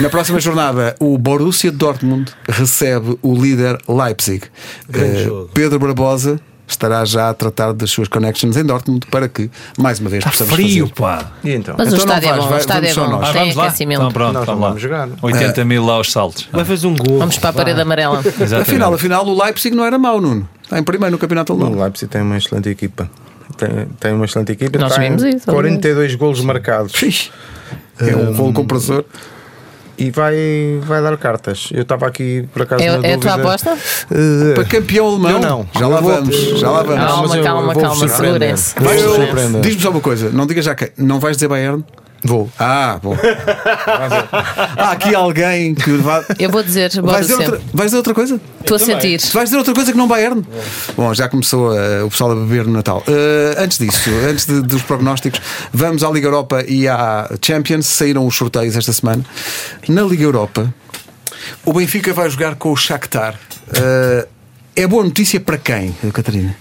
Na 0.00 0.08
próxima 0.08 0.40
jornada, 0.40 0.94
o 0.98 1.16
Borussia 1.18 1.70
Dortmund 1.70 2.32
recebe 2.48 3.18
o 3.22 3.34
líder 3.34 3.78
Leipzig. 3.88 4.44
Uh, 4.88 5.48
Pedro 5.52 5.78
Barbosa 5.78 6.40
estará 6.68 7.04
já 7.04 7.28
a 7.30 7.34
tratar 7.34 7.72
das 7.72 7.90
suas 7.90 8.08
connections 8.08 8.56
em 8.56 8.64
Dortmund 8.64 9.06
para 9.06 9.28
que, 9.28 9.48
mais 9.78 10.00
uma 10.00 10.10
vez, 10.10 10.20
Está 10.24 10.30
possamos 10.32 10.52
frio, 10.54 10.88
fazer. 10.88 10.94
pá. 11.00 11.32
E 11.44 11.52
então? 11.52 11.76
Mas 11.78 11.86
Então 11.88 11.98
o 12.00 12.02
estádio 12.02 12.28
é 12.28 12.36
bom, 12.36 12.48
vai- 12.48 12.58
o 12.58 12.60
estádio 12.60 12.88
é 12.88 12.94
bom, 12.94 13.08
nós. 13.08 13.22
Ah, 13.28 13.32
tem 13.32 13.40
vamos 13.42 13.54
lá? 13.54 13.66
aquecimento. 13.66 13.98
Então 14.00 14.12
pronto, 14.12 14.32
Nós 14.32 14.46
vamos 14.46 14.60
lá. 14.62 14.66
vamos 14.68 14.82
jogar. 14.82 15.08
80 15.22 15.64
mil 15.64 15.84
lá 15.86 15.92
aos 15.94 16.10
saltos. 16.10 16.48
Levas 16.52 16.82
um 16.82 16.96
gol. 16.96 17.18
Vamos 17.20 17.38
para 17.38 17.50
a 17.50 17.52
parede 17.52 17.80
amarela. 17.80 18.18
Afinal, 18.60 18.92
afinal, 18.94 19.24
o 19.26 19.42
Leipzig 19.44 19.76
não 19.76 19.84
era 19.84 19.96
mau, 19.96 20.20
Nuno. 20.20 20.48
Está 20.62 20.76
em 20.78 20.82
primeiro 20.82 21.12
no 21.12 21.18
campeonato 21.18 21.52
O 21.54 21.60
alemão. 21.62 21.80
Leipzig 21.84 22.10
tem 22.10 22.20
uma 22.22 22.36
excelente 22.36 22.68
equipa. 22.68 23.08
Tem, 23.56 23.86
tem 24.00 24.12
uma 24.12 24.24
excelente 24.24 24.52
equipa. 24.52 24.78
Nós 24.78 24.94
tem 24.94 25.08
vimos 25.08 25.22
isso, 25.22 25.46
42 25.46 26.14
golos 26.14 26.40
marcados. 26.40 27.30
É 27.98 28.14
um 28.14 28.34
rolo 28.34 28.52
compressor. 28.52 29.04
E 29.98 30.10
vai, 30.10 30.36
vai 30.82 31.00
dar 31.02 31.16
cartas. 31.16 31.70
Eu 31.72 31.82
estava 31.82 32.06
aqui 32.06 32.46
por 32.52 32.62
acaso. 32.62 32.82
É, 32.82 32.98
na 32.98 33.08
é 33.08 33.14
a 33.14 33.18
tua 33.18 33.34
aposta? 33.34 33.78
Eh, 34.10 34.52
Para 34.54 34.64
campeão 34.66 35.08
alemão. 35.08 35.30
Eu 35.30 35.40
não. 35.40 35.66
Já 35.74 35.88
lá 35.88 36.00
vamos. 36.00 36.36
Já 36.36 36.70
lá 36.70 36.82
vamos. 36.82 37.04
Calma, 37.06 37.42
calma, 37.42 37.74
calma, 37.74 38.08
segurem-se. 38.08 38.74
Diz-me 39.62 39.80
só 39.80 39.90
uma 39.90 40.00
coisa, 40.00 40.30
não 40.30 40.46
digas 40.46 40.66
já 40.66 40.74
que 40.74 40.92
não 40.98 41.18
vais 41.18 41.38
dizer 41.38 41.48
Bayern? 41.48 41.82
Vou. 42.26 42.50
Ah, 42.58 42.98
bom. 43.02 43.16
Há 44.76 44.90
aqui 44.92 45.14
alguém 45.14 45.74
que 45.74 45.90
vai. 45.92 46.24
Eu 46.38 46.50
vou 46.50 46.62
dizer, 46.62 46.90
Vais 47.00 47.26
dizer, 47.26 47.34
outra, 47.40 47.60
vais 47.72 47.86
dizer 47.88 47.96
outra 47.98 48.14
coisa? 48.14 48.40
Estou 48.60 48.76
a 48.76 48.78
sentir. 48.78 49.20
Vais 49.32 49.44
dizer 49.48 49.56
outra 49.58 49.72
coisa 49.74 49.92
que 49.92 49.98
não 49.98 50.08
Bayern? 50.08 50.44
Bom, 50.96 51.14
já 51.14 51.28
começou 51.28 51.76
eh, 51.78 52.02
o 52.02 52.10
pessoal 52.10 52.32
a 52.32 52.34
beber 52.34 52.64
no 52.66 52.72
Natal. 52.72 53.02
Eh, 53.06 53.54
antes 53.58 53.78
disso, 53.78 54.10
antes 54.28 54.46
de- 54.46 54.62
dos 54.62 54.82
prognósticos, 54.82 55.40
vamos 55.72 56.02
à 56.02 56.10
Liga 56.10 56.26
Europa 56.26 56.64
e 56.66 56.88
à 56.88 57.30
Champions. 57.44 57.86
Saíram 57.86 58.26
os 58.26 58.34
sorteios 58.36 58.76
esta 58.76 58.92
semana. 58.92 59.24
Na 59.88 60.02
Liga 60.02 60.24
Europa, 60.24 60.72
o 61.64 61.72
Benfica 61.72 62.12
vai 62.12 62.28
jogar 62.28 62.56
com 62.56 62.72
o 62.72 62.76
Shakhtar. 62.76 63.34
Eh, 63.74 64.26
é 64.74 64.86
boa 64.86 65.04
notícia 65.04 65.38
para 65.40 65.58
quem, 65.58 65.94
Catarina? 66.12 66.56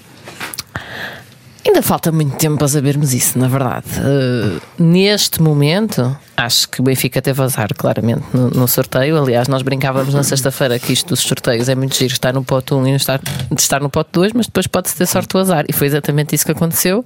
Ainda 1.75 1.85
falta 1.85 2.09
muito 2.09 2.37
tempo 2.37 2.57
para 2.57 2.69
sabermos 2.69 3.13
isso, 3.13 3.37
na 3.37 3.49
verdade. 3.49 3.85
Uh, 3.99 4.61
neste 4.81 5.41
momento, 5.41 6.17
acho 6.37 6.69
que 6.69 6.81
o 6.81 6.83
Benfica 6.83 7.21
teve 7.21 7.41
azar, 7.41 7.69
claramente, 7.75 8.23
no, 8.33 8.49
no 8.49 8.67
sorteio. 8.67 9.17
Aliás, 9.17 9.47
nós 9.47 9.61
brincávamos 9.61 10.13
na 10.13 10.23
sexta-feira 10.23 10.77
que 10.79 10.93
isto 10.93 11.09
dos 11.09 11.19
sorteios 11.21 11.69
é 11.69 11.75
muito 11.75 11.95
giro 11.95 12.13
estar 12.13 12.33
no 12.33 12.43
pote 12.43 12.73
1 12.73 12.87
e 12.87 12.89
não 12.89 12.95
estar, 12.97 13.21
estar 13.57 13.81
no 13.81 13.89
pote 13.89 14.09
2, 14.13 14.33
mas 14.33 14.45
depois 14.47 14.67
pode-se 14.67 14.95
ter 14.95 15.05
sorte 15.05 15.35
o 15.35 15.39
azar. 15.39 15.65
E 15.67 15.73
foi 15.73 15.87
exatamente 15.87 16.35
isso 16.35 16.45
que 16.45 16.51
aconteceu, 16.51 17.03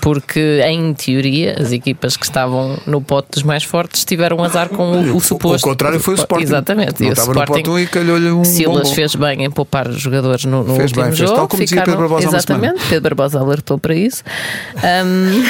porque, 0.00 0.60
em 0.64 0.94
teoria, 0.94 1.56
as 1.60 1.72
equipas 1.72 2.16
que 2.16 2.24
estavam 2.24 2.78
no 2.86 3.00
pote 3.00 3.28
dos 3.32 3.42
mais 3.42 3.64
fortes 3.64 4.04
tiveram 4.04 4.42
azar 4.42 4.68
com 4.68 4.92
o, 4.92 5.16
o 5.16 5.20
suposto. 5.20 5.66
O 5.66 5.70
contrário 5.70 5.98
foi 6.00 6.14
o 6.14 6.16
Sporting. 6.16 6.44
Exatamente. 6.44 7.02
Não 7.02 7.08
e 7.08 7.12
o 7.12 7.14
Sporting, 7.14 7.52
pote 7.52 7.70
1 7.70 7.78
e 7.80 7.86
calhou-lhe 7.86 8.30
um 8.30 8.44
Silas 8.44 8.92
fez 8.92 9.14
bem 9.14 9.44
em 9.44 9.50
poupar 9.50 9.88
os 9.88 10.00
jogadores 10.00 10.44
no, 10.44 10.62
no 10.62 10.76
Fez 10.76 10.90
último 10.90 11.02
bem, 11.02 11.12
fez 11.12 11.28
jogo. 11.28 11.34
tal 11.34 11.48
como 11.48 11.62
dizia 11.62 11.82
Pedro 11.82 12.00
Barbosa 12.00 12.28
Exatamente, 12.28 12.80
Pedro 12.88 13.16
Barbosa 13.16 13.40
alertou 13.40 13.78
para 13.78 13.94
isso. 13.94 14.22
Ahm, 14.78 15.42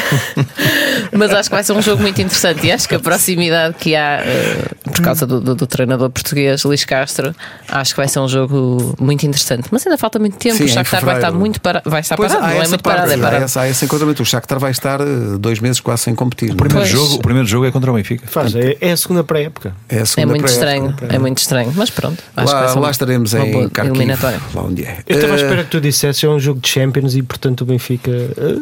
mas 1.12 1.30
acho 1.32 1.48
que 1.50 1.54
vai 1.54 1.62
ser 1.64 1.72
um 1.72 1.82
jogo 1.82 2.02
muito 2.02 2.20
interessante 2.20 2.66
e 2.66 2.72
acho 2.72 2.88
que 2.88 2.94
a 2.94 3.00
proximidade 3.10 3.74
que 3.78 3.94
há 3.96 4.20
eh, 4.24 4.64
por 4.84 5.02
causa 5.02 5.26
do, 5.26 5.40
do- 5.40 5.54
do 5.54 5.66
treinador 5.66 6.10
português 6.10 6.62
Luís 6.64 6.84
Castro, 6.84 7.34
acho 7.68 7.92
que 7.92 7.96
vai 7.96 8.08
ser 8.08 8.20
um 8.20 8.28
jogo 8.28 8.94
muito 9.00 9.24
interessante. 9.26 9.68
Mas 9.70 9.86
ainda 9.86 9.96
falta 9.98 10.18
muito 10.18 10.36
tempo. 10.36 10.56
Sim, 10.56 10.64
o 10.64 10.68
Shakhtar 10.68 11.04
vai 11.04 11.16
estar 11.16 11.32
muito 11.32 11.60
para, 11.60 11.82
vai 11.84 12.00
estar 12.00 12.16
Pois, 12.16 12.32
parado, 12.32 12.46
há 12.52 12.54
não 12.54 12.62
é 12.62 12.68
muito 12.68 12.82
parte, 12.82 12.96
parado, 12.96 13.12
é 13.12 13.14
há 13.14 13.18
parado. 13.18 13.44
esse- 13.44 13.58
há 13.58 13.68
esse. 13.68 13.88
O 14.22 14.24
Shakhtar 14.24 14.58
vai 14.58 14.70
estar 14.70 15.00
eh, 15.00 15.04
dois 15.38 15.60
meses 15.60 15.80
quase 15.80 16.02
sem 16.02 16.14
competir. 16.14 16.52
O 16.52 16.56
primeiro, 16.56 16.78
Pois. 16.80 16.88
jogo, 16.88 17.14
o 17.16 17.18
primeiro 17.20 17.46
jogo 17.48 17.66
é 17.66 17.70
contra 17.70 17.90
o 17.90 17.94
Benfica. 17.94 18.26
Faz, 18.26 18.54
é, 18.54 18.76
é 18.80 18.92
a 18.92 18.96
segunda 18.96 19.22
pré-época. 19.24 19.74
É, 19.88 20.02
É 20.16 20.26
muito 20.26 20.46
estranho, 20.48 20.94
é 21.08 21.18
muito 21.18 21.38
estranho, 21.38 21.72
mas 21.74 21.90
pronto. 21.90 22.22
Acho 22.36 22.46
que 22.46 22.52
vai 22.54 22.62
Lá, 22.62 22.68
ser 22.68 22.74
lá 22.74 22.80
uma- 22.86 22.90
estaremos 22.90 23.32
uma 23.32 23.44
em 23.46 23.68
Kharkiv, 23.68 23.94
eliminatória. 23.96 24.40
lá 24.54 24.62
onde 24.62 24.84
é. 24.84 24.98
Eu 25.06 25.16
estava 25.16 25.34
à 25.34 25.36
Eh, 25.36 25.42
espera 25.42 25.64
que 25.64 25.70
tu 25.70 25.80
dissesse 25.80 26.26
é 26.26 26.28
um 26.28 26.38
jogo 26.40 26.60
de 26.60 26.68
Champions 26.68 27.14
e 27.14 27.22
portanto 27.22 27.62
o 27.62 27.64
Benfica. 27.64 28.10
eh, 28.10 28.58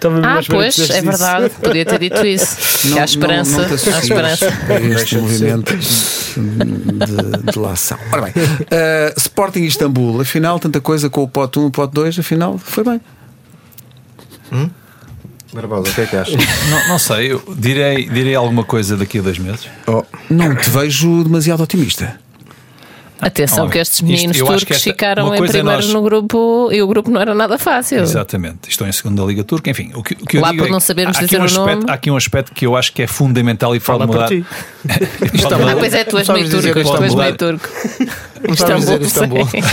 Estava 0.00 0.18
Ah, 0.26 0.40
pois, 0.48 0.78
é 0.78 0.82
isso. 0.82 1.02
verdade, 1.04 1.50
podia 1.60 1.84
ter 1.84 1.98
dito 1.98 2.24
isso. 2.26 2.56
não- 2.88 2.94
que 2.94 2.98
há 3.00 3.04
esperança, 3.04 3.50
não- 3.62 3.68
não 3.68 3.76
te 3.76 3.90
há 3.90 3.98
esperança. 3.98 4.48
este 4.98 5.16
movimento 5.18 5.76
de, 5.76 7.52
de 7.52 7.58
lação. 7.58 7.98
Ora 8.10 8.22
bem, 8.22 8.32
eh, 8.70 9.12
Sporting 9.18 9.60
Istambul, 9.64 10.20
afinal, 10.22 10.58
tanta 10.58 10.80
coisa 10.80 11.10
com 11.10 11.22
o 11.22 11.28
pote 11.28 11.58
1 11.58 11.62
e 11.64 11.66
o 11.66 11.70
pote 11.70 11.92
2, 11.92 12.18
afinal, 12.18 12.56
foi 12.56 12.82
bem. 12.82 13.00
Barbosa, 15.52 15.90
o 15.90 15.94
que 15.94 16.00
é 16.00 16.06
que 16.06 16.16
achas? 16.16 16.36
Não, 16.70 16.88
não 16.88 16.98
sei, 16.98 17.32
eu 17.32 17.42
direi, 17.56 18.08
direi 18.08 18.34
alguma 18.34 18.62
coisa 18.64 18.96
daqui 18.96 19.18
a 19.18 19.22
dois 19.22 19.38
meses. 19.38 19.68
Oh, 19.86 20.02
Não 20.30 20.54
te 20.54 20.70
vejo 20.70 21.24
demasiado 21.24 21.62
otimista. 21.62 22.18
Atenção 23.20 23.68
que 23.68 23.78
estes 23.78 23.98
isto- 23.98 24.06
meninos 24.06 24.36
que 24.36 24.42
turcos 24.44 24.62
esta- 24.70 24.78
ficaram 24.90 25.28
em 25.34 25.38
é 25.38 25.46
primeiro 25.46 25.64
nós- 25.64 25.88
no 25.92 26.02
grupo 26.02 26.68
e 26.72 26.80
o 26.82 26.86
grupo 26.86 27.10
não 27.10 27.20
era 27.20 27.34
nada 27.34 27.58
fácil. 27.58 28.00
Exatamente. 28.00 28.68
Estão 28.68 28.86
em 28.88 28.92
segunda 28.92 29.22
Liga 29.24 29.44
Turca, 29.44 29.70
enfim. 29.70 29.90
O 29.94 30.02
que, 30.02 30.14
o 30.14 30.26
que 30.26 30.36
eu 30.38 30.40
Lá 30.40 30.50
digo 30.50 30.62
por 30.62 30.68
é 30.68 30.72
não 30.72 30.80
sabermos 30.80 31.16
há 31.16 31.20
aqui 31.20 31.26
dizer 31.26 31.38
um 31.38 31.42
o 31.42 31.44
aspecto, 31.46 31.80
nome. 31.80 31.84
Há 31.90 31.94
aqui 31.94 32.10
um 32.10 32.16
aspecto 32.16 32.52
que 32.52 32.66
eu 32.66 32.76
acho 32.76 32.92
que 32.92 33.02
é 33.02 33.06
fundamental 33.06 33.74
e 33.76 33.80
pode 33.80 33.86
Fala 33.86 34.06
por 34.06 34.14
mudar. 34.16 34.28
ti. 34.28 34.44
Pode 35.42 35.54
Ah, 35.54 35.76
pois 35.78 35.92
é, 35.94 36.04
tu 36.04 36.16
és 36.18 36.28
meio 36.28 36.48
turco, 36.50 36.96
tu 36.96 37.02
és 37.04 37.14
meio 37.14 37.36
turco. 37.36 37.68
Sabes 38.56 38.80
dizer 38.84 39.02
Istambul. 39.02 39.46
sim. 39.46 39.60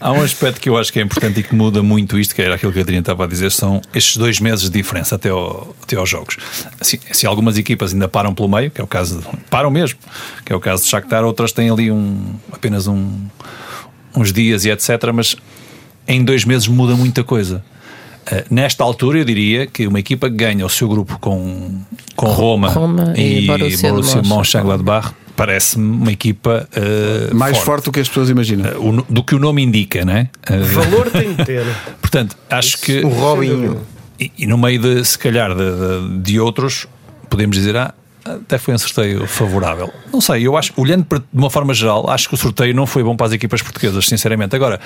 Há 0.00 0.12
um 0.12 0.22
aspecto 0.22 0.60
que 0.60 0.68
eu 0.68 0.76
acho 0.76 0.92
que 0.92 0.98
é 0.98 1.02
importante 1.02 1.40
e 1.40 1.42
que 1.42 1.54
muda 1.54 1.82
muito 1.82 2.18
isto, 2.18 2.34
que 2.34 2.42
era 2.42 2.54
aquilo 2.54 2.72
que 2.72 2.78
a 2.78 2.82
Adriana 2.82 3.02
estava 3.02 3.24
a 3.24 3.26
dizer, 3.26 3.50
são 3.50 3.80
estes 3.94 4.16
dois 4.16 4.40
meses 4.40 4.70
de 4.70 4.70
diferença 4.70 5.16
até, 5.16 5.30
ao, 5.30 5.74
até 5.82 5.96
aos 5.96 6.08
jogos. 6.08 6.36
Se, 6.80 7.00
se 7.12 7.26
algumas 7.26 7.58
equipas 7.58 7.92
ainda 7.92 8.08
param 8.08 8.34
pelo 8.34 8.48
meio, 8.48 8.70
que 8.70 8.80
é 8.80 8.84
o 8.84 8.86
caso, 8.86 9.20
de, 9.20 9.26
param 9.50 9.70
mesmo, 9.70 9.98
que 10.44 10.52
é 10.52 10.56
o 10.56 10.60
caso 10.60 10.84
de 10.84 10.88
Shakhtar, 10.88 11.24
outras 11.24 11.52
têm 11.52 11.70
ali 11.70 11.90
um, 11.90 12.34
apenas 12.52 12.86
um, 12.86 13.12
uns 14.14 14.32
dias 14.32 14.64
e 14.64 14.70
etc. 14.70 14.90
Mas 15.12 15.36
em 16.06 16.24
dois 16.24 16.44
meses 16.44 16.68
muda 16.68 16.94
muita 16.94 17.24
coisa. 17.24 17.64
Uh, 18.30 18.42
nesta 18.50 18.82
altura, 18.82 19.18
eu 19.18 19.24
diria 19.24 19.66
que 19.66 19.86
uma 19.86 20.00
equipa 20.00 20.28
que 20.28 20.36
ganha 20.36 20.66
o 20.66 20.68
seu 20.68 20.88
grupo 20.88 21.18
com, 21.20 21.80
com 22.16 22.26
Roma, 22.26 22.68
Roma 22.68 23.14
e 23.16 23.44
e, 23.44 23.46
Borussia 23.46 23.90
Borussia, 23.90 24.22
de 24.22 24.28
Mönchengladbach 24.28 25.14
parece-me 25.36 25.84
uma 26.02 26.10
equipa 26.12 26.68
uh, 27.30 27.34
Mais 27.34 27.58
forte. 27.58 27.84
do 27.84 27.92
que 27.92 28.00
as 28.00 28.08
pessoas 28.08 28.30
imaginam. 28.30 28.70
Uh, 28.80 28.88
o 29.00 29.02
do 29.08 29.22
que 29.22 29.34
o 29.34 29.38
nome 29.38 29.62
indica, 29.62 30.04
não 30.04 30.14
é? 30.14 30.30
Uh, 30.50 30.64
Valor 30.64 31.10
tem 31.10 31.32
de 31.36 31.44
ter. 31.44 31.64
portanto, 32.00 32.36
acho 32.50 32.78
que 32.80 33.00
o 33.04 33.08
Robinho. 33.08 33.80
e, 34.18 34.32
e 34.38 34.46
no 34.46 34.56
meio 34.58 34.80
de, 34.80 35.04
se 35.04 35.18
calhar, 35.18 35.50
de, 35.54 35.56
de- 35.56 36.18
de 36.22 36.40
outros, 36.40 36.86
podemos 37.28 37.56
dizer, 37.56 37.76
ah, 37.76 37.94
até 38.24 38.58
foi 38.58 38.74
um 38.74 38.78
sorteio 38.78 39.24
favorável. 39.26 39.92
Não 40.12 40.20
sei, 40.20 40.44
eu 40.46 40.56
acho, 40.56 40.72
olhando 40.76 41.04
para, 41.04 41.18
de 41.20 41.24
uma 41.32 41.48
forma 41.50 41.72
geral, 41.72 42.08
acho 42.10 42.28
que 42.28 42.34
o 42.34 42.36
sorteio 42.36 42.74
não 42.74 42.84
foi 42.86 43.02
bom 43.04 43.14
para 43.16 43.26
as 43.26 43.32
equipas 43.32 43.62
portuguesas, 43.62 44.06
sinceramente. 44.08 44.56
Agora, 44.56 44.80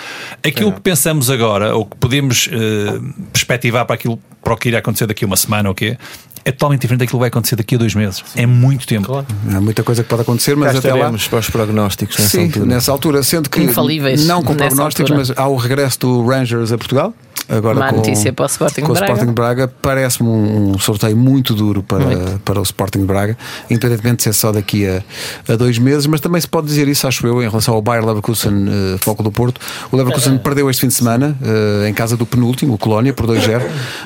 aquilo 0.47 0.73
que 0.73 0.81
pensamos 0.81 1.31
agora, 1.31 1.75
ou 1.75 1.87
que 1.87 1.97
podemos 1.97 2.51
eh, 2.53 3.01
perspectivar 3.33 3.87
para 3.87 3.95
aquilo 3.95 4.21
para 4.43 4.55
o 4.55 4.57
que 4.57 4.69
irá 4.69 4.79
acontecer 4.79 5.07
daqui 5.07 5.25
a 5.25 5.27
uma 5.27 5.37
semana 5.37 5.69
ou 5.71 5.75
quê, 5.75 5.97
é 6.45 6.53
totalmente 6.53 6.83
diferente 6.83 7.01
daquilo 7.01 7.19
que 7.19 7.21
vai 7.21 7.29
acontecer 7.29 7.57
daqui 7.57 7.75
a 7.75 7.79
dois 7.79 7.95
meses. 7.95 8.23
É 8.37 8.47
muito 8.47 8.87
tempo. 8.87 9.07
Claro. 9.07 9.27
Há 9.55 9.61
muita 9.61 9.83
coisa 9.83 10.03
que 10.03 10.09
pode 10.09 10.23
acontecer, 10.23 10.57
mas 10.57 10.73
Cá 10.73 10.79
até 10.79 10.95
lá. 10.95 11.13
para 11.29 11.39
os 11.39 11.51
prognósticos 11.51 12.19
nessa 12.19 12.31
Sim, 12.31 12.45
altura. 12.47 12.67
nessa 12.67 12.93
altura, 12.93 13.23
sendo 13.23 13.51
que 13.51 13.61
Infalíveis 13.63 14.27
não 14.27 14.43
com 14.43 14.55
prognósticos, 14.55 15.11
altura. 15.11 15.35
mas 15.37 15.39
há 15.39 15.49
o 15.49 15.57
regresso 15.57 16.01
do 16.01 16.27
Rangers 16.27 16.73
a 16.73 16.79
Portugal. 16.79 17.15
Agora 17.49 17.81
Má 17.81 17.91
com, 17.91 17.97
notícia 17.97 18.33
para 18.33 18.45
o 18.45 18.47
Sporting 18.47 18.83
com 18.83 18.87
de 18.87 18.93
o 18.93 18.95
Braga. 18.95 19.13
Sporting 19.13 19.33
Braga. 19.33 19.73
Parece-me 19.83 20.29
um, 20.29 20.79
sorteio 20.79 21.17
muito 21.17 21.53
duro 21.53 21.83
para, 21.83 22.05
Muito. 22.05 22.39
para 22.45 22.61
o 22.61 22.63
Sporting 22.63 23.01
de 23.01 23.07
Braga, 23.07 23.37
independentemente 23.69 24.19
de 24.19 24.23
ser 24.23 24.33
só 24.35 24.53
daqui 24.53 24.87
a, 24.87 25.03
a 25.49 25.57
dois 25.57 25.77
meses, 25.77 26.07
mas 26.07 26.21
também 26.21 26.41
se 26.41 26.47
pode 26.47 26.69
dizer 26.69 26.87
isso, 26.87 27.09
acho 27.09 27.27
eu, 27.27 27.43
em 27.43 27.49
relação 27.49 27.75
ao 27.75 27.83
Bayer 27.83 28.07
Leverkusen 28.07 28.69
eh, 28.69 28.99
Foco 28.99 29.25
do 29.25 29.33
Porto. 29.33 29.61
O 29.91 29.97
Leverkusen 29.97 30.39
perdeu 30.39 30.71
este 30.71 30.83
fim 30.83 30.87
de 30.89 30.95
semana 30.95 31.37
eh, 31.43 31.89
em 31.89 31.93
casa 31.93 32.17
do 32.17 32.25
penúltimo, 32.25 32.75
o 32.75 32.79
Colónia, 32.79 33.13
por 33.13 33.27
2-0, 33.27 33.63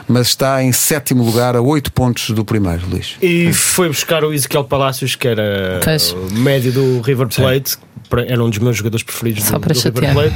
mas 0.08 0.28
está 0.28 0.62
em 0.62 0.72
sétimo 0.72 1.22
lugar 1.22 1.54
a 1.54 1.60
8 1.60 1.92
pontos 1.92 2.23
do 2.32 2.44
primeiro, 2.44 2.82
Luís. 2.88 3.16
E 3.20 3.52
foi 3.52 3.88
buscar 3.88 4.24
o 4.24 4.32
Ezequiel 4.32 4.64
Palacios, 4.64 5.14
que 5.16 5.28
era 5.28 5.80
Pois. 5.82 6.12
o 6.12 6.32
médio 6.34 6.72
do 6.72 7.00
River 7.00 7.28
Plate, 7.28 7.76
que 7.76 8.32
era 8.32 8.42
um 8.42 8.48
dos 8.50 8.58
meus 8.58 8.76
jogadores 8.76 9.02
preferidos 9.02 9.44
Só 9.44 9.54
do, 9.54 9.60
para 9.60 9.74
do 9.74 9.80
River. 10.00 10.12
Plate. 10.12 10.34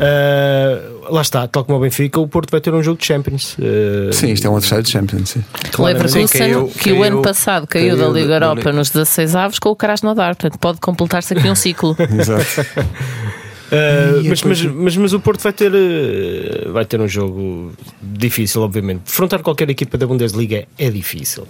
Ah, 0.00 1.10
lá 1.10 1.20
está, 1.22 1.46
tal 1.46 1.64
como 1.64 1.78
o 1.78 1.80
Benfica, 1.80 2.18
o 2.18 2.26
Porto 2.26 2.50
vai 2.50 2.60
ter 2.60 2.72
um 2.74 2.82
jogo 2.82 2.98
de 2.98 3.06
Champions. 3.06 3.56
Ah, 3.60 4.12
Sim, 4.12 4.32
isto 4.32 4.46
é 4.46 4.50
um 4.50 4.54
adversário 4.56 4.84
de 4.84 4.90
Champions. 4.90 5.30
Sim. 5.30 5.44
Leverkusen, 5.78 6.26
Sim, 6.26 6.38
caiu- 6.38 6.68
que 6.68 6.92
o 6.92 7.02
ano 7.02 7.22
passado 7.22 7.66
caiu, 7.66 7.90
caiu 7.90 7.98
da 7.98 8.06
da- 8.12 8.12
Liga 8.12 8.28
da 8.40 8.46
Europa 8.46 8.60
Liga. 8.60 8.72
nos 8.72 8.90
16 8.90 9.36
avos 9.36 9.58
com 9.58 9.68
o 9.68 9.76
Krasnodar, 9.76 10.34
portanto 10.36 10.58
pode 10.58 10.80
completar-se 10.80 11.34
aqui 11.34 11.48
um 11.48 11.54
ciclo. 11.54 11.96
Exato. 12.18 12.44
Ah, 13.72 14.22
mas, 14.24 14.42
mas, 14.42 14.62
mas, 14.62 14.96
mas 14.96 15.12
o 15.12 15.20
Porto 15.20 15.40
vai 15.42 15.52
ter, 15.52 15.72
ah, 15.72 16.70
vai 16.72 16.84
ter 16.84 17.00
um 17.00 17.08
jogo 17.08 17.72
difícil, 18.02 18.62
obviamente. 18.62 19.02
Defrontar 19.04 19.42
qualquer 19.42 19.70
equipa 19.70 19.96
da 19.96 20.06
Bundesliga 20.06 20.66
é 20.78 20.90
difícil. 20.90 21.46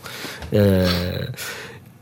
Ah, 0.52 1.32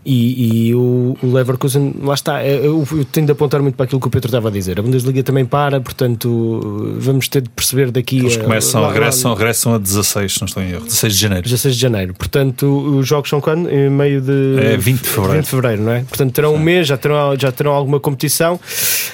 E, 0.04 0.68
e 0.68 0.74
o, 0.74 1.16
o, 1.22 1.32
Leverkusen, 1.32 1.94
lá 2.02 2.14
está, 2.14 2.42
é, 2.42 2.56
eu, 2.56 2.86
eu 2.90 3.04
tenho 3.04 3.24
de 3.24 3.32
apontar 3.32 3.62
muito 3.62 3.76
para 3.76 3.84
aquilo 3.84 4.00
que 4.00 4.08
o 4.08 4.10
Pedro 4.10 4.28
estava 4.28 4.48
a 4.48 4.50
dizer. 4.50 4.80
A 4.80 4.82
Bundesliga 4.82 5.22
também 5.22 5.44
para, 5.44 5.80
portanto, 5.80 6.96
vamos 6.98 7.28
ter 7.28 7.42
de 7.42 7.48
perceber 7.50 7.92
daqui. 7.92 8.18
Eles 8.18 8.36
começam, 8.36 8.82
a, 8.82 8.88
lá, 8.88 8.92
regressam, 8.92 9.30
lá, 9.30 9.36
regressam 9.36 9.74
a 9.74 9.78
16, 9.78 10.40
não 10.40 10.46
estou 10.46 10.62
em 10.62 10.70
erro, 10.70 10.84
16 10.84 11.14
de 11.14 11.20
janeiro. 11.20 11.44
16 11.44 11.74
de 11.76 11.80
janeiro, 11.80 12.14
portanto, 12.14 12.66
os 12.98 13.06
jogos 13.06 13.30
são 13.30 13.40
quando? 13.40 13.70
Em 13.70 13.88
meio 13.88 14.20
de. 14.20 14.56
É 14.58 14.76
20 14.76 15.02
de 15.02 15.08
fevereiro. 15.08 15.32
20 15.34 15.44
de 15.44 15.50
fevereiro, 15.50 15.82
não 15.82 15.92
é? 15.92 16.00
Portanto, 16.00 16.32
terão 16.32 16.50
Sim. 16.50 16.56
um 16.56 16.60
mês, 16.60 16.86
já 16.88 16.96
terão, 16.96 17.36
já 17.38 17.52
terão 17.52 17.72
alguma 17.72 18.00
competição, 18.00 18.58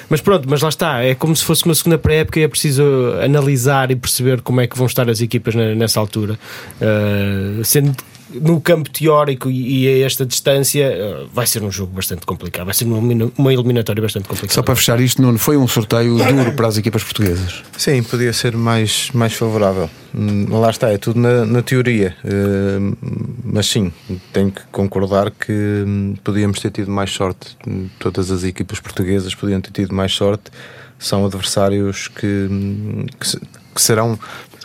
mas 0.08 0.22
pronto, 0.22 0.48
mas 0.48 0.62
lá 0.62 0.70
está, 0.70 1.02
é 1.02 1.14
como 1.14 1.36
se 1.36 1.44
fosse 1.44 1.66
uma 1.66 1.74
segunda 1.74 1.98
pré-época 1.98 2.40
e 2.40 2.44
é 2.44 2.48
preciso 2.48 2.82
analisar 3.22 3.90
e 3.90 3.96
perceber 3.96 4.40
como 4.40 4.62
é 4.62 4.66
que 4.66 4.76
vão 4.76 4.86
estar 4.86 5.08
as 5.10 5.20
equipas 5.20 5.54
nessa 5.54 6.00
altura. 6.00 6.38
Uh, 6.80 7.62
sendo 7.62 7.94
no 8.30 8.60
campo 8.60 8.90
teórico 8.90 9.50
e 9.50 9.88
a 9.88 10.06
esta 10.06 10.26
distância 10.26 10.84
eh, 10.84 11.26
vai 11.32 11.46
ser 11.46 11.62
um 11.62 11.70
jogo 11.70 11.92
bastante 11.94 12.26
complicado, 12.26 12.66
vai 12.66 12.74
ser 12.74 12.84
uma 12.84 13.52
eliminatória 13.52 14.02
bastante 14.02 14.28
complicada. 14.28 14.52
Só 14.52 14.62
para 14.62 14.76
fechar 14.76 15.00
isto, 15.00 15.22
Nuno, 15.22 15.38
foi 15.38 15.56
um 15.56 15.66
sorteio 15.66 16.16
duro 16.16 16.52
para 16.52 16.68
as 16.68 16.76
equipas 16.76 17.02
portuguesas? 17.02 17.62
Sim, 17.76 18.02
podia 18.02 18.32
ser 18.32 18.56
mais, 18.56 19.10
mais 19.12 19.32
favorável. 19.32 19.88
Hum, 20.14 20.46
lá 20.50 20.70
está, 20.70 20.90
é 20.90 20.98
tudo 20.98 21.20
na, 21.20 21.44
na 21.44 21.62
teoria, 21.62 22.16
uh, 22.24 22.96
mas 23.44 23.66
sim, 23.66 23.92
tenho 24.32 24.50
que 24.50 24.62
concordar 24.72 25.30
que 25.30 25.52
hum, 25.52 26.14
podíamos 26.22 26.60
ter 26.60 26.70
tido 26.70 26.90
mais 26.90 27.10
sorte. 27.10 27.56
Todas 27.98 28.30
as 28.30 28.44
equipas 28.44 28.80
portuguesas 28.80 29.34
podiam 29.34 29.60
ter 29.60 29.70
tido 29.70 29.94
mais 29.94 30.12
sorte. 30.12 30.50
São 30.98 31.24
adversários 31.24 32.08
que, 32.08 32.26
hum, 32.26 33.06
que, 33.20 33.38
que 33.74 33.82
serão 33.82 34.18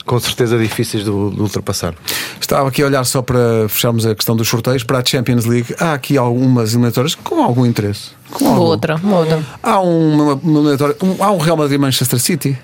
com 0.06 0.20
certeza 0.20 0.58
difíceis 0.58 1.04
de, 1.04 1.10
de, 1.10 1.42
ultrapassar. 1.42 1.94
Estava 2.40 2.68
aqui 2.68 2.82
a 2.82 2.86
olhar 2.86 3.04
só 3.06 3.22
para 3.22 3.68
fecharmos 3.70 4.06
a 4.06 4.14
questão 4.14 4.36
dos 4.36 4.48
sorteios 4.48 4.84
para 4.84 5.00
a 5.00 5.06
Champions 5.06 5.46
League. 5.46 5.74
Há 5.80 5.94
aqui 5.94 6.18
algumas 6.18 6.74
eliminatórias 6.74 7.16
com 7.16 7.42
algum 7.42 7.66
interesse. 7.66 8.12
Com 8.32 8.48
algum. 8.48 8.62
Outra, 8.62 9.00
outra. 9.04 9.44
Há 9.62 9.80
uma, 9.80 10.34
uma 10.34 10.60
eliminatória, 10.60 10.96
um, 11.02 11.24
há 11.24 11.32
um 11.32 11.38
Real 11.38 11.56
Madrid 11.56 11.80
Manchester 11.80 12.20
City, 12.20 12.58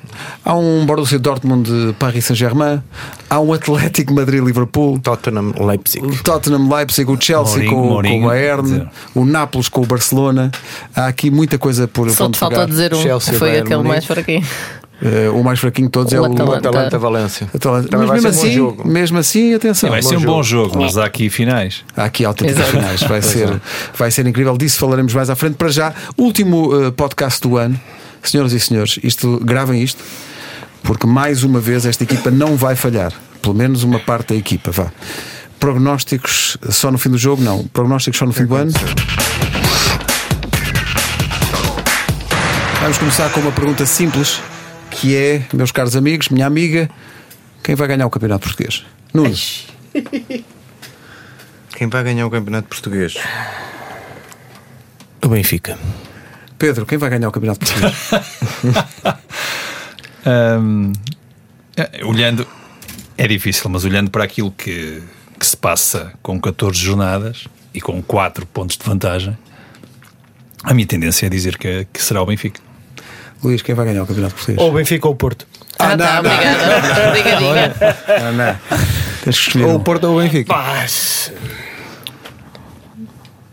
há 0.44 0.56
um 0.56 0.86
Borussia 0.86 1.20
Dortmund 1.20 1.96
Paris 2.00 2.26
Saint-Germain, 2.26 2.82
há 3.30 3.40
um 3.40 3.54
Atlético 3.54 4.14
Madrid 4.14 4.44
Liverpool, 4.44 5.00
Tottenham 5.00 5.54
Leipzig, 5.60 6.06
o 6.06 6.24
Tottenham 6.24 6.68
Leipzig, 6.68 7.10
o 7.10 7.18
Chelsea 7.22 7.58
Mourinho, 7.58 7.72
com, 7.72 7.88
Mourinho, 7.88 8.20
com, 8.22 8.26
o 8.26 8.30
Bayern, 8.30 8.90
o 9.14 9.26
Nápoles 9.26 9.70
com 9.70 9.82
o 9.82 9.86
Barcelona. 9.86 10.52
Há 10.96 11.08
aqui 11.08 11.30
muita 11.30 11.58
coisa 11.58 11.88
por 11.88 12.10
Só 12.10 12.30
te 12.30 12.38
falta 12.38 12.66
dizer 12.66 12.94
um, 12.94 13.02
Chelsea, 13.02 13.34
foi 13.34 13.50
Bayern, 13.50 13.68
aquele 13.68 13.88
mais 13.88 14.06
para 14.06 14.22
aqui. 14.22 14.44
Uh, 15.02 15.34
o 15.34 15.42
mais 15.44 15.60
fraquinho 15.60 15.88
de 15.88 15.92
todos 15.94 16.12
o 16.12 16.16
é 16.16 16.20
o 16.20 16.26
Atalanta 16.26 17.00
Valência. 17.00 17.48
Atalanta. 17.56 17.98
Mas 17.98 18.10
mesmo 18.10 18.28
assim, 18.28 18.60
um 18.60 18.84
mesmo 18.84 19.18
assim, 19.18 19.54
atenção. 19.54 19.88
Sim, 19.88 19.92
vai 19.92 20.02
ser 20.02 20.18
um 20.18 20.22
bom 20.22 20.44
jogo, 20.44 20.78
mas 20.78 20.98
há 20.98 21.06
aqui 21.06 21.30
finais. 21.30 21.86
Há 21.96 22.04
aqui 22.04 22.26
autênticos 22.26 22.68
finais. 22.68 23.02
Vai 23.04 23.22
ser, 23.22 23.62
vai 23.96 24.12
ser 24.12 24.28
incrível. 24.28 24.58
Disso 24.58 24.78
falaremos 24.78 25.14
mais 25.14 25.30
à 25.30 25.36
frente. 25.36 25.56
Para 25.56 25.70
já, 25.70 25.94
último 26.18 26.88
uh, 26.88 26.92
podcast 26.92 27.40
do 27.42 27.56
ano. 27.56 27.80
Senhoras 28.22 28.52
e 28.52 28.60
senhores, 28.60 29.00
isto, 29.02 29.40
gravem 29.42 29.82
isto, 29.82 30.04
porque 30.84 31.08
mais 31.08 31.46
uma 31.46 31.62
vez 31.62 31.86
esta 31.86 32.04
equipa 32.04 32.30
não 32.30 32.58
vai 32.58 32.76
falhar. 32.76 33.14
Pelo 33.42 33.56
menos 33.56 33.84
uma 33.84 34.00
parte 34.00 34.34
da 34.34 34.36
equipa. 34.36 34.72
Vá. 34.72 34.92
Prognósticos 35.58 36.58
só 36.70 36.92
no 36.92 36.98
fim 36.98 37.10
do 37.10 37.18
jogo? 37.18 37.42
Não. 37.42 37.64
Prognósticos 37.68 38.20
só 38.20 38.26
no 38.26 38.34
fim 38.34 38.46
do 38.46 38.56
ano? 38.56 38.74
Vamos 42.82 42.98
começar 42.98 43.30
com 43.30 43.40
uma 43.40 43.52
pergunta 43.54 43.86
simples 43.86 44.42
que 45.00 45.16
é, 45.16 45.46
meus 45.54 45.72
caros 45.72 45.96
amigos, 45.96 46.28
minha 46.28 46.46
amiga, 46.46 46.90
quem 47.64 47.74
vai 47.74 47.88
ganhar 47.88 48.06
o 48.06 48.10
Campeonato 48.10 48.48
Português? 48.48 48.86
Nuno. 49.14 49.34
Quem 51.76 51.88
vai 51.88 52.04
ganhar 52.04 52.28
o 52.28 52.30
Campeonato 52.30 52.68
Português? 52.68 53.16
O 55.24 55.30
Benfica. 55.30 55.80
Pedro, 56.58 56.86
quem 56.86 56.98
vai 56.98 57.10
ganhar 57.10 57.30
o 57.30 57.32
Campeonato 57.32 57.66
Português? 57.66 58.10
um, 60.62 60.92
é, 61.78 62.04
olhando, 62.04 62.46
é 63.18 63.26
difícil, 63.26 63.70
mas 63.70 63.86
olhando 63.86 64.12
para 64.12 64.26
aquilo 64.26 64.52
que, 64.52 65.02
que 65.40 65.46
se 65.46 65.56
passa 65.56 66.12
com 66.22 66.38
14 66.42 66.78
jornadas 66.78 67.48
e 67.74 67.80
com 67.80 68.02
4 68.02 68.46
pontos 68.48 68.76
de 68.76 68.84
vantagem, 68.84 69.38
a 70.62 70.74
minha 70.74 70.86
tendência 70.86 71.26
é 71.26 71.30
dizer 71.30 71.58
que, 71.58 71.88
que 71.94 72.02
será 72.02 72.22
o 72.22 72.26
Benfica. 72.26 72.69
Luís, 73.44 73.62
quem 73.62 73.74
vai 73.76 73.86
ganhar 73.86 74.04
o 74.04 74.06
Campeonato 74.06 74.36
Português? 74.36 74.62
Ou 74.62 74.70
o 74.70 74.74
Benfica 74.74 75.08
ou 75.08 75.14
o 75.14 75.16
Porto. 75.16 75.48
Ah, 75.78 75.92
ah 75.92 75.98
não, 75.98 76.06
tá, 76.06 76.20
obrigada. 76.20 77.08
Obrigadinha. 77.08 77.76
Não, 78.22 78.34
não. 78.34 78.60
Tens 79.24 79.40
que 79.40 79.48
escolher. 79.48 79.66
Ou 79.66 79.76
o 79.76 79.80
Porto 79.80 80.04
ou 80.06 80.18
o 80.18 80.22
Benfica. 80.22 80.54
Mas... 80.54 81.32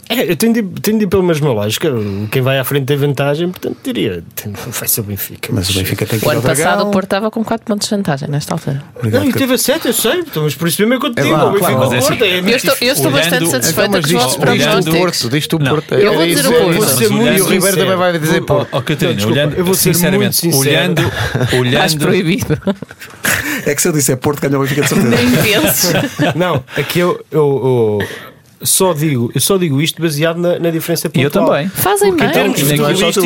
É, 0.09 0.31
eu 0.31 0.37
tenho 0.37 0.53
de, 0.53 0.63
tenho 0.81 0.99
de 0.99 1.05
ir 1.05 1.09
pela 1.09 1.23
mesma 1.23 1.53
lógica. 1.53 1.91
Quem 2.31 2.41
vai 2.41 2.59
à 2.59 2.65
frente 2.65 2.87
tem 2.87 2.97
vantagem, 2.97 3.51
portanto 3.51 3.77
diria 3.83 4.23
vai 4.69 4.89
ser 4.89 5.01
o 5.01 5.05
Benfica. 5.05 5.49
Mas 5.53 5.69
o 5.71 5.75
Benfica 5.75 6.07
tem 6.07 6.21
que 6.21 6.27
O 6.27 6.31
ano 6.31 6.43
passado 6.43 6.83
o 6.85 6.91
Porto 6.91 7.07
estava 7.07 7.31
com 7.31 7.43
4 7.43 7.67
pontos 7.67 7.89
de 7.89 7.97
vantagem 7.97 8.29
nesta 8.29 8.55
altura. 8.55 8.83
Obrigado, 8.95 9.23
não, 9.23 9.31
e 9.31 9.33
teve 9.33 9.55
a 9.55 9.59
7, 9.59 9.87
eu 9.87 9.93
sei, 9.93 10.21
então, 10.21 10.45
mas 10.45 10.55
por 10.55 10.69
isso 10.69 10.81
mesmo 10.81 10.95
é 10.95 11.01
que 11.01 11.07
eu 11.07 11.15
te 11.15 11.23
digo. 11.23 11.35
É 11.35 11.45
o 11.45 11.51
Benfica 11.51 11.73
claro, 11.73 11.91
Porto. 11.91 12.25
É, 12.25 12.39
eu 12.39 12.57
estou, 12.57 12.77
eu 12.81 12.93
estou 12.93 13.11
bastante 13.11 13.49
satisfeita 13.49 14.01
com 14.01 14.07
os 14.07 14.13
vossos 14.13 14.37
prognósticos. 14.37 15.29
Diz 15.29 15.47
tu 15.47 15.57
o 15.57 15.65
Porto. 15.65 15.95
Eu 15.95 16.15
vou 16.15 16.27
dizer 16.27 16.47
o 16.47 16.53
Porto. 16.53 16.73
Vou 16.73 16.87
ser 16.87 17.11
muito 17.11 17.39
e 17.39 17.41
o 17.41 17.47
Ribeiro 17.47 17.77
também 17.77 17.97
vai 17.97 18.19
dizer 18.19 18.43
Porto. 18.43 18.69
Ó 18.73 18.81
Catarina, 18.81 19.27
olhando, 19.27 19.55
eu 19.57 19.65
vou 19.65 19.75
ser 19.75 19.95
sinceramente, 19.95 20.49
olhando, 20.49 21.03
olhando. 21.59 21.83
Acho 21.83 21.99
proibido. 21.99 22.59
É 23.65 23.75
que 23.75 23.83
se 23.83 23.89
eu 23.89 23.93
disser 23.93 24.17
Porto, 24.17 24.41
ganha 24.41 24.57
o 24.57 24.63
Benfica 24.63 24.83
de 24.83 24.89
certeza. 24.89 25.17
Nem 25.17 25.31
penses. 25.31 25.93
Não, 26.37 26.63
aqui 26.77 27.01
eu 27.01 27.99
só 28.67 28.93
digo, 28.93 29.31
eu 29.35 29.41
só 29.41 29.57
digo 29.57 29.81
isto 29.81 30.01
baseado 30.01 30.39
na, 30.39 30.59
na 30.59 30.71
diferença 30.71 31.09
pontual. 31.09 31.25
Eu 31.25 31.31
também. 31.31 31.69
Fazem 31.69 32.15
bem. 32.15 32.53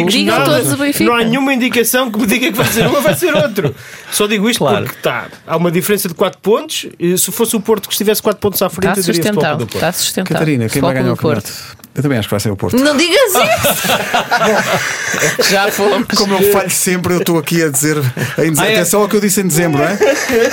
Digam 0.06 0.44
todos 0.44 0.72
o 0.72 0.76
Benfica. 0.76 1.04
Não 1.04 1.14
há 1.14 1.24
nenhuma 1.24 1.54
indicação 1.54 2.10
que 2.10 2.18
me 2.18 2.26
diga 2.26 2.50
que 2.50 2.56
vai 2.56 2.66
ser 2.66 2.86
um 2.86 2.94
ou 2.94 3.02
vai 3.02 3.14
ser 3.14 3.34
outro. 3.34 3.74
Só 4.12 4.26
digo 4.26 4.48
isto 4.48 4.58
claro. 4.58 4.84
porque 4.84 5.00
tá, 5.00 5.28
há 5.46 5.56
uma 5.56 5.70
diferença 5.70 6.08
de 6.08 6.14
4 6.14 6.40
pontos. 6.40 6.86
Se 7.18 7.32
fosse 7.32 7.56
o 7.56 7.60
Porto 7.60 7.88
que 7.88 7.94
estivesse 7.94 8.22
4 8.22 8.40
pontos 8.40 8.60
à 8.62 8.68
frente, 8.68 8.98
está 8.98 9.00
eu 9.00 9.14
diria 9.14 9.22
sustentado. 9.22 9.64
Está 9.64 9.92
sustentado. 9.92 10.32
Catarina, 10.32 10.68
quem 10.68 10.82
vai 10.82 10.94
ganhar 10.94 11.12
o 11.12 11.16
Porto? 11.16 11.50
Eu 11.92 12.02
também 12.02 12.18
acho 12.18 12.28
que 12.28 12.32
vai 12.32 12.40
ser 12.40 12.50
o 12.50 12.56
Porto. 12.56 12.76
Não 12.76 12.96
digas 12.96 13.32
isso! 13.34 13.88
Já 15.50 15.70
fomos. 15.72 16.06
Como 16.16 16.34
eu 16.34 16.52
falho 16.52 16.70
sempre, 16.70 17.14
eu 17.14 17.18
estou 17.18 17.36
aqui 17.36 17.62
a 17.64 17.68
dizer. 17.68 17.96
Em, 18.38 18.52
ah, 18.58 18.66
é? 18.66 18.74
Atenção 18.74 19.02
ao 19.02 19.08
que 19.08 19.16
eu 19.16 19.20
disse 19.20 19.40
em 19.40 19.46
dezembro, 19.46 19.82
é? 19.82 19.98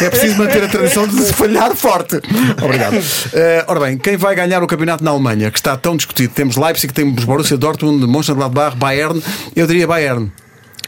É 0.03 0.09
preciso 0.09 0.38
manter 0.38 0.63
a 0.63 0.67
tradição 0.67 1.07
de 1.07 1.31
falhar 1.33 1.75
forte. 1.75 2.19
Obrigado. 2.61 2.95
Uh, 2.95 3.63
ora 3.67 3.79
bem, 3.81 3.97
quem 3.99 4.17
vai 4.17 4.35
ganhar 4.35 4.63
o 4.63 4.67
campeonato 4.67 4.76
na 4.86 5.11
Alemanha, 5.11 5.51
que 5.51 5.57
está 5.57 5.75
tão 5.75 5.95
discutido? 5.95 6.34
Temos 6.34 6.55
Leipzig, 6.55 6.93
temos 6.93 7.23
Borussia 7.23 7.57
Dortmund, 7.57 8.05
Mönchengladbach, 8.05 8.75
Bayern. 8.75 9.21
Eu 9.55 9.67
diria 9.67 9.88
Bayern. 9.88 10.32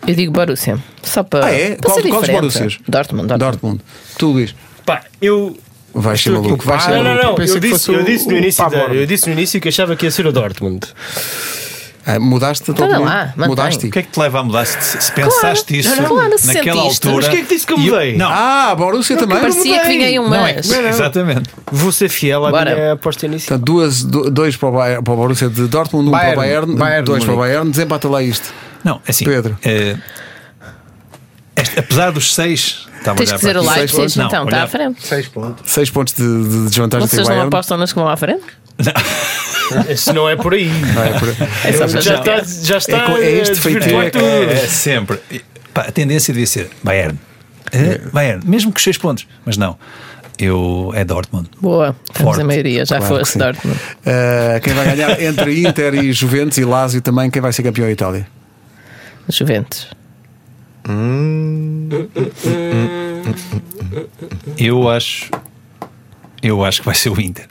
Eu 0.08 0.16
digo 0.16 0.32
Borussia. 0.32 0.78
Só 1.04 1.24
para. 1.24 1.48
Ah, 1.48 1.52
é? 1.52 1.76
Para 1.76 1.92
Qual, 1.92 2.02
quais 2.02 2.30
Borussias? 2.30 2.80
Dortmund, 2.88 3.28
Dortmund. 3.28 3.40
Dortmund. 3.40 3.82
Tu, 4.18 4.28
Luís. 4.28 4.56
Pá, 4.86 5.04
eu 5.22 5.58
Vai 5.94 6.18
ser 6.18 6.30
maluco, 6.32 6.64
vai 6.64 6.80
ser 6.80 6.92
ah, 6.92 7.04
Não, 7.04 7.16
não, 7.16 7.38
eu 7.38 7.60
disse, 7.60 7.92
eu, 7.92 8.04
disse 8.04 8.28
no 8.28 8.38
início 8.38 8.70
da, 8.70 8.78
eu 8.78 9.06
disse 9.06 9.28
no 9.28 9.34
início 9.34 9.60
que 9.60 9.70
achava 9.70 9.96
que 9.96 10.06
ia 10.06 10.12
ser 10.12 10.26
o 10.28 10.32
Dortmund. 10.32 10.86
Ah, 12.06 12.20
mudaste 12.20 12.66
todo 12.66 12.84
então 12.84 13.04
lá, 13.04 13.34
mudaste. 13.36 13.88
O 13.88 13.92
que 13.92 14.00
é 14.00 14.02
que 14.02 14.10
te 14.10 14.20
leva 14.20 14.40
a 14.40 14.44
mudar 14.44 14.66
se, 14.66 15.02
se 15.02 15.12
pensaste 15.12 15.78
isso 15.78 16.02
não, 16.02 16.08
claro, 16.08 16.36
naquela 16.46 16.82
altura? 16.82 17.16
Mas 17.16 17.28
quem 17.28 17.40
é 17.40 17.44
que 17.44 17.54
disse 17.54 17.68
que 17.68 17.74
eu 17.74 17.78
mudei? 17.78 18.14
Eu, 18.14 18.18
não. 18.18 18.30
Ah, 18.30 18.74
Borussia 18.76 19.16
não, 19.16 19.24
também. 19.24 19.42
Parecia 19.42 19.80
que 19.82 19.88
vinha 19.88 20.08
aí 20.08 20.20
um 20.20 20.28
mas. 20.28 20.70
Não, 20.70 20.80
é, 20.80 20.90
exatamente. 20.90 21.50
Vou 21.72 21.92
ser 21.92 22.10
fiel 22.10 22.46
à 22.46 22.52
Bora. 22.52 22.74
minha 22.74 22.94
aposta 22.94 23.26
inicial. 23.26 23.58
Então, 23.60 23.66
duas, 23.66 24.04
dois 24.04 24.56
para 24.56 24.70
o, 24.70 24.72
Bayern, 24.72 25.04
para 25.04 25.14
o 25.14 25.18
Borussia 25.18 25.50
de 25.50 25.68
Dortmund, 25.68 26.08
um 26.08 26.12
Bayern, 26.12 26.36
para 26.36 26.40
o 26.40 26.48
Bayern, 26.48 26.76
Bayern 26.76 27.06
dois 27.06 27.24
para 27.24 27.34
o 27.34 27.38
Bayern. 27.38 27.70
Desempata 27.70 28.10
lá 28.10 28.24
isto. 28.24 28.54
Não, 28.84 28.96
é 29.06 29.12
assim. 29.12 29.26
Pedro. 29.26 29.58
É, 29.64 29.98
este, 31.56 31.80
apesar 31.80 32.12
dos 32.12 32.34
seis 32.34 32.88
Tens 33.04 33.32
que 33.32 33.38
dizer 33.38 33.58
o 33.58 33.62
Leipzig, 33.62 34.22
então, 34.22 34.44
está 34.44 34.64
à 34.64 34.68
frente. 34.68 35.06
6 35.06 35.28
pontos. 35.30 35.72
6 35.72 35.90
pontos 35.90 36.14
de, 36.14 36.24
de 36.24 36.70
desvantagem. 36.70 37.08
Vocês 37.08 37.28
não 37.28 37.42
apostam 37.44 37.78
nas 37.78 37.94
que 37.94 38.00
vão 38.00 38.10
à 38.10 38.18
frente? 38.18 38.44
Não. 38.78 38.94
Esse 39.90 40.14
não 40.14 40.30
é 40.30 40.36
por 40.36 40.54
aí. 40.54 40.70
Não 40.70 41.04
é 41.04 41.20
por 41.20 41.30
aí. 41.30 41.36
É 41.66 41.72
já, 41.72 42.16
está, 42.16 42.44
já 42.44 42.78
está. 42.78 43.12
É, 43.18 43.24
é 43.24 43.42
este 43.42 43.56
feito. 43.60 43.88
É, 43.88 44.54
é, 44.54 44.56
sempre. 44.68 45.20
Pá, 45.74 45.82
a 45.82 45.92
tendência 45.92 46.34
devia 46.34 46.48
ser 46.48 46.70
Bayern. 46.84 47.18
É, 47.72 48.00
Bayern, 48.12 48.48
mesmo 48.48 48.72
que 48.72 48.82
6 48.82 48.98
pontos. 48.98 49.28
Mas 49.46 49.58
não. 49.58 49.78
Eu 50.38 50.92
é 50.96 51.04
Dortmund. 51.04 51.50
Boa, 51.60 51.94
temos 52.14 52.30
Forte. 52.30 52.42
a 52.42 52.46
maioria, 52.46 52.86
já 52.86 52.98
claro 52.98 53.18
fosse 53.18 53.38
Dortmund. 53.38 53.78
Uh, 53.78 54.62
quem 54.64 54.74
vai 54.74 54.96
ganhar 54.96 55.22
entre 55.22 55.68
Inter 55.68 55.94
e 55.96 56.14
Juventus 56.14 56.58
e 56.58 56.64
Lazio 56.64 57.02
também, 57.02 57.30
quem 57.30 57.42
vai 57.42 57.52
ser 57.52 57.62
campeão 57.62 57.86
da 57.86 57.92
Itália? 57.92 58.26
Juventus. 59.28 59.88
Hum. 60.88 61.90
Eu 64.58 64.90
acho. 64.90 65.30
Eu 66.42 66.64
acho 66.64 66.80
que 66.80 66.86
vai 66.86 66.96
ser 66.96 67.10
o 67.10 67.20
Inter. 67.20 67.48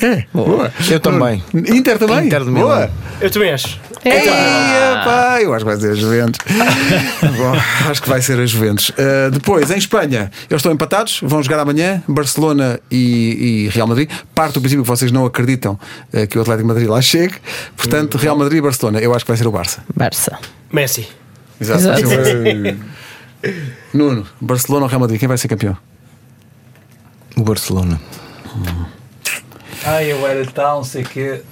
É, 0.00 0.24
boa. 0.32 0.72
Eu 0.88 1.00
também. 1.00 1.42
Inter 1.52 1.98
também? 1.98 2.26
Inter 2.26 2.44
de 2.44 2.50
Boa. 2.50 2.88
Eu 3.20 3.30
também 3.30 3.50
acho. 3.50 3.80
Eia, 4.04 5.02
pá, 5.04 5.38
eu 5.42 5.52
acho 5.52 5.64
que 5.64 5.70
vai 5.70 5.80
ser 5.80 5.90
a 5.90 5.94
Juventus. 5.94 6.38
Bom, 7.36 7.90
acho 7.90 8.02
que 8.02 8.08
vai 8.08 8.22
ser 8.22 8.38
a 8.38 8.46
Juventus. 8.46 8.90
Uh, 8.90 9.30
depois, 9.32 9.70
em 9.72 9.76
Espanha, 9.76 10.30
eles 10.48 10.60
estão 10.60 10.70
empatados, 10.70 11.20
vão 11.22 11.42
jogar 11.42 11.58
amanhã, 11.58 12.00
Barcelona 12.06 12.78
e, 12.90 13.66
e 13.66 13.68
Real 13.70 13.88
Madrid. 13.88 14.08
Parte 14.34 14.54
do 14.54 14.60
princípio 14.60 14.84
que 14.84 14.88
vocês 14.88 15.10
não 15.10 15.26
acreditam 15.26 15.78
uh, 16.12 16.26
que 16.28 16.38
o 16.38 16.42
Atlético 16.42 16.68
Madrid 16.68 16.88
lá 16.88 17.02
chegue. 17.02 17.34
Portanto, 17.76 18.16
Real 18.18 18.36
Madrid 18.38 18.58
e 18.58 18.62
Barcelona. 18.62 19.00
Eu 19.00 19.12
acho 19.14 19.24
que 19.24 19.30
vai 19.30 19.36
ser 19.36 19.48
o 19.48 19.50
Barça. 19.50 19.82
Barça. 19.96 20.38
Messi. 20.72 21.08
Exato. 21.60 22.02
Nuno, 23.92 24.26
Barcelona 24.40 24.84
ou 24.84 24.88
Real 24.88 25.00
Madrid? 25.00 25.18
Quem 25.18 25.28
vai 25.28 25.38
ser 25.38 25.48
campeão? 25.48 25.76
O 27.36 27.42
Barcelona. 27.42 28.00
Hum. 28.54 28.97
Ah, 29.84 30.02
eu 30.02 30.26
era 30.26 30.44
tal, 30.46 30.78
não 30.78 30.84
sei 30.84 31.02
o 31.02 31.06
quê 31.06 31.42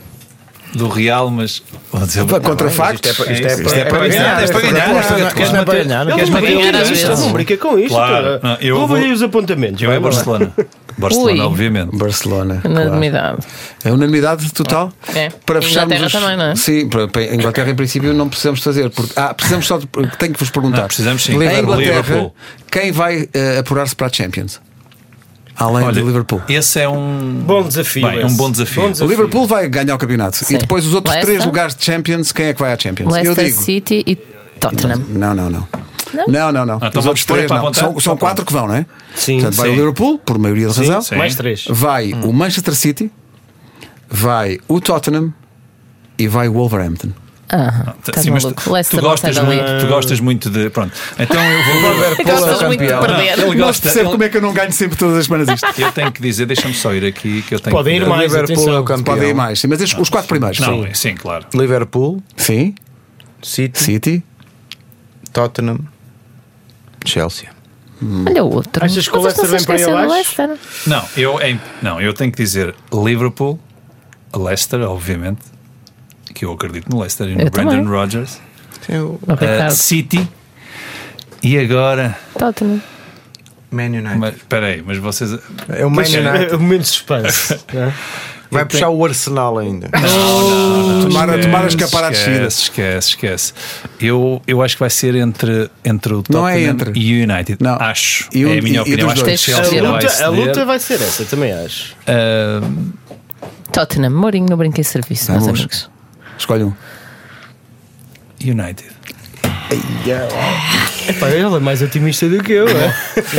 do 0.74 0.88
Real, 0.88 1.30
mas 1.30 1.62
dizer 2.04 2.26
contra 2.26 2.70
factos. 2.70 3.10
Isto 3.10 3.74
é 3.74 3.84
para 3.84 4.08
ganhar. 4.08 4.42
É 4.42 4.46
para 4.48 4.60
ganhar. 4.60 4.94
Isto 5.40 5.56
é 5.56 5.64
para 5.64 5.82
ganhar. 5.82 6.06
Queres 6.06 6.30
ganhar 6.30 7.16
Não 7.16 7.32
brinca 7.32 7.56
com 7.56 7.78
isto. 7.78 7.94
Claro. 7.94 8.40
Eu 8.60 8.86
vou 8.86 8.98
os 8.98 9.22
apontamentos. 9.22 9.82
Eu 9.82 9.92
é 9.92 9.98
Barcelona. 9.98 10.52
Barcelona, 10.98 11.44
obviamente. 11.44 11.94
Barcelona. 11.94 12.62
Unanimidade. 12.64 13.46
É 13.84 13.92
unanimidade 13.92 14.50
total? 14.52 14.90
É. 15.14 15.28
Para 15.44 15.62
Inglaterra 15.62 16.08
também, 16.08 16.36
não 16.38 16.44
é? 16.46 16.56
Sim, 16.56 16.88
para, 16.88 17.02
a 17.20 17.34
Inglaterra 17.34 17.70
em 17.70 17.74
princípio 17.74 18.14
não 18.14 18.30
precisamos 18.30 18.62
fazer. 18.62 18.88
Porque, 18.88 19.12
ah, 19.14 19.34
precisamos 19.34 19.66
só 19.66 19.76
de, 19.76 19.86
tenho 20.18 20.32
que 20.32 20.38
vos 20.38 20.48
perguntar. 20.48 20.80
Não, 20.80 20.86
precisamos 20.86 21.22
sim. 21.22 21.32
Em 21.32 21.58
Inglaterra, 21.58 22.32
quem 22.70 22.92
vai 22.92 23.22
uh, 23.24 23.28
apurar-se 23.60 23.94
para 23.94 24.06
a 24.06 24.10
Champions? 24.10 24.58
Além 25.56 25.86
Olha, 25.86 26.00
do 26.00 26.06
Liverpool. 26.06 26.42
Esse 26.48 26.80
é 26.80 26.88
um 26.88 27.42
bom 27.44 27.66
desafio. 27.66 28.06
Bem, 28.08 28.20
é 28.20 28.26
um 28.26 28.34
bom 28.34 28.50
desafio. 28.50 28.82
bom 28.82 28.90
desafio. 28.90 29.06
O 29.06 29.10
Liverpool 29.10 29.46
vai 29.46 29.68
ganhar 29.68 29.94
o 29.94 29.98
campeonato. 29.98 30.36
Sim. 30.36 30.54
E 30.54 30.58
depois 30.58 30.84
os 30.84 30.94
outros 30.94 31.14
Leicester? 31.14 31.34
três 31.34 31.46
lugares 31.46 31.74
de 31.74 31.84
Champions, 31.84 32.32
quem 32.32 32.46
é 32.46 32.54
que 32.54 32.60
vai 32.60 32.72
à 32.72 32.78
Champions? 32.78 33.12
Leicester 33.12 33.44
Eu 33.44 33.50
digo. 33.50 33.62
City 33.62 34.04
e 34.06 34.16
Tottenham. 34.60 35.02
Não, 35.08 35.34
não, 35.34 35.50
não. 35.50 35.68
Não, 36.14 36.28
não, 36.28 36.52
não. 36.52 36.66
não. 36.66 36.78
Ah, 36.80 36.88
então 36.88 37.00
os 37.00 37.06
outros 37.06 37.24
três 37.24 37.50
não. 37.50 37.74
São, 37.74 38.00
são 38.00 38.16
quatro 38.16 38.44
que 38.44 38.52
vão, 38.52 38.68
não 38.68 38.74
é? 38.74 38.86
Sim. 39.14 39.40
Portanto, 39.40 39.56
vai 39.56 39.68
sim. 39.68 39.74
o 39.74 39.76
Liverpool, 39.76 40.18
por 40.18 40.38
maioria 40.38 40.68
da 40.68 40.74
razão. 40.74 41.02
Sim. 41.02 41.16
Mais 41.16 41.34
três. 41.34 41.64
Vai 41.68 42.12
hum. 42.12 42.30
o 42.30 42.32
Manchester 42.32 42.74
City, 42.74 43.10
vai 44.08 44.58
o 44.68 44.80
Tottenham 44.80 45.32
e 46.18 46.28
vai 46.28 46.48
o 46.48 46.52
Wolverhampton. 46.52 47.10
Ah, 47.48 47.94
tá 48.02 48.20
Sim, 48.20 48.30
mas 48.30 48.42
tu, 48.42 48.52
tu, 48.54 49.00
gostas 49.00 49.38
muito, 49.38 49.64
tu 49.80 49.86
gostas 49.86 50.20
muito 50.20 50.50
de. 50.50 50.68
Pronto. 50.68 50.92
Então 51.16 51.40
eu 51.40 51.64
vou. 51.64 51.96
Gostas 52.26 52.62
muito 52.62 52.80
de 52.80 52.88
perder. 52.88 53.38
Ele 53.38 53.56
gosta, 53.56 53.82
percebe 53.82 54.04
ele... 54.06 54.10
como 54.10 54.24
é 54.24 54.28
que 54.28 54.36
eu 54.36 54.42
não 54.42 54.52
ganho 54.52 54.72
sempre 54.72 54.96
todas 54.96 55.16
as 55.18 55.26
semanas 55.26 55.48
isto. 55.48 55.80
Eu 55.80 55.92
tenho 55.92 56.10
que 56.10 56.20
dizer, 56.20 56.46
deixa-me 56.46 56.74
só 56.74 56.92
ir 56.92 57.04
aqui 57.04 57.42
que 57.42 57.54
eu 57.54 57.60
tenho 57.60 57.74
Podem 57.74 57.98
ir 57.98 58.06
mais, 58.06 58.32
Liverpool 58.32 58.68
é 58.70 58.80
o 58.80 58.84
campeão. 58.84 59.14
Podem 59.14 59.30
ir 59.30 59.34
mais, 59.34 59.60
sim, 59.60 59.68
mas 59.68 59.80
estes, 59.80 59.98
os 59.98 60.10
quatro 60.10 60.28
primeiros. 60.28 60.58
Não, 60.58 60.82
sim. 60.84 60.94
sim, 60.94 61.14
claro. 61.14 61.46
Liverpool, 61.54 62.20
sim. 62.36 62.74
City, 63.40 63.78
City. 63.78 64.24
Tottenham, 65.32 65.78
Chelsea. 67.04 67.48
Hum. 68.02 68.24
Olha 68.26 68.42
o 68.42 68.52
outro. 68.52 68.84
Achas 68.84 69.06
que 69.06 69.16
o 69.16 69.22
Leicester 69.22 69.48
vem 69.48 69.64
para 69.64 69.74
aí? 69.76 70.58
Não, 70.86 71.04
eu, 71.16 71.38
não, 71.80 72.00
eu 72.00 72.12
tenho 72.12 72.32
que 72.32 72.42
dizer 72.42 72.74
Liverpool, 72.92 73.60
Leicester, 74.34 74.80
obviamente 74.80 75.55
que 76.36 76.44
eu 76.44 76.52
acredito 76.52 76.90
no 76.90 77.00
Leicester 77.00 77.28
e 77.28 77.34
no 77.34 77.40
eu 77.40 77.50
Brandon 77.50 77.70
também. 77.70 77.86
Rodgers, 77.86 78.40
uh, 78.90 79.70
City 79.70 80.28
e 81.42 81.58
agora 81.58 82.16
Tottenham. 82.38 82.82
Man 83.70 83.86
United. 83.86 84.18
Mas 84.18 84.36
espera 84.36 84.66
aí, 84.66 84.82
mas 84.86 84.98
vocês. 84.98 85.38
É 85.68 85.84
o 85.84 85.90
Man 85.90 86.02
United. 86.02 86.52
É 86.52 86.54
o 86.54 86.60
momento 86.60 86.82
de 86.82 86.88
suspense. 86.88 87.58
Vai 88.48 88.62
eu 88.62 88.66
puxar 88.66 88.86
tenho... 88.86 88.98
o 88.98 89.04
Arsenal 89.04 89.58
ainda. 89.58 89.88
Não, 89.92 90.50
não, 90.50 90.88
não. 91.00 91.08
Tomara, 91.08 91.40
tomara 91.40 91.66
escapar 91.66 92.04
à 92.04 92.10
descida. 92.10 92.46
Esquece, 92.46 93.08
esquece. 93.08 93.52
Eu, 94.00 94.40
eu 94.46 94.62
acho 94.62 94.76
que 94.76 94.80
vai 94.80 94.90
ser 94.90 95.16
entre, 95.16 95.68
entre 95.84 96.14
o 96.14 96.22
Tottenham 96.22 96.48
é 96.48 96.62
entre. 96.62 96.92
e 96.94 97.20
o 97.20 97.24
United. 97.28 97.56
Não. 97.60 97.74
Acho. 97.74 98.28
E 98.32 98.44
é 98.44 98.58
a 98.58 98.62
minha 98.62 98.82
opinião. 98.82 99.10
Acho 99.10 99.24
que 99.24 99.36
Chelsea 99.36 99.84
a, 99.84 99.90
luta, 99.90 100.24
a 100.24 100.28
luta 100.28 100.64
vai 100.64 100.78
ser 100.78 100.94
essa, 100.94 101.24
também 101.24 101.52
acho. 101.52 101.96
Uh... 102.02 102.92
Tottenham, 103.72 104.10
Mourinho 104.10 104.46
não 104.48 104.56
brinca 104.56 104.80
em 104.80 104.84
serviço, 104.84 105.32
meus 105.32 105.48
amigos. 105.48 105.90
Escolhe 106.38 106.64
um. 106.64 106.72
United. 108.42 108.96
Epá, 111.08 111.28
ele 111.30 111.40
é 111.40 111.58
mais 111.58 111.82
otimista 111.82 112.28
do 112.28 112.42
que 112.42 112.52
eu. 112.52 112.68
É? 112.68 112.94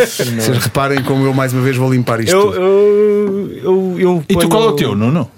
Vocês 0.06 0.58
reparem 0.58 1.02
como 1.04 1.26
eu 1.26 1.34
mais 1.34 1.54
uma 1.54 1.62
vez 1.62 1.78
vou 1.78 1.92
limpar 1.92 2.20
isto. 2.20 2.36
Eu, 2.36 2.54
eu, 2.54 3.52
eu, 3.64 3.96
eu 4.00 4.26
E 4.28 4.36
tu 4.36 4.50
qual 4.50 4.64
é 4.64 4.68
o 4.68 4.74
teu, 4.74 4.96
Nuno? 4.96 5.30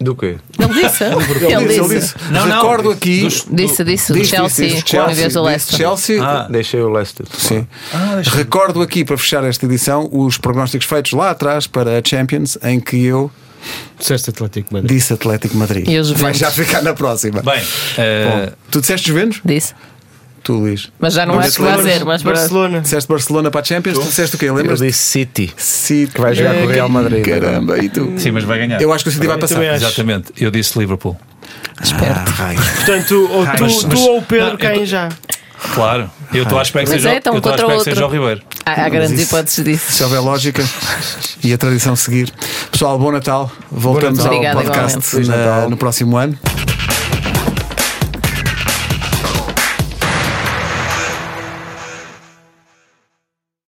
Do 0.00 0.14
quê? 0.14 0.36
Ele 0.56 0.74
disse. 0.74 1.02
ele 1.02 1.66
disse. 1.66 1.80
Ele 1.80 1.88
disse. 1.88 2.14
Não, 2.30 2.46
não. 2.46 2.56
Recordo 2.56 2.90
aqui. 2.90 3.22
Dos, 3.22 3.44
disse, 3.50 3.82
disse. 3.82 4.12
Disse, 4.12 4.30
Chelsea, 4.30 4.82
Chelsea, 4.86 5.14
vez 5.14 5.34
do 5.34 5.42
Leicester. 5.42 5.76
Chelsea. 5.76 6.24
Ah, 6.24 6.46
deixei 6.48 6.80
o 6.80 6.88
Leicester. 6.88 7.26
Sim. 7.36 7.66
Ah, 7.92 8.20
Recordo 8.24 8.80
aqui, 8.80 9.04
para 9.04 9.18
fechar 9.18 9.42
esta 9.42 9.66
edição, 9.66 10.08
os 10.12 10.38
prognósticos 10.38 10.86
feitos 10.86 11.12
lá 11.12 11.30
atrás 11.30 11.66
para 11.66 11.98
a 11.98 12.02
Champions, 12.04 12.56
em 12.62 12.78
que 12.78 13.04
eu 13.04 13.28
Disseste 13.98 14.30
Atlético 14.30 14.72
Madrid. 14.72 14.90
Disse 14.90 15.12
Atlético 15.12 15.56
Madrid. 15.56 15.88
E 15.88 15.98
os 15.98 16.10
Vai 16.12 16.34
já 16.34 16.50
ficar 16.50 16.82
na 16.82 16.94
próxima. 16.94 17.42
Bem, 17.42 17.60
uh... 17.60 18.52
tu 18.70 18.80
disseste 18.80 19.08
Juventus? 19.08 19.40
Disse. 19.44 19.74
Tu, 20.42 20.52
Luís. 20.54 20.90
Mas 20.98 21.14
já 21.14 21.26
não 21.26 21.38
acho 21.38 21.56
que 21.56 21.62
vai 21.62 21.76
dizer, 21.76 22.04
mas 22.04 22.22
Barcelona. 22.22 22.80
Disseste 22.80 23.08
Barcelona 23.08 23.50
para 23.50 23.60
a 23.60 23.64
Champions, 23.64 23.98
tu, 23.98 24.04
disseste 24.04 24.36
o 24.36 24.38
quê? 24.38 24.50
Lembras? 24.50 24.80
Eu 24.80 24.86
disse 24.86 24.98
City. 24.98 25.52
City. 25.56 26.12
Que 26.12 26.20
vai 26.20 26.34
jogar 26.34 26.54
é, 26.54 26.60
com 26.60 26.66
o 26.66 26.70
Real 26.70 26.88
Madrid. 26.88 27.24
Caramba, 27.24 27.78
e 27.78 27.88
tu? 27.88 28.14
Sim, 28.16 28.30
mas 28.30 28.44
vai 28.44 28.58
ganhar. 28.58 28.80
Eu 28.80 28.92
acho 28.92 29.04
que 29.04 29.10
o 29.10 29.12
City 29.12 29.26
vai 29.26 29.36
passar. 29.38 29.62
Exatamente. 29.62 30.32
Eu 30.38 30.50
disse 30.50 30.78
Liverpool. 30.78 31.18
Esperto. 31.82 32.32
Ah, 32.38 32.54
Portanto, 32.76 33.28
ou 33.30 33.46
tu, 33.46 33.62
mas, 33.62 33.84
tu 33.84 34.00
ou 34.00 34.18
o 34.18 34.22
Pedro 34.22 34.56
caem 34.58 34.86
já. 34.86 35.08
Claro, 35.74 36.10
eu 36.32 36.44
estou 36.44 36.58
à 36.58 36.62
espera 36.62 36.84
que 36.84 36.90
seja, 36.90 37.10
é, 37.10 37.16
então, 37.16 37.34
eu 37.34 37.38
estou 37.38 37.52
à 37.52 37.56
espera 37.56 37.78
que 37.78 37.84
seja 37.84 38.06
o 38.06 38.10
Ribeiro. 38.10 38.42
Há, 38.64 38.84
há 38.84 38.88
grandes 38.88 39.20
hipóteses 39.20 39.64
disso. 39.64 39.92
Se 39.92 40.04
houver 40.04 40.20
lógica 40.20 40.64
e 41.42 41.52
a 41.52 41.58
tradição 41.58 41.96
seguir. 41.96 42.32
Pessoal, 42.70 42.98
bom 42.98 43.10
Natal. 43.10 43.50
Voltamos 43.70 44.18
bom 44.18 44.42
Natal. 44.42 44.58
ao 44.58 44.64
podcast 44.64 45.16
na, 45.26 45.68
no 45.68 45.76
próximo 45.76 46.16
ano. 46.16 46.38